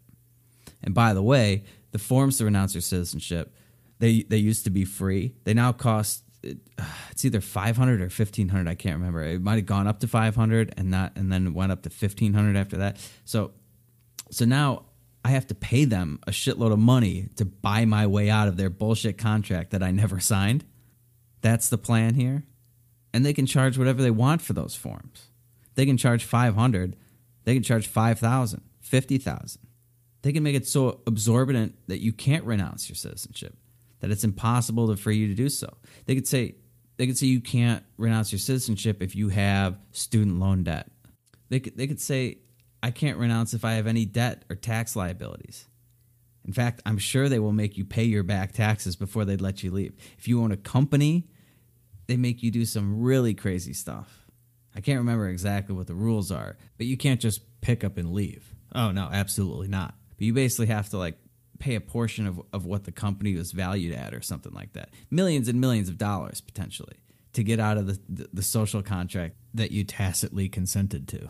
And 0.81 0.95
by 0.95 1.13
the 1.13 1.21
way, 1.21 1.65
the 1.91 1.99
forms 1.99 2.39
to 2.39 2.45
renounce 2.45 2.73
your 2.73 2.81
citizenship, 2.81 3.55
they 3.99 4.23
they 4.23 4.37
used 4.37 4.63
to 4.63 4.71
be 4.71 4.85
free. 4.85 5.35
They 5.43 5.53
now 5.53 5.71
cost 5.71 6.23
it's 7.11 7.25
either 7.25 7.41
500 7.41 8.01
or 8.01 8.05
1500 8.05 8.67
i 8.67 8.75
can't 8.75 8.97
remember. 8.97 9.23
It 9.23 9.41
might 9.41 9.55
have 9.55 9.65
gone 9.65 9.87
up 9.87 9.99
to 10.01 10.07
500 10.07 10.73
and 10.77 10.89
not 10.89 11.13
and 11.15 11.31
then 11.31 11.53
went 11.53 11.71
up 11.71 11.83
to 11.83 11.89
1500 11.89 12.57
after 12.57 12.77
that. 12.77 12.97
So 13.25 13.51
so 14.29 14.45
now 14.45 14.85
i 15.23 15.29
have 15.29 15.47
to 15.47 15.55
pay 15.55 15.85
them 15.85 16.19
a 16.25 16.31
shitload 16.31 16.71
of 16.71 16.79
money 16.79 17.29
to 17.35 17.45
buy 17.45 17.85
my 17.85 18.07
way 18.07 18.29
out 18.29 18.47
of 18.47 18.57
their 18.57 18.69
bullshit 18.69 19.17
contract 19.17 19.71
that 19.71 19.83
i 19.83 19.91
never 19.91 20.19
signed. 20.19 20.65
That's 21.41 21.69
the 21.69 21.77
plan 21.77 22.15
here. 22.15 22.43
And 23.13 23.25
they 23.25 23.33
can 23.33 23.45
charge 23.45 23.77
whatever 23.77 24.01
they 24.01 24.11
want 24.11 24.41
for 24.41 24.53
those 24.53 24.75
forms. 24.75 25.27
They 25.75 25.85
can 25.85 25.97
charge 25.97 26.23
500 26.23 26.95
they 27.43 27.53
can 27.53 27.63
charge 27.63 27.87
5000 27.87 28.61
50000 28.81 29.61
They 30.21 30.33
can 30.33 30.43
make 30.43 30.55
it 30.55 30.67
so 30.67 31.01
absorbent 31.07 31.75
that 31.87 32.01
you 32.01 32.13
can't 32.13 32.43
renounce 32.45 32.89
your 32.89 32.95
citizenship, 32.95 33.55
that 34.01 34.11
it's 34.11 34.23
impossible 34.23 34.87
to, 34.89 34.97
for 34.97 35.11
you 35.11 35.27
to 35.27 35.33
do 35.33 35.49
so. 35.49 35.77
They 36.05 36.15
could 36.15 36.27
say 36.27 36.55
they 36.97 37.07
could 37.07 37.17
say 37.17 37.27
you 37.27 37.41
can't 37.41 37.83
renounce 37.97 38.31
your 38.31 38.39
citizenship 38.39 39.01
if 39.01 39.15
you 39.15 39.29
have 39.29 39.79
student 39.91 40.39
loan 40.39 40.63
debt. 40.63 40.91
They 41.49 41.59
could, 41.59 41.75
they 41.75 41.87
could 41.87 41.99
say 41.99 42.39
I 42.83 42.91
can't 42.91 43.17
renounce 43.17 43.53
if 43.53 43.65
I 43.65 43.73
have 43.73 43.87
any 43.87 44.05
debt 44.05 44.45
or 44.49 44.55
tax 44.55 44.95
liabilities. 44.95 45.65
In 46.45 46.53
fact, 46.53 46.81
I'm 46.85 46.97
sure 46.97 47.29
they 47.29 47.39
will 47.39 47.51
make 47.53 47.77
you 47.77 47.85
pay 47.85 48.03
your 48.03 48.23
back 48.23 48.51
taxes 48.51 48.95
before 48.95 49.25
they'd 49.25 49.41
let 49.41 49.63
you 49.63 49.71
leave. 49.71 49.93
If 50.17 50.27
you 50.27 50.41
own 50.41 50.51
a 50.51 50.57
company, 50.57 51.27
they 52.07 52.17
make 52.17 52.41
you 52.43 52.51
do 52.51 52.65
some 52.65 53.01
really 53.01 53.33
crazy 53.33 53.73
stuff. 53.73 54.27
I 54.75 54.81
can't 54.81 54.99
remember 54.99 55.27
exactly 55.27 55.75
what 55.75 55.87
the 55.87 55.93
rules 55.93 56.31
are, 56.31 56.57
but 56.77 56.87
you 56.87 56.97
can't 56.97 57.19
just 57.19 57.41
pick 57.61 57.83
up 57.83 57.97
and 57.97 58.13
leave. 58.13 58.55
Oh, 58.73 58.91
no, 58.91 59.09
absolutely 59.11 59.67
not. 59.67 59.95
But 60.17 60.25
you 60.25 60.33
basically 60.33 60.67
have 60.67 60.89
to 60.89 60.97
like 60.97 61.17
pay 61.61 61.75
a 61.75 61.81
portion 61.81 62.27
of, 62.27 62.41
of 62.51 62.65
what 62.65 62.83
the 62.83 62.91
company 62.91 63.35
was 63.35 63.51
valued 63.51 63.93
at 63.93 64.13
or 64.13 64.21
something 64.21 64.51
like 64.51 64.73
that. 64.73 64.89
Millions 65.09 65.47
and 65.47 65.61
millions 65.61 65.87
of 65.87 65.97
dollars 65.97 66.41
potentially 66.41 66.97
to 67.33 67.43
get 67.43 67.59
out 67.59 67.77
of 67.77 67.87
the, 67.87 67.99
the, 68.09 68.29
the 68.33 68.43
social 68.43 68.81
contract 68.81 69.35
that 69.53 69.71
you 69.71 69.83
tacitly 69.83 70.49
consented 70.49 71.07
to 71.07 71.29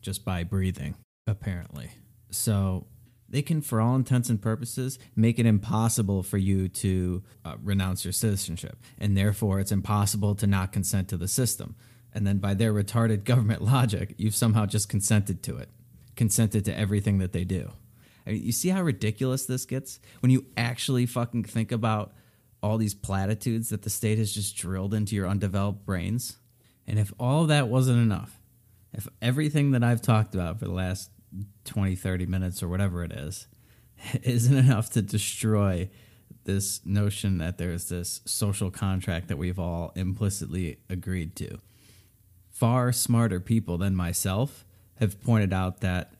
just 0.00 0.24
by 0.24 0.44
breathing, 0.44 0.94
apparently. 1.26 1.90
So 2.30 2.86
they 3.28 3.42
can, 3.42 3.60
for 3.60 3.80
all 3.80 3.96
intents 3.96 4.28
and 4.30 4.40
purposes, 4.40 4.98
make 5.16 5.38
it 5.38 5.46
impossible 5.46 6.22
for 6.22 6.38
you 6.38 6.68
to 6.68 7.22
uh, 7.44 7.56
renounce 7.62 8.04
your 8.04 8.12
citizenship. 8.12 8.78
And 8.98 9.16
therefore, 9.16 9.60
it's 9.60 9.72
impossible 9.72 10.34
to 10.36 10.46
not 10.46 10.72
consent 10.72 11.08
to 11.08 11.16
the 11.16 11.28
system. 11.28 11.74
And 12.14 12.26
then, 12.26 12.38
by 12.38 12.54
their 12.54 12.72
retarded 12.72 13.24
government 13.24 13.62
logic, 13.62 14.14
you've 14.16 14.34
somehow 14.34 14.66
just 14.66 14.88
consented 14.88 15.42
to 15.44 15.56
it, 15.56 15.68
consented 16.16 16.64
to 16.66 16.78
everything 16.78 17.18
that 17.18 17.32
they 17.32 17.44
do. 17.44 17.72
I 18.26 18.32
mean, 18.32 18.42
you 18.42 18.52
see 18.52 18.68
how 18.68 18.82
ridiculous 18.82 19.46
this 19.46 19.64
gets 19.64 20.00
when 20.20 20.30
you 20.30 20.46
actually 20.56 21.06
fucking 21.06 21.44
think 21.44 21.72
about 21.72 22.12
all 22.62 22.78
these 22.78 22.94
platitudes 22.94 23.70
that 23.70 23.82
the 23.82 23.90
state 23.90 24.18
has 24.18 24.32
just 24.32 24.56
drilled 24.56 24.94
into 24.94 25.16
your 25.16 25.26
undeveloped 25.26 25.84
brains. 25.84 26.38
And 26.86 26.98
if 26.98 27.12
all 27.18 27.46
that 27.46 27.68
wasn't 27.68 27.98
enough, 27.98 28.40
if 28.92 29.08
everything 29.20 29.72
that 29.72 29.82
I've 29.82 30.02
talked 30.02 30.34
about 30.34 30.58
for 30.58 30.66
the 30.66 30.72
last 30.72 31.10
20, 31.64 31.96
30 31.96 32.26
minutes 32.26 32.62
or 32.62 32.68
whatever 32.68 33.02
it 33.02 33.12
is, 33.12 33.48
isn't 34.22 34.56
enough 34.56 34.90
to 34.90 35.02
destroy 35.02 35.90
this 36.44 36.84
notion 36.84 37.38
that 37.38 37.58
there's 37.58 37.88
this 37.88 38.20
social 38.24 38.70
contract 38.70 39.28
that 39.28 39.38
we've 39.38 39.58
all 39.58 39.92
implicitly 39.94 40.78
agreed 40.90 41.36
to. 41.36 41.58
Far 42.50 42.92
smarter 42.92 43.40
people 43.40 43.78
than 43.78 43.94
myself 43.94 44.64
have 44.96 45.20
pointed 45.20 45.52
out 45.52 45.80
that 45.80 46.12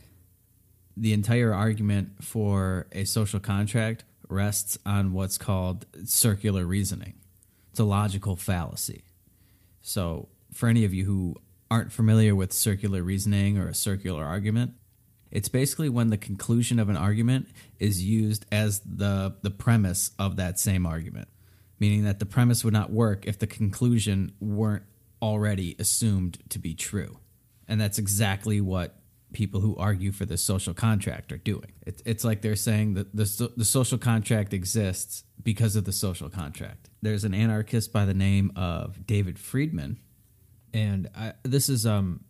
the 0.97 1.13
entire 1.13 1.53
argument 1.53 2.23
for 2.23 2.87
a 2.93 3.05
social 3.05 3.41
contract 3.41 4.05
rests 4.29 4.79
on 4.85 5.13
what's 5.13 5.39
called 5.39 5.87
circular 6.05 6.65
reasoning. 6.65 7.15
It's 7.71 7.81
a 7.81 7.85
logical 7.85 8.37
fallacy. 8.37 9.05
So, 9.81 10.29
for 10.53 10.69
any 10.69 10.85
of 10.85 10.93
you 10.93 11.05
who 11.05 11.37
aren't 11.71 11.93
familiar 11.93 12.35
with 12.35 12.53
circular 12.53 13.03
reasoning 13.03 13.59
or 13.59 13.69
a 13.69 13.75
circular 13.75 14.25
argument, 14.25 14.75
it's 15.31 15.49
basically 15.49 15.89
when 15.89 16.11
the 16.11 16.19
conclusion 16.19 16.79
of 16.79 16.91
an 16.91 16.97
argument 16.97 17.49
is 17.79 18.05
used 18.05 18.45
as 18.53 18.81
the, 18.81 19.35
the 19.41 19.51
premise 19.51 20.11
of 20.19 20.37
that 20.37 20.59
same 20.59 20.85
argument, 20.85 21.29
meaning 21.81 22.05
that 22.05 22.19
the 22.19 22.27
premise 22.27 22.63
would 22.63 22.75
not 22.75 22.93
work 22.93 23.27
if 23.27 23.39
the 23.39 23.47
conclusion 23.47 24.33
weren't 24.39 24.85
already 25.23 25.75
assumed 25.79 26.39
to 26.51 26.59
be 26.59 26.75
true. 26.75 27.19
And 27.67 27.81
that's 27.81 27.99
exactly 27.99 28.61
what 28.61 28.99
people 29.33 29.61
who 29.61 29.77
argue 29.77 30.13
for 30.13 30.25
the 30.25 30.37
social 30.37 30.75
contract 30.75 31.33
are 31.33 31.39
doing. 31.39 31.73
It, 31.87 32.03
it's 32.05 32.25
like 32.25 32.43
they're 32.43 32.57
saying 32.57 32.95
that 32.95 33.15
the, 33.15 33.53
the 33.57 33.65
social 33.65 33.99
contract 33.99 34.53
exists 34.53 35.25
because 35.43 35.77
of 35.77 35.85
the 35.85 35.93
social 35.93 36.29
contract. 36.29 36.89
There's 37.01 37.25
an 37.25 37.35
anarchist 37.35 37.93
by 37.93 38.05
the 38.05 38.15
name 38.15 38.53
of 38.57 39.07
David 39.07 39.39
Friedman, 39.39 39.99
and 40.73 41.09
I, 41.17 41.35
this 41.43 41.69
is 41.69 41.87
um 41.87 42.25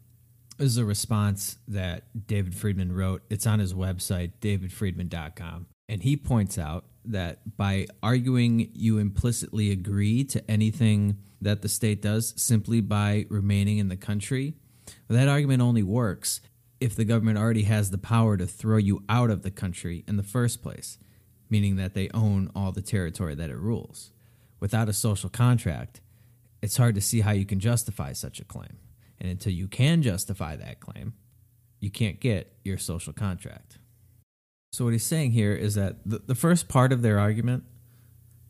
this 0.58 0.68
is 0.68 0.78
a 0.78 0.84
response 0.84 1.56
that 1.68 2.04
David 2.26 2.54
Friedman 2.54 2.92
wrote. 2.92 3.22
It's 3.30 3.46
on 3.46 3.58
his 3.58 3.74
website, 3.74 4.32
davidfriedman.com. 4.40 5.66
And 5.88 6.02
he 6.02 6.16
points 6.16 6.58
out 6.58 6.84
that 7.04 7.56
by 7.56 7.86
arguing 8.02 8.70
you 8.72 8.98
implicitly 8.98 9.70
agree 9.70 10.24
to 10.24 10.50
anything 10.50 11.18
that 11.40 11.62
the 11.62 11.68
state 11.68 12.00
does 12.00 12.32
simply 12.36 12.80
by 12.80 13.26
remaining 13.28 13.78
in 13.78 13.88
the 13.88 13.96
country, 13.96 14.54
that 15.08 15.28
argument 15.28 15.62
only 15.62 15.82
works 15.82 16.40
if 16.82 16.96
the 16.96 17.04
government 17.04 17.38
already 17.38 17.62
has 17.62 17.90
the 17.90 17.98
power 17.98 18.36
to 18.36 18.46
throw 18.46 18.76
you 18.76 19.04
out 19.08 19.30
of 19.30 19.42
the 19.42 19.50
country 19.52 20.04
in 20.08 20.16
the 20.16 20.22
first 20.24 20.62
place, 20.62 20.98
meaning 21.48 21.76
that 21.76 21.94
they 21.94 22.08
own 22.12 22.50
all 22.56 22.72
the 22.72 22.82
territory 22.82 23.36
that 23.36 23.50
it 23.50 23.56
rules. 23.56 24.10
Without 24.58 24.88
a 24.88 24.92
social 24.92 25.30
contract, 25.30 26.00
it's 26.60 26.76
hard 26.76 26.96
to 26.96 27.00
see 27.00 27.20
how 27.20 27.30
you 27.30 27.46
can 27.46 27.60
justify 27.60 28.12
such 28.12 28.40
a 28.40 28.44
claim. 28.44 28.78
And 29.20 29.30
until 29.30 29.52
you 29.52 29.68
can 29.68 30.02
justify 30.02 30.56
that 30.56 30.80
claim, 30.80 31.12
you 31.78 31.90
can't 31.90 32.18
get 32.18 32.56
your 32.64 32.78
social 32.78 33.12
contract. 33.12 33.78
So, 34.72 34.84
what 34.84 34.92
he's 34.92 35.06
saying 35.06 35.32
here 35.32 35.54
is 35.54 35.74
that 35.74 35.96
the, 36.04 36.22
the 36.26 36.34
first 36.34 36.68
part 36.68 36.92
of 36.92 37.02
their 37.02 37.18
argument 37.18 37.62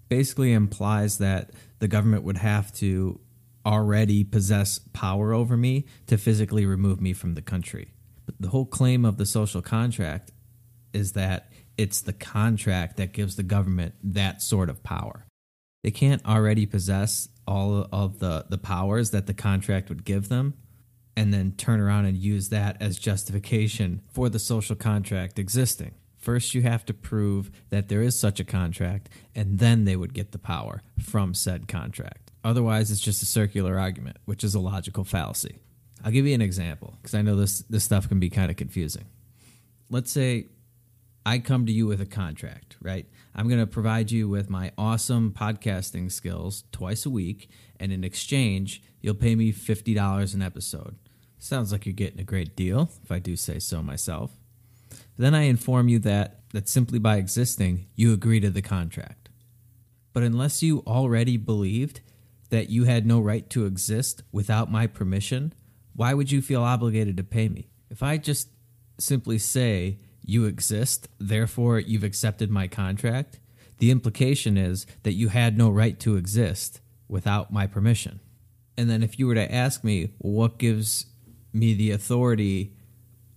basically 0.08 0.52
implies 0.52 1.18
that 1.18 1.50
the 1.80 1.88
government 1.88 2.22
would 2.22 2.38
have 2.38 2.72
to 2.74 3.20
already 3.66 4.24
possess 4.24 4.78
power 4.92 5.34
over 5.34 5.56
me 5.56 5.84
to 6.06 6.16
physically 6.16 6.64
remove 6.64 7.00
me 7.00 7.12
from 7.12 7.34
the 7.34 7.42
country. 7.42 7.92
The 8.42 8.48
whole 8.48 8.66
claim 8.66 9.04
of 9.04 9.18
the 9.18 9.24
social 9.24 9.62
contract 9.62 10.32
is 10.92 11.12
that 11.12 11.52
it's 11.78 12.00
the 12.00 12.12
contract 12.12 12.96
that 12.96 13.12
gives 13.12 13.36
the 13.36 13.44
government 13.44 13.94
that 14.02 14.42
sort 14.42 14.68
of 14.68 14.82
power. 14.82 15.26
They 15.84 15.92
can't 15.92 16.26
already 16.26 16.66
possess 16.66 17.28
all 17.46 17.86
of 17.92 18.18
the, 18.18 18.46
the 18.48 18.58
powers 18.58 19.12
that 19.12 19.28
the 19.28 19.32
contract 19.32 19.88
would 19.88 20.04
give 20.04 20.28
them 20.28 20.54
and 21.16 21.32
then 21.32 21.52
turn 21.52 21.78
around 21.78 22.06
and 22.06 22.16
use 22.16 22.48
that 22.48 22.82
as 22.82 22.98
justification 22.98 24.02
for 24.12 24.28
the 24.28 24.40
social 24.40 24.74
contract 24.74 25.38
existing. 25.38 25.94
First, 26.18 26.52
you 26.52 26.62
have 26.62 26.84
to 26.86 26.94
prove 26.94 27.50
that 27.70 27.88
there 27.88 28.02
is 28.02 28.18
such 28.18 28.40
a 28.40 28.44
contract, 28.44 29.08
and 29.34 29.58
then 29.60 29.84
they 29.84 29.96
would 29.96 30.14
get 30.14 30.32
the 30.32 30.38
power 30.38 30.82
from 31.00 31.34
said 31.34 31.68
contract. 31.68 32.32
Otherwise, 32.42 32.90
it's 32.90 33.00
just 33.00 33.22
a 33.22 33.26
circular 33.26 33.78
argument, 33.78 34.16
which 34.24 34.42
is 34.42 34.54
a 34.54 34.60
logical 34.60 35.04
fallacy. 35.04 35.61
I'll 36.04 36.12
give 36.12 36.26
you 36.26 36.34
an 36.34 36.42
example 36.42 36.94
because 37.00 37.14
I 37.14 37.22
know 37.22 37.36
this 37.36 37.60
this 37.60 37.84
stuff 37.84 38.08
can 38.08 38.20
be 38.20 38.30
kind 38.30 38.50
of 38.50 38.56
confusing. 38.56 39.06
Let's 39.88 40.10
say 40.10 40.46
I 41.24 41.38
come 41.38 41.66
to 41.66 41.72
you 41.72 41.86
with 41.86 42.00
a 42.00 42.06
contract, 42.06 42.76
right? 42.80 43.06
I'm 43.34 43.48
going 43.48 43.60
to 43.60 43.66
provide 43.66 44.10
you 44.10 44.28
with 44.28 44.50
my 44.50 44.72
awesome 44.76 45.32
podcasting 45.32 46.10
skills 46.10 46.64
twice 46.72 47.06
a 47.06 47.10
week, 47.10 47.48
and 47.78 47.92
in 47.92 48.02
exchange, 48.02 48.82
you'll 49.00 49.14
pay 49.14 49.36
me 49.36 49.52
$50 49.52 50.34
an 50.34 50.42
episode. 50.42 50.96
Sounds 51.38 51.70
like 51.70 51.86
you're 51.86 51.92
getting 51.92 52.20
a 52.20 52.24
great 52.24 52.56
deal, 52.56 52.90
if 53.04 53.12
I 53.12 53.18
do 53.20 53.36
say 53.36 53.58
so 53.58 53.82
myself. 53.82 54.32
Then 55.16 55.34
I 55.34 55.42
inform 55.42 55.88
you 55.88 55.98
that 56.00 56.40
that 56.52 56.68
simply 56.68 56.98
by 56.98 57.16
existing, 57.16 57.86
you 57.94 58.12
agree 58.12 58.40
to 58.40 58.50
the 58.50 58.62
contract. 58.62 59.28
But 60.12 60.22
unless 60.22 60.62
you 60.62 60.82
already 60.86 61.36
believed 61.36 62.00
that 62.50 62.68
you 62.68 62.84
had 62.84 63.06
no 63.06 63.20
right 63.20 63.48
to 63.50 63.64
exist 63.64 64.22
without 64.30 64.70
my 64.70 64.86
permission, 64.86 65.54
why 65.94 66.14
would 66.14 66.30
you 66.30 66.42
feel 66.42 66.62
obligated 66.62 67.16
to 67.16 67.24
pay 67.24 67.48
me? 67.48 67.68
If 67.90 68.02
I 68.02 68.16
just 68.16 68.48
simply 68.98 69.38
say 69.38 69.98
you 70.24 70.44
exist, 70.44 71.08
therefore 71.18 71.78
you've 71.78 72.04
accepted 72.04 72.50
my 72.50 72.68
contract, 72.68 73.38
the 73.78 73.90
implication 73.90 74.56
is 74.56 74.86
that 75.02 75.12
you 75.12 75.28
had 75.28 75.58
no 75.58 75.68
right 75.68 75.98
to 76.00 76.16
exist 76.16 76.80
without 77.08 77.52
my 77.52 77.66
permission. 77.66 78.20
And 78.76 78.88
then 78.88 79.02
if 79.02 79.18
you 79.18 79.26
were 79.26 79.34
to 79.34 79.52
ask 79.52 79.84
me, 79.84 80.14
what 80.18 80.58
gives 80.58 81.06
me 81.52 81.74
the 81.74 81.90
authority 81.90 82.74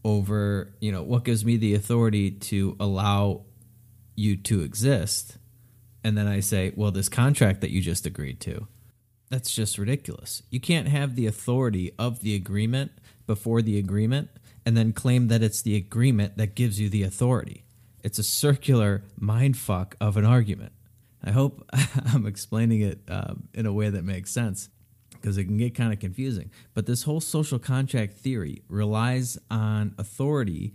over, 0.04 0.74
you 0.80 0.92
know, 0.92 1.04
what 1.04 1.26
gives 1.26 1.44
me 1.44 1.58
the 1.58 1.74
authority 1.74 2.32
to 2.32 2.78
allow 2.80 3.42
you 4.16 4.38
to 4.38 4.62
exist? 4.62 5.38
And 6.04 6.18
then 6.18 6.28
I 6.28 6.40
say, 6.40 6.72
well, 6.76 6.92
this 6.92 7.10
contract 7.10 7.62
that 7.62 7.72
you 7.72 7.82
just 7.82 8.06
agreed 8.06 8.40
to 8.42 8.68
that's 9.30 9.54
just 9.54 9.78
ridiculous. 9.78 10.44
You 10.50 10.60
can't 10.60 10.88
have 10.88 11.16
the 11.16 11.28
authority 11.28 11.92
of 11.98 12.20
the 12.20 12.36
agreement 12.36 12.92
before 13.26 13.62
the 13.62 13.78
agreement 13.78 14.30
and 14.66 14.76
then 14.76 14.94
claim 14.94 15.28
that 15.28 15.44
it's 15.44 15.62
the 15.62 15.76
agreement 15.76 16.38
that 16.38 16.56
gives 16.56 16.80
you 16.80 16.90
the 16.90 17.04
authority. 17.04 17.64
It's 18.04 18.20
a 18.20 18.24
circular 18.24 19.04
mindfuck 19.20 19.94
of 20.00 20.18
an 20.18 20.26
argument. 20.26 20.74
I 21.24 21.32
hope 21.32 21.68
I'm 22.14 22.26
explaining 22.26 22.82
it 22.82 23.00
um, 23.08 23.48
in 23.54 23.66
a 23.66 23.74
way 23.74 23.90
that 23.90 24.04
makes 24.04 24.32
sense 24.32 24.70
because 25.12 25.38
it 25.38 25.46
can 25.46 25.58
get 25.58 25.74
kind 25.74 25.92
of 25.92 26.00
confusing. 26.00 26.52
But 26.76 26.86
this 26.86 27.04
whole 27.04 27.22
social 27.22 27.58
contract 27.58 28.14
theory 28.14 28.62
relies 28.70 29.40
on 29.50 29.96
authority 29.98 30.74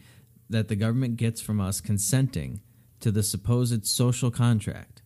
that 0.49 0.67
the 0.67 0.75
government 0.75 1.17
gets 1.17 1.41
from 1.41 1.61
us 1.61 1.81
consenting 1.81 2.61
to 2.99 3.13
the 3.13 3.23
supposed 3.23 3.87
social 3.87 4.31
contract 4.31 5.00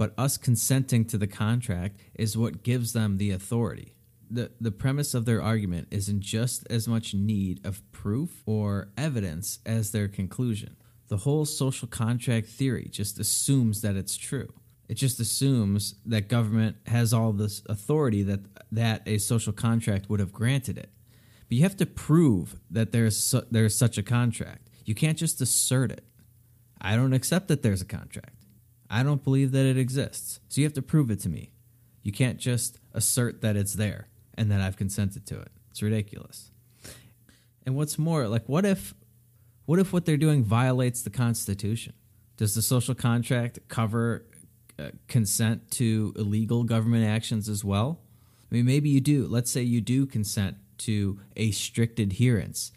but 0.00 0.14
us 0.16 0.38
consenting 0.38 1.04
to 1.04 1.18
the 1.18 1.26
contract 1.26 2.00
is 2.14 2.34
what 2.34 2.62
gives 2.62 2.94
them 2.94 3.18
the 3.18 3.30
authority. 3.30 3.92
The, 4.30 4.50
the 4.58 4.70
premise 4.70 5.12
of 5.12 5.26
their 5.26 5.42
argument 5.42 5.88
is 5.90 6.08
in 6.08 6.22
just 6.22 6.66
as 6.70 6.88
much 6.88 7.12
need 7.12 7.60
of 7.66 7.82
proof 7.92 8.42
or 8.46 8.88
evidence 8.96 9.58
as 9.66 9.90
their 9.90 10.08
conclusion. 10.08 10.76
The 11.08 11.18
whole 11.18 11.44
social 11.44 11.86
contract 11.86 12.46
theory 12.46 12.88
just 12.90 13.18
assumes 13.18 13.82
that 13.82 13.94
it's 13.94 14.16
true. 14.16 14.48
It 14.88 14.94
just 14.94 15.20
assumes 15.20 15.96
that 16.06 16.28
government 16.28 16.76
has 16.86 17.12
all 17.12 17.32
this 17.32 17.60
authority 17.68 18.22
that 18.22 18.40
that 18.72 19.02
a 19.04 19.18
social 19.18 19.52
contract 19.52 20.08
would 20.08 20.20
have 20.20 20.32
granted 20.32 20.78
it. 20.78 20.88
But 21.46 21.58
you 21.58 21.62
have 21.64 21.76
to 21.76 21.84
prove 21.84 22.58
that 22.70 22.92
there's 22.92 23.18
su- 23.18 23.46
there's 23.50 23.76
such 23.76 23.98
a 23.98 24.02
contract. 24.02 24.70
You 24.86 24.94
can't 24.94 25.18
just 25.18 25.42
assert 25.42 25.92
it. 25.92 26.06
I 26.80 26.96
don't 26.96 27.12
accept 27.12 27.48
that 27.48 27.62
there's 27.62 27.82
a 27.82 27.84
contract. 27.84 28.39
I 28.90 29.04
don't 29.04 29.22
believe 29.22 29.52
that 29.52 29.64
it 29.64 29.78
exists. 29.78 30.40
So 30.48 30.60
you 30.60 30.66
have 30.66 30.74
to 30.74 30.82
prove 30.82 31.10
it 31.10 31.20
to 31.20 31.28
me. 31.28 31.52
You 32.02 32.12
can't 32.12 32.38
just 32.38 32.78
assert 32.92 33.40
that 33.40 33.56
it's 33.56 33.74
there 33.74 34.08
and 34.34 34.50
that 34.50 34.60
I've 34.60 34.76
consented 34.76 35.26
to 35.26 35.40
it. 35.40 35.52
It's 35.70 35.82
ridiculous. 35.82 36.50
And 37.64 37.76
what's 37.76 37.98
more, 37.98 38.26
like 38.26 38.48
what 38.48 38.66
if 38.66 38.94
what 39.66 39.78
if 39.78 39.92
what 39.92 40.04
they're 40.04 40.16
doing 40.16 40.42
violates 40.42 41.02
the 41.02 41.10
constitution? 41.10 41.92
Does 42.36 42.54
the 42.56 42.62
social 42.62 42.94
contract 42.94 43.60
cover 43.68 44.26
uh, 44.78 44.90
consent 45.06 45.70
to 45.72 46.12
illegal 46.16 46.64
government 46.64 47.04
actions 47.04 47.48
as 47.48 47.64
well? 47.64 48.00
I 48.50 48.54
mean, 48.56 48.66
maybe 48.66 48.88
you 48.88 49.00
do. 49.00 49.28
Let's 49.28 49.50
say 49.50 49.62
you 49.62 49.80
do 49.80 50.06
consent 50.06 50.56
to 50.78 51.20
a 51.36 51.52
strict 51.52 52.00
adherence 52.00 52.72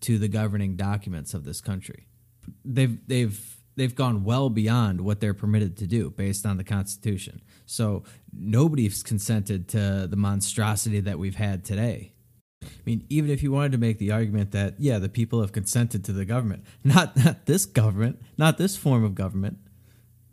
to 0.00 0.18
the 0.18 0.28
governing 0.28 0.76
documents 0.76 1.34
of 1.34 1.44
this 1.44 1.60
country. 1.60 2.06
They've 2.64 3.06
they've 3.06 3.58
they've 3.76 3.94
gone 3.94 4.24
well 4.24 4.50
beyond 4.50 5.00
what 5.00 5.20
they're 5.20 5.34
permitted 5.34 5.76
to 5.78 5.86
do 5.86 6.10
based 6.10 6.44
on 6.44 6.56
the 6.56 6.64
Constitution. 6.64 7.40
So 7.66 8.04
nobody's 8.32 9.02
consented 9.02 9.68
to 9.68 10.06
the 10.08 10.16
monstrosity 10.16 11.00
that 11.00 11.18
we've 11.18 11.36
had 11.36 11.64
today. 11.64 12.12
I 12.62 12.68
mean, 12.84 13.04
even 13.08 13.30
if 13.30 13.42
you 13.42 13.50
wanted 13.50 13.72
to 13.72 13.78
make 13.78 13.98
the 13.98 14.12
argument 14.12 14.52
that 14.52 14.74
yeah, 14.78 14.98
the 14.98 15.08
people 15.08 15.40
have 15.40 15.52
consented 15.52 16.04
to 16.04 16.12
the 16.12 16.24
government, 16.24 16.64
not 16.84 17.16
not 17.16 17.46
this 17.46 17.66
government, 17.66 18.20
not 18.38 18.58
this 18.58 18.76
form 18.76 19.04
of 19.04 19.14
government, 19.14 19.58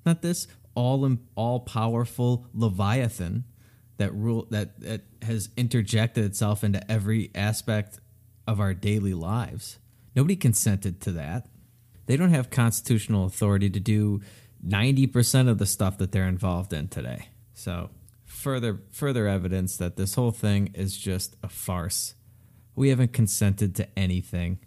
not 0.05 0.21
this 0.21 0.47
all 0.75 1.17
all 1.35 1.59
powerful 1.61 2.47
leviathan 2.53 3.45
that 3.97 4.13
rule 4.13 4.47
that, 4.49 4.79
that 4.79 5.01
has 5.23 5.49
interjected 5.57 6.23
itself 6.23 6.63
into 6.63 6.89
every 6.89 7.31
aspect 7.35 7.99
of 8.47 8.59
our 8.59 8.73
daily 8.73 9.13
lives. 9.13 9.77
Nobody 10.15 10.35
consented 10.35 11.01
to 11.01 11.11
that. 11.11 11.47
They 12.09 12.17
don't 12.17 12.33
have 12.33 12.49
constitutional 12.49 13.27
authority 13.27 13.69
to 13.69 13.79
do 13.79 14.21
90% 14.65 15.47
of 15.47 15.59
the 15.59 15.67
stuff 15.67 15.99
that 15.99 16.11
they're 16.11 16.27
involved 16.27 16.73
in 16.73 16.87
today. 16.87 17.27
So, 17.53 17.91
further 18.25 18.81
further 18.89 19.27
evidence 19.27 19.77
that 19.77 19.95
this 19.95 20.15
whole 20.15 20.31
thing 20.31 20.71
is 20.73 20.97
just 20.97 21.35
a 21.43 21.49
farce. 21.49 22.15
We 22.73 22.89
haven't 22.89 23.13
consented 23.13 23.75
to 23.75 23.87
anything. 23.95 24.57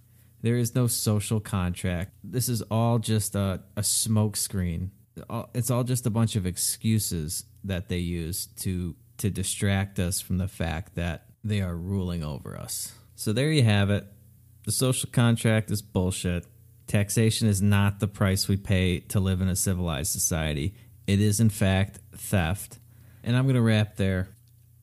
There 0.40 0.56
is 0.56 0.76
no 0.76 0.86
social 0.86 1.40
contract. 1.40 2.12
This 2.22 2.48
is 2.48 2.62
all 2.70 3.00
just 3.00 3.34
a, 3.34 3.62
a 3.76 3.80
smokescreen. 3.80 4.90
It's 5.52 5.68
all 5.68 5.82
just 5.82 6.06
a 6.06 6.10
bunch 6.10 6.36
of 6.36 6.46
excuses 6.46 7.46
that 7.64 7.88
they 7.88 7.98
use 7.98 8.46
to 8.60 8.94
to 9.16 9.30
distract 9.30 9.98
us 9.98 10.20
from 10.20 10.38
the 10.38 10.46
fact 10.46 10.94
that 10.94 11.26
they 11.42 11.60
are 11.60 11.74
ruling 11.74 12.22
over 12.22 12.56
us. 12.56 12.92
So 13.16 13.32
there 13.32 13.50
you 13.50 13.64
have 13.64 13.90
it. 13.90 14.06
The 14.64 14.70
social 14.70 15.10
contract 15.10 15.72
is 15.72 15.82
bullshit. 15.82 16.46
Taxation 16.92 17.48
is 17.48 17.62
not 17.62 18.00
the 18.00 18.06
price 18.06 18.48
we 18.48 18.58
pay 18.58 19.00
to 19.00 19.18
live 19.18 19.40
in 19.40 19.48
a 19.48 19.56
civilized 19.56 20.12
society. 20.12 20.74
It 21.06 21.22
is, 21.22 21.40
in 21.40 21.48
fact, 21.48 21.98
theft. 22.14 22.80
And 23.24 23.34
I'm 23.34 23.44
going 23.44 23.54
to 23.54 23.62
wrap 23.62 23.96
there. 23.96 24.28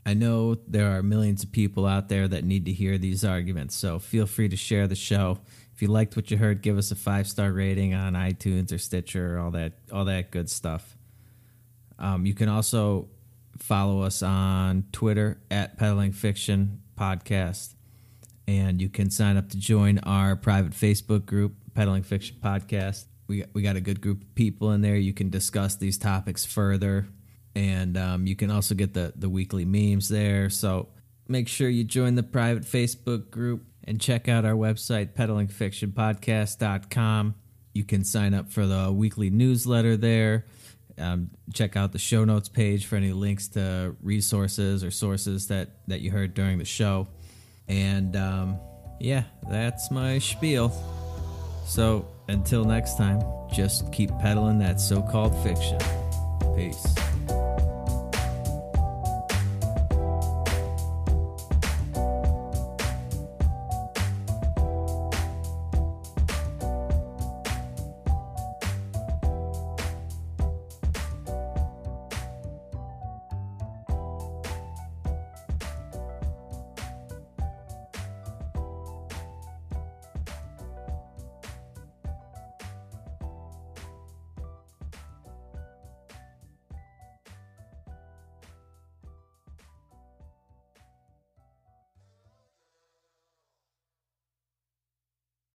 I 0.07 0.15
know 0.15 0.55
there 0.55 0.97
are 0.97 1.03
millions 1.03 1.43
of 1.43 1.51
people 1.51 1.85
out 1.85 2.09
there 2.09 2.27
that 2.27 2.43
need 2.43 2.65
to 2.65 2.71
hear 2.71 2.97
these 2.97 3.23
arguments, 3.23 3.75
so 3.75 3.99
feel 3.99 4.25
free 4.25 4.49
to 4.49 4.55
share 4.55 4.87
the 4.87 4.95
show. 4.95 5.37
If 5.75 5.83
you 5.83 5.87
liked 5.89 6.15
what 6.15 6.31
you 6.31 6.37
heard, 6.37 6.63
give 6.63 6.79
us 6.79 6.89
a 6.89 6.95
five 6.95 7.27
star 7.27 7.51
rating 7.51 7.93
on 7.93 8.13
iTunes 8.13 8.73
or 8.73 8.79
Stitcher, 8.79 9.37
all 9.37 9.51
that, 9.51 9.73
all 9.93 10.05
that 10.05 10.31
good 10.31 10.49
stuff. 10.49 10.97
Um, 11.99 12.25
you 12.25 12.33
can 12.33 12.49
also 12.49 13.09
follow 13.59 14.01
us 14.01 14.23
on 14.23 14.85
Twitter 14.91 15.39
at 15.51 15.77
Peddling 15.77 16.13
Fiction 16.13 16.81
Podcast. 16.97 17.75
And 18.47 18.81
you 18.81 18.89
can 18.89 19.11
sign 19.11 19.37
up 19.37 19.49
to 19.49 19.59
join 19.59 19.99
our 19.99 20.35
private 20.35 20.71
Facebook 20.71 21.27
group, 21.27 21.53
Peddling 21.73 22.03
Fiction 22.03 22.37
Podcast. 22.43 23.05
We, 23.27 23.45
we 23.53 23.61
got 23.61 23.75
a 23.75 23.81
good 23.81 24.01
group 24.01 24.23
of 24.23 24.35
people 24.35 24.71
in 24.71 24.81
there. 24.81 24.95
You 24.95 25.13
can 25.13 25.29
discuss 25.29 25.75
these 25.75 25.97
topics 25.97 26.45
further. 26.45 27.07
And 27.55 27.97
um, 27.97 28.27
you 28.27 28.35
can 28.35 28.51
also 28.51 28.75
get 28.75 28.93
the, 28.93 29.13
the 29.15 29.29
weekly 29.29 29.65
memes 29.65 30.09
there. 30.09 30.49
So 30.49 30.89
make 31.27 31.47
sure 31.47 31.69
you 31.69 31.83
join 31.83 32.15
the 32.15 32.23
private 32.23 32.63
Facebook 32.63 33.29
group 33.29 33.65
and 33.83 33.99
check 33.99 34.27
out 34.27 34.45
our 34.45 34.53
website, 34.53 35.13
peddlingfictionpodcast.com. 35.13 37.35
You 37.73 37.83
can 37.83 38.03
sign 38.03 38.33
up 38.33 38.51
for 38.51 38.65
the 38.65 38.91
weekly 38.91 39.29
newsletter 39.29 39.95
there. 39.95 40.45
Um, 40.97 41.29
check 41.53 41.77
out 41.77 41.93
the 41.93 41.99
show 41.99 42.25
notes 42.25 42.49
page 42.49 42.85
for 42.85 42.97
any 42.97 43.13
links 43.13 43.47
to 43.49 43.95
resources 44.01 44.83
or 44.83 44.91
sources 44.91 45.47
that, 45.47 45.69
that 45.87 46.01
you 46.01 46.11
heard 46.11 46.33
during 46.33 46.57
the 46.57 46.65
show. 46.65 47.07
And 47.67 48.15
um, 48.15 48.59
yeah, 48.99 49.23
that's 49.49 49.91
my 49.91 50.19
spiel. 50.19 50.73
So 51.69 52.07
until 52.29 52.65
next 52.65 52.97
time, 52.97 53.21
just 53.53 53.93
keep 53.93 54.09
peddling 54.17 54.57
that 54.57 54.81
so 54.81 55.03
called 55.03 55.37
fiction. 55.43 55.77
Peace. 56.55 56.95